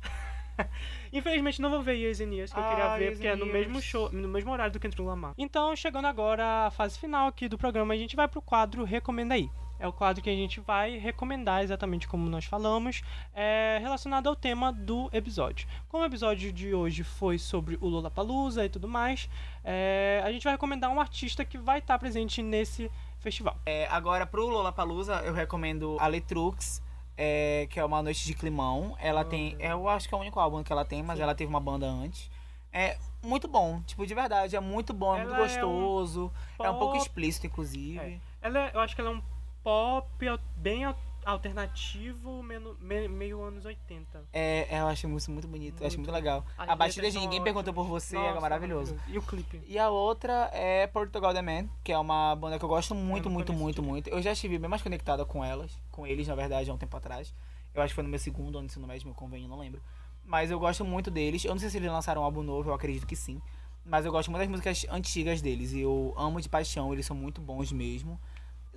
[1.13, 3.36] Infelizmente não vou ver Years and Years, que eu queria Ah, ver, Years porque é
[3.36, 5.34] no mesmo show, no mesmo horário do Kendrick Lamar.
[5.38, 9.36] Então, chegando agora à fase final aqui do programa, a gente vai pro quadro Recomenda
[9.36, 9.49] aí.
[9.80, 13.01] É o quadro que a gente vai recomendar exatamente como nós falamos,
[13.34, 15.67] é, relacionado ao tema do episódio.
[15.89, 19.30] Como o episódio de hoje foi sobre o Lollapalooza e tudo mais,
[19.63, 23.55] é, a gente vai recomendar um artista que vai estar presente nesse festival.
[23.65, 26.82] É, agora, pro Lollapalooza, eu recomendo a Letrux,
[27.15, 28.95] é, que é uma noite de climão.
[28.99, 29.55] Ela tem.
[29.59, 31.23] Eu acho que é o único álbum que ela tem, mas Sim.
[31.23, 32.30] ela teve uma banda antes.
[32.71, 36.34] É muito bom, tipo, de verdade, é muito bom, é Ela muito é um gostoso.
[36.61, 38.21] É um, pouco explícito, inclusive.
[38.41, 39.21] Ela é- eu acho que ela é um
[39.68, 40.07] pop
[40.55, 40.84] bem
[41.26, 44.24] alternativo meio anos 80.
[44.32, 46.24] É, é, eu acho isso muito bonito, eu acho muito Muito.
[46.24, 46.45] legal.
[46.57, 47.86] As A batida letras de Ninguém Perguntou por.
[47.86, 48.95] Você Nossa, é maravilhoso.
[49.09, 49.61] E o clipe?
[49.68, 53.26] E a outra é Portugal The Man, que é uma banda que eu gosto muito,
[53.26, 54.09] não muito, muito, muito.
[54.09, 56.95] Eu já estive bem mais conectada com elas, com eles, na verdade, há um tempo
[56.95, 57.34] atrás.
[57.76, 59.82] Eu acho que foi no meu segundo ano de ensino médio, meu convênio, não lembro.
[60.24, 61.43] Mas eu gosto muito deles.
[61.43, 63.41] Eu não sei se eles lançaram um álbum novo, eu acredito que sim.
[63.84, 65.74] Mas eu gosto muito das músicas antigas deles.
[65.74, 68.18] E eu amo de paixão, eles são muito bons mesmo.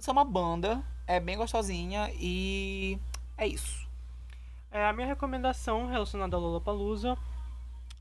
[0.01, 2.99] São uma banda, é bem gostosinha e
[3.37, 3.87] é isso.
[4.73, 7.19] É, a minha recomendação relacionada ao Lollapalooza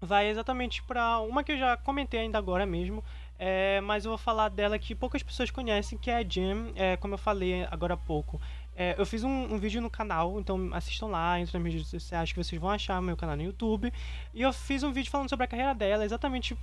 [0.01, 3.03] vai exatamente pra uma que eu já comentei ainda agora mesmo,
[3.37, 6.95] é, mas eu vou falar dela que poucas pessoas conhecem, que é a Jam, é,
[6.95, 8.39] como eu falei agora há pouco.
[8.77, 11.89] É, eu fiz um, um vídeo no canal, então assistam lá, entrem nas minhas redes
[11.89, 13.91] sociais que vocês vão achar meu canal no YouTube.
[14.33, 16.57] E eu fiz um vídeo falando sobre a carreira dela, exatamente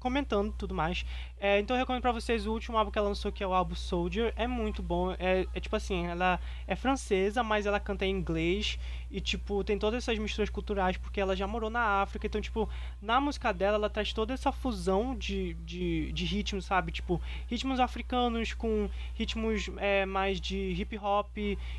[0.00, 1.04] comentando tudo mais.
[1.38, 3.52] É, então eu recomendo pra vocês o último álbum que ela lançou, que é o
[3.52, 4.32] álbum Soldier.
[4.34, 5.12] É muito bom.
[5.12, 8.78] É, é tipo assim, ela é francesa, mas ela canta em inglês.
[9.10, 12.26] E, tipo, tem todas essas misturas culturais, porque ela já morou na África.
[12.26, 12.68] Então, tipo,
[13.00, 16.92] na música dela, ela traz toda essa fusão de, de, de ritmos, sabe?
[16.92, 21.36] Tipo, ritmos africanos com ritmos é, mais de hip hop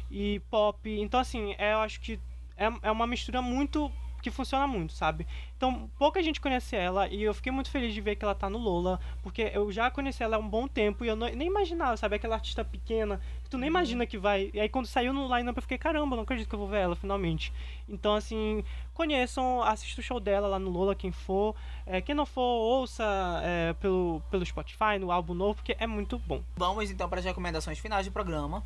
[0.10, 0.90] e pop.
[0.90, 2.20] Então, assim, é, eu acho que
[2.58, 3.92] é, é uma mistura muito
[4.22, 5.26] que funciona muito, sabe?
[5.58, 8.50] Então, pouca gente conhece ela e eu fiquei muito feliz de ver que ela tá
[8.50, 11.48] no Lola, porque eu já conheci ela há um bom tempo e eu não- nem
[11.48, 12.16] imaginava, sabe?
[12.16, 14.50] Aquela artista pequena que tu nem imagina que vai.
[14.54, 16.80] E aí, quando saiu no line-up, eu fiquei, caramba, não acredito que eu vou ver
[16.80, 17.52] ela finalmente.
[17.90, 18.64] Então, assim,
[18.94, 21.56] conheçam, assista o show dela lá no Lola, quem for.
[21.86, 23.04] É, quem não for, ouça
[23.44, 26.42] é, pelo, pelo Spotify, no álbum novo, porque é muito bom.
[26.56, 28.64] Vamos então para as recomendações finais do programa.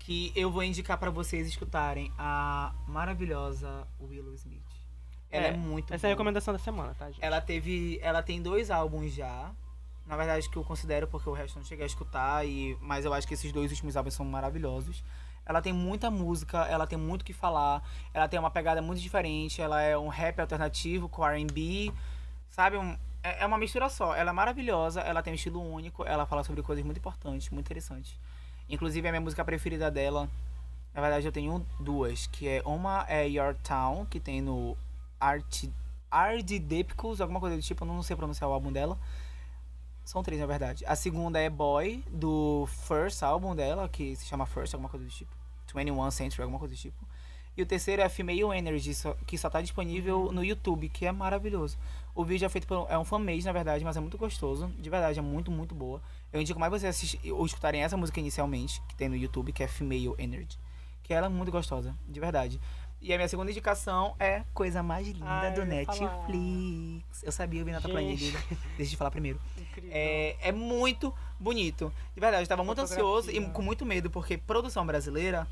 [0.00, 4.62] Que eu vou indicar para vocês escutarem a maravilhosa Willow Smith.
[5.30, 6.14] Ela é, É, muito Essa é a boa.
[6.16, 7.18] recomendação da semana, tá, gente?
[7.24, 7.98] Ela teve.
[8.02, 9.50] Ela tem dois álbuns já.
[10.06, 12.46] Na verdade, que eu considero porque o resto eu não cheguei a escutar.
[12.46, 15.04] E, mas eu acho que esses dois últimos álbuns são maravilhosos.
[15.44, 17.82] Ela tem muita música, ela tem muito o que falar.
[18.14, 19.60] Ela tem uma pegada muito diferente.
[19.60, 21.92] Ela é um rap alternativo com RB.
[22.50, 22.76] Sabe?
[22.78, 24.14] Um- é é uma mistura só.
[24.14, 26.04] Ela é maravilhosa, ela tem um estilo único.
[26.04, 28.18] Ela fala sobre coisas muito importantes, muito interessantes.
[28.70, 30.28] Inclusive, a minha música preferida dela.
[30.94, 32.26] Na verdade, eu tenho duas.
[32.28, 34.76] Que é uma é Your Town, que tem no
[35.20, 35.64] Art,
[36.10, 38.98] Ardidepicus, alguma coisa do tipo, eu não sei pronunciar o álbum dela.
[40.04, 40.84] São três, na verdade.
[40.86, 45.10] A segunda é Boy, do First álbum dela, que se chama First, alguma coisa do
[45.10, 45.30] tipo.
[45.74, 47.06] 21 Century, alguma coisa do tipo.
[47.58, 48.92] E o terceiro é Female Energy,
[49.26, 51.76] que só tá disponível no YouTube, que é maravilhoso.
[52.14, 52.86] O vídeo é feito por.
[52.88, 54.68] É um fanmade, na verdade, mas é muito gostoso.
[54.78, 56.00] De verdade, é muito, muito boa.
[56.32, 59.62] Eu indico mais vocês assistir, ou escutarem essa música inicialmente, que tem no YouTube, que
[59.62, 60.56] é Female Energy.
[61.02, 62.60] Que ela é muito gostosa, de verdade.
[63.00, 65.66] E a minha segunda indicação é Coisa Mais Linda Ah, do eu.
[65.66, 67.22] Netflix.
[67.22, 68.38] Eu sabia, eu vi na tua planilha.
[68.76, 69.40] Deixa eu falar primeiro.
[69.90, 71.92] É, é muito bonito.
[72.14, 75.46] De verdade, eu tava muito ansioso e com muito medo, porque produção brasileira,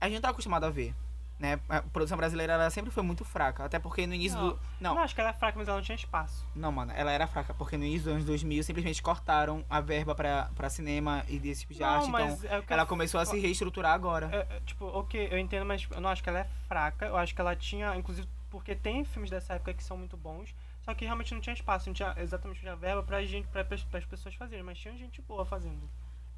[0.00, 0.92] a gente não tá acostumado a ver.
[1.38, 1.60] Né?
[1.68, 3.64] A produção brasileira ela sempre foi muito fraca.
[3.64, 4.48] Até porque no início Não.
[4.48, 4.60] do.
[4.80, 6.44] Não, Não, acho que ela é fraca, mas ela não tinha espaço.
[6.54, 10.14] não, mano, ela era fraca, porque no início dos anos 2000 simplesmente cortaram a verba
[10.16, 12.10] pra, pra cinema e desse tipo de Não, arte.
[12.10, 14.28] mas Então, é ela eu- começou a se reestruturar agora.
[14.32, 17.06] É, é, tipo, ok, eu entendo, mas eu não acho que ela é fraca.
[17.06, 20.52] Eu acho que ela tinha, inclusive, porque tem filmes dessa época que são muito bons.
[20.82, 23.76] Só que realmente não tinha espaço, não tinha exatamente a verba pra gente, pra, pra,
[23.76, 25.88] as pessoas fazerem, mas tinha gente boa fazendo.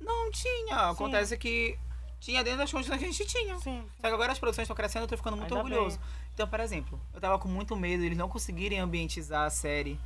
[0.01, 0.90] Não tinha.
[0.90, 1.78] Acontece que
[2.20, 3.58] tinha dentro das condições que a gente tinha.
[3.58, 3.82] Sim.
[4.00, 5.98] Só que agora as produções estão crescendo, eu tô ficando muito Ainda orgulhoso.
[5.98, 6.06] bem.
[6.34, 9.98] Então, por exemplo, eu tava com muito medo eles não conseguirem ambientizar a série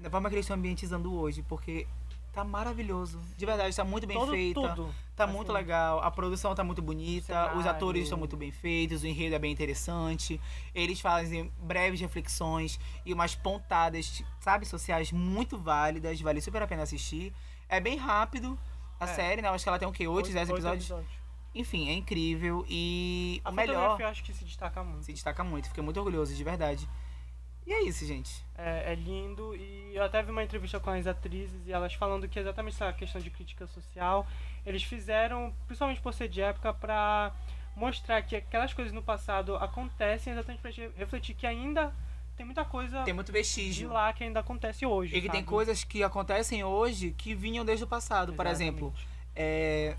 [0.00, 1.86] da forma que eles estão ambientizando hoje, porque
[2.32, 3.18] tá maravilhoso.
[3.36, 4.60] De verdade, tá muito bem Todo, feita.
[4.60, 4.94] tudo.
[5.16, 9.02] Tá Assim, muito legal, a produção tá muito bonita, os atores estão muito bem feitos,
[9.02, 10.40] o enredo é bem interessante.
[10.72, 16.84] Eles fazem breves reflexões e umas pontadas, sabe, sociais muito válidas, vale super a pena
[16.84, 17.32] assistir.
[17.68, 18.56] É bem rápido
[19.00, 19.14] a É.
[19.14, 19.48] série, né?
[19.48, 20.06] Eu acho que ela tem o quê?
[20.06, 20.92] 8, 10 episódios?
[21.58, 25.04] Enfim, é incrível e A o melhor eu acho que se destaca muito.
[25.04, 25.66] se destaca muito.
[25.68, 26.88] Fiquei muito orgulhoso, de verdade.
[27.66, 28.44] E é isso, gente.
[28.56, 32.28] É, é lindo e eu até vi uma entrevista com as atrizes e elas falando
[32.28, 34.24] que exatamente essa questão de crítica social
[34.64, 37.34] eles fizeram, principalmente por ser de época, pra
[37.74, 41.92] mostrar que aquelas coisas no passado acontecem exatamente pra gente refletir que ainda
[42.36, 43.92] tem muita coisa Tem muito de vestígio.
[43.92, 45.16] lá que ainda acontece hoje.
[45.16, 48.32] E que tem coisas que acontecem hoje que vinham desde o passado.
[48.32, 49.08] Por exemplo, Exatamente.
[49.34, 49.96] é.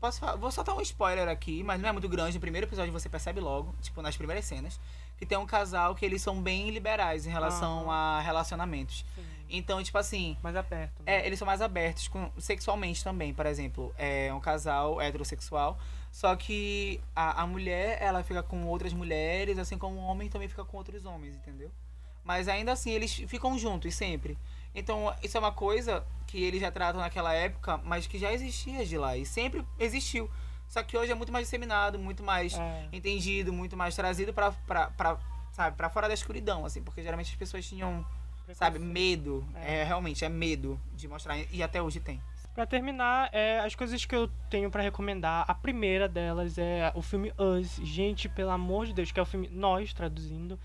[0.00, 2.34] Posso falar, vou soltar um spoiler aqui, mas não é muito grande.
[2.34, 4.80] No primeiro episódio você percebe logo, tipo, nas primeiras cenas,
[5.18, 7.92] que tem um casal que eles são bem liberais em relação Aham.
[8.18, 9.04] a relacionamentos.
[9.14, 11.02] Sim, Então, tipo assim, mais aberto.
[11.02, 11.16] né?
[11.20, 13.94] É, eles são mais abertos com, sexualmente também, por exemplo.
[13.98, 15.78] É um casal heterossexual.
[16.10, 20.48] Só que a, a mulher, ela fica com outras mulheres, assim como o homem também
[20.48, 21.70] fica com outros homens, entendeu?
[22.24, 24.38] Mas ainda assim, eles ficam juntos sempre.
[24.74, 28.84] Então, isso é uma coisa que eles já tratam naquela época, mas que já existia
[28.86, 29.16] de lá.
[29.16, 30.30] E sempre existiu.
[30.68, 32.88] Só que hoje é muito mais disseminado, muito mais É.
[32.92, 35.18] entendido, muito mais trazido pra, pra, pra,
[35.52, 38.06] sabe, pra fora da escuridão, assim, porque geralmente as pessoas tinham,
[38.52, 39.44] sabe, medo.
[39.56, 39.82] É.
[39.82, 41.36] realmente, é medo de mostrar.
[41.50, 42.22] E até hoje tem.
[42.54, 47.02] Pra terminar, é, as coisas que eu tenho pra recomendar, a primeira delas é o
[47.02, 47.80] filme Us.
[47.82, 50.58] Gente, pelo amor de Deus, que é o filme Nós, traduzindo.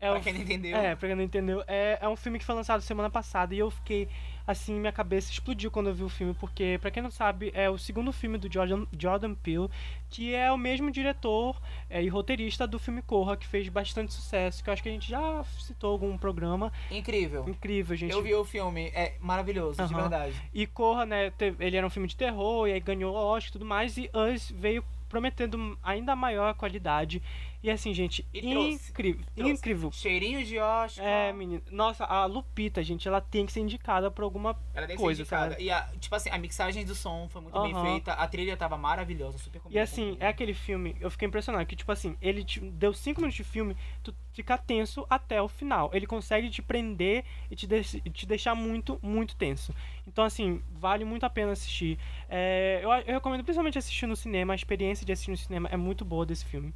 [0.00, 0.76] É Pra quem não entendeu.
[0.76, 3.58] É, pra quem não entendeu, é, é um filme que foi lançado semana passada e
[3.58, 4.08] eu fiquei,
[4.46, 7.70] assim, minha cabeça explodiu quando eu vi o filme, porque, pra quem não sabe, é
[7.70, 9.70] o segundo filme do Jordan, Jordan Peele,
[10.10, 14.62] que é o mesmo diretor é, e roteirista do filme Corra, que fez bastante sucesso,
[14.62, 16.70] que eu acho que a gente já citou algum programa.
[16.90, 17.48] Incrível.
[17.48, 18.12] Incrível, gente.
[18.12, 20.02] Eu vi o filme, é maravilhoso, de Aham.
[20.02, 20.34] verdade.
[20.52, 23.64] E Corra, né, ele era um filme de terror, e aí ganhou Oscar e tudo
[23.64, 27.22] mais, e Us veio prometendo ainda maior qualidade.
[27.66, 29.50] E assim, gente, E incrível, trouxe.
[29.50, 29.90] incrível.
[29.90, 31.04] Cheirinho de Oscar.
[31.04, 31.60] É, menino.
[31.68, 35.34] Nossa, a Lupita, gente, ela tem que ser indicada por alguma Ela deve coisa, ser
[35.34, 35.50] indicada.
[35.54, 35.64] sabe?
[35.64, 38.12] E, a, tipo assim, a mixagem do som foi muito bem feita.
[38.12, 41.90] A trilha tava maravilhosa, super E assim, é aquele filme, eu fiquei impressionado, que tipo
[41.90, 45.90] assim, ele te deu cinco minutos de filme, tu fica tenso até o final.
[45.92, 49.74] Ele consegue te prender e te, deix- e te deixar muito, muito tenso.
[50.06, 51.98] Então, assim, vale muito a pena assistir.
[52.28, 55.76] É, eu, eu recomendo principalmente assistir no cinema, a experiência de assistir no cinema é
[55.76, 56.72] muito boa desse filme.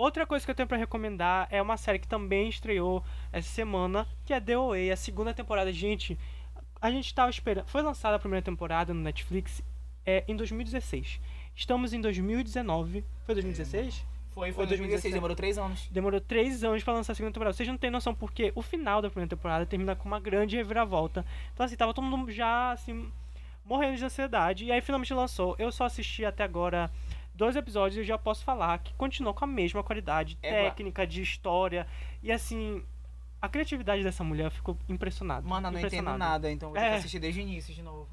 [0.00, 4.08] Outra coisa que eu tenho pra recomendar é uma série que também estreou essa semana,
[4.24, 5.70] que é The Away, a segunda temporada.
[5.70, 6.18] Gente,
[6.80, 7.66] a gente tava esperando.
[7.66, 9.62] Foi lançada a primeira temporada no Netflix
[10.06, 11.20] é, em 2016.
[11.54, 13.04] Estamos em 2019.
[13.26, 13.96] Foi 2016?
[14.30, 15.12] Foi, Foi foi 2016, 2017.
[15.12, 15.88] demorou três anos.
[15.90, 17.54] Demorou três anos pra lançar a segunda temporada.
[17.54, 21.26] Vocês não têm noção porque o final da primeira temporada termina com uma grande reviravolta.
[21.52, 23.12] Então, assim, tava todo mundo já, assim,
[23.66, 24.64] morrendo de ansiedade.
[24.64, 25.54] E aí finalmente lançou.
[25.58, 26.90] Eu só assisti até agora
[27.34, 31.22] dois episódios eu já posso falar que continuou com a mesma qualidade É, técnica, de
[31.22, 31.86] história.
[32.22, 32.82] E assim,
[33.40, 35.46] a criatividade dessa mulher ficou impressionada.
[35.48, 36.96] Mano, eu não entendo nada, então vou ter que É.
[36.96, 38.08] assistir desde o início de novo.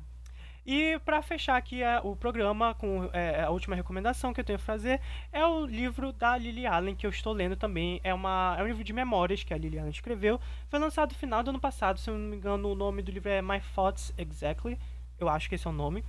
[0.69, 4.57] E pra fechar aqui é, o programa com é, a última recomendação que eu tenho
[4.57, 4.99] a fazer
[5.31, 8.01] é o livro da Lily Allen que eu estou lendo também.
[8.03, 10.41] É, uma, é um livro de memórias que a Lily Allen escreveu.
[10.67, 13.11] Foi lançado no final do ano passado, se eu não me engano, o nome do
[13.13, 14.77] livro é My Thoughts Exactly.
[15.17, 16.03] Eu acho que esse é o nome.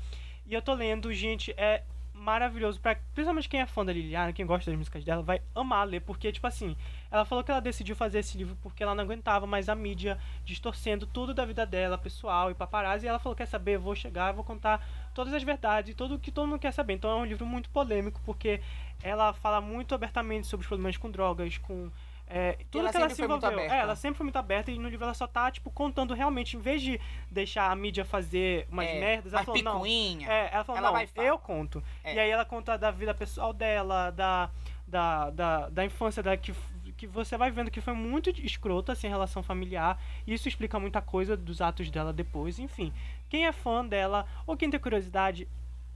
[0.44, 1.84] E eu tô lendo, gente, é
[2.18, 5.86] maravilhoso para principalmente quem é fã da Liliana, quem gosta das músicas dela, vai amar
[5.86, 6.76] ler, porque tipo assim,
[7.10, 10.18] ela falou que ela decidiu fazer esse livro porque ela não aguentava mais a mídia
[10.44, 14.32] distorcendo tudo da vida dela, pessoal e paparazzi, e ela falou, quer saber, vou chegar,
[14.32, 16.94] vou contar todas as verdades, tudo o que todo mundo quer saber.
[16.94, 18.60] Então é um livro muito polêmico, porque
[19.02, 21.90] ela fala muito abertamente sobre os problemas com drogas, com
[22.30, 23.58] é, tudo ela que ela se envolveu.
[23.58, 26.56] É, ela sempre foi muito aberta e no livro ela só tá, tipo, contando realmente,
[26.56, 27.00] em vez de
[27.30, 29.72] deixar a mídia fazer umas É, merdas, ela falou, não.
[29.74, 30.30] picuinha.
[30.30, 31.82] É, ela falou, Ela não, eu conto.
[32.04, 32.14] É.
[32.14, 34.50] E aí ela conta da vida pessoal dela, da,
[34.86, 36.54] da, da, da infância dela, que,
[36.96, 39.98] que você vai vendo que foi muito escrota, assim, em relação familiar.
[40.26, 42.92] E isso explica muita coisa dos atos dela depois, enfim.
[43.30, 45.48] Quem é fã dela ou quem tem curiosidade,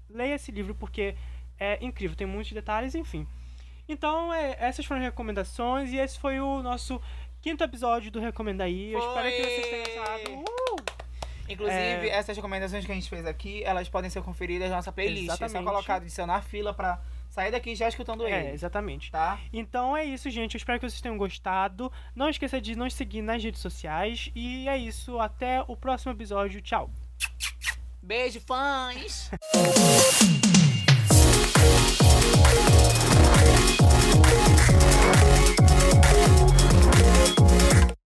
[0.08, 1.14] leia esse livro porque
[1.58, 3.26] é incrível, tem muitos detalhes, enfim.
[3.88, 7.00] Então, é, essas foram as recomendações e esse foi o nosso
[7.40, 8.92] quinto episódio do Recomenda aí.
[8.92, 10.30] Eu espero que vocês tenham gostado.
[10.38, 10.76] Uh!
[11.48, 12.14] Inclusive, É.
[12.14, 15.22] essas recomendações que a gente fez aqui, elas podem ser conferidas na nossa playlist.
[15.22, 15.52] É Exatamente.
[15.64, 18.50] só colocar, adicionar fila pra sair daqui já escutando É, ele.
[18.54, 19.10] exatamente.
[19.10, 19.38] Tá?
[19.52, 20.54] Então é isso, gente.
[20.54, 21.92] Eu espero que vocês tenham gostado.
[22.14, 24.30] Não esqueça de nos seguir nas redes sociais.
[24.34, 25.18] E é isso.
[25.18, 26.62] Até o próximo episódio.
[26.62, 26.88] Tchau.
[28.02, 29.30] Beijo, fãs!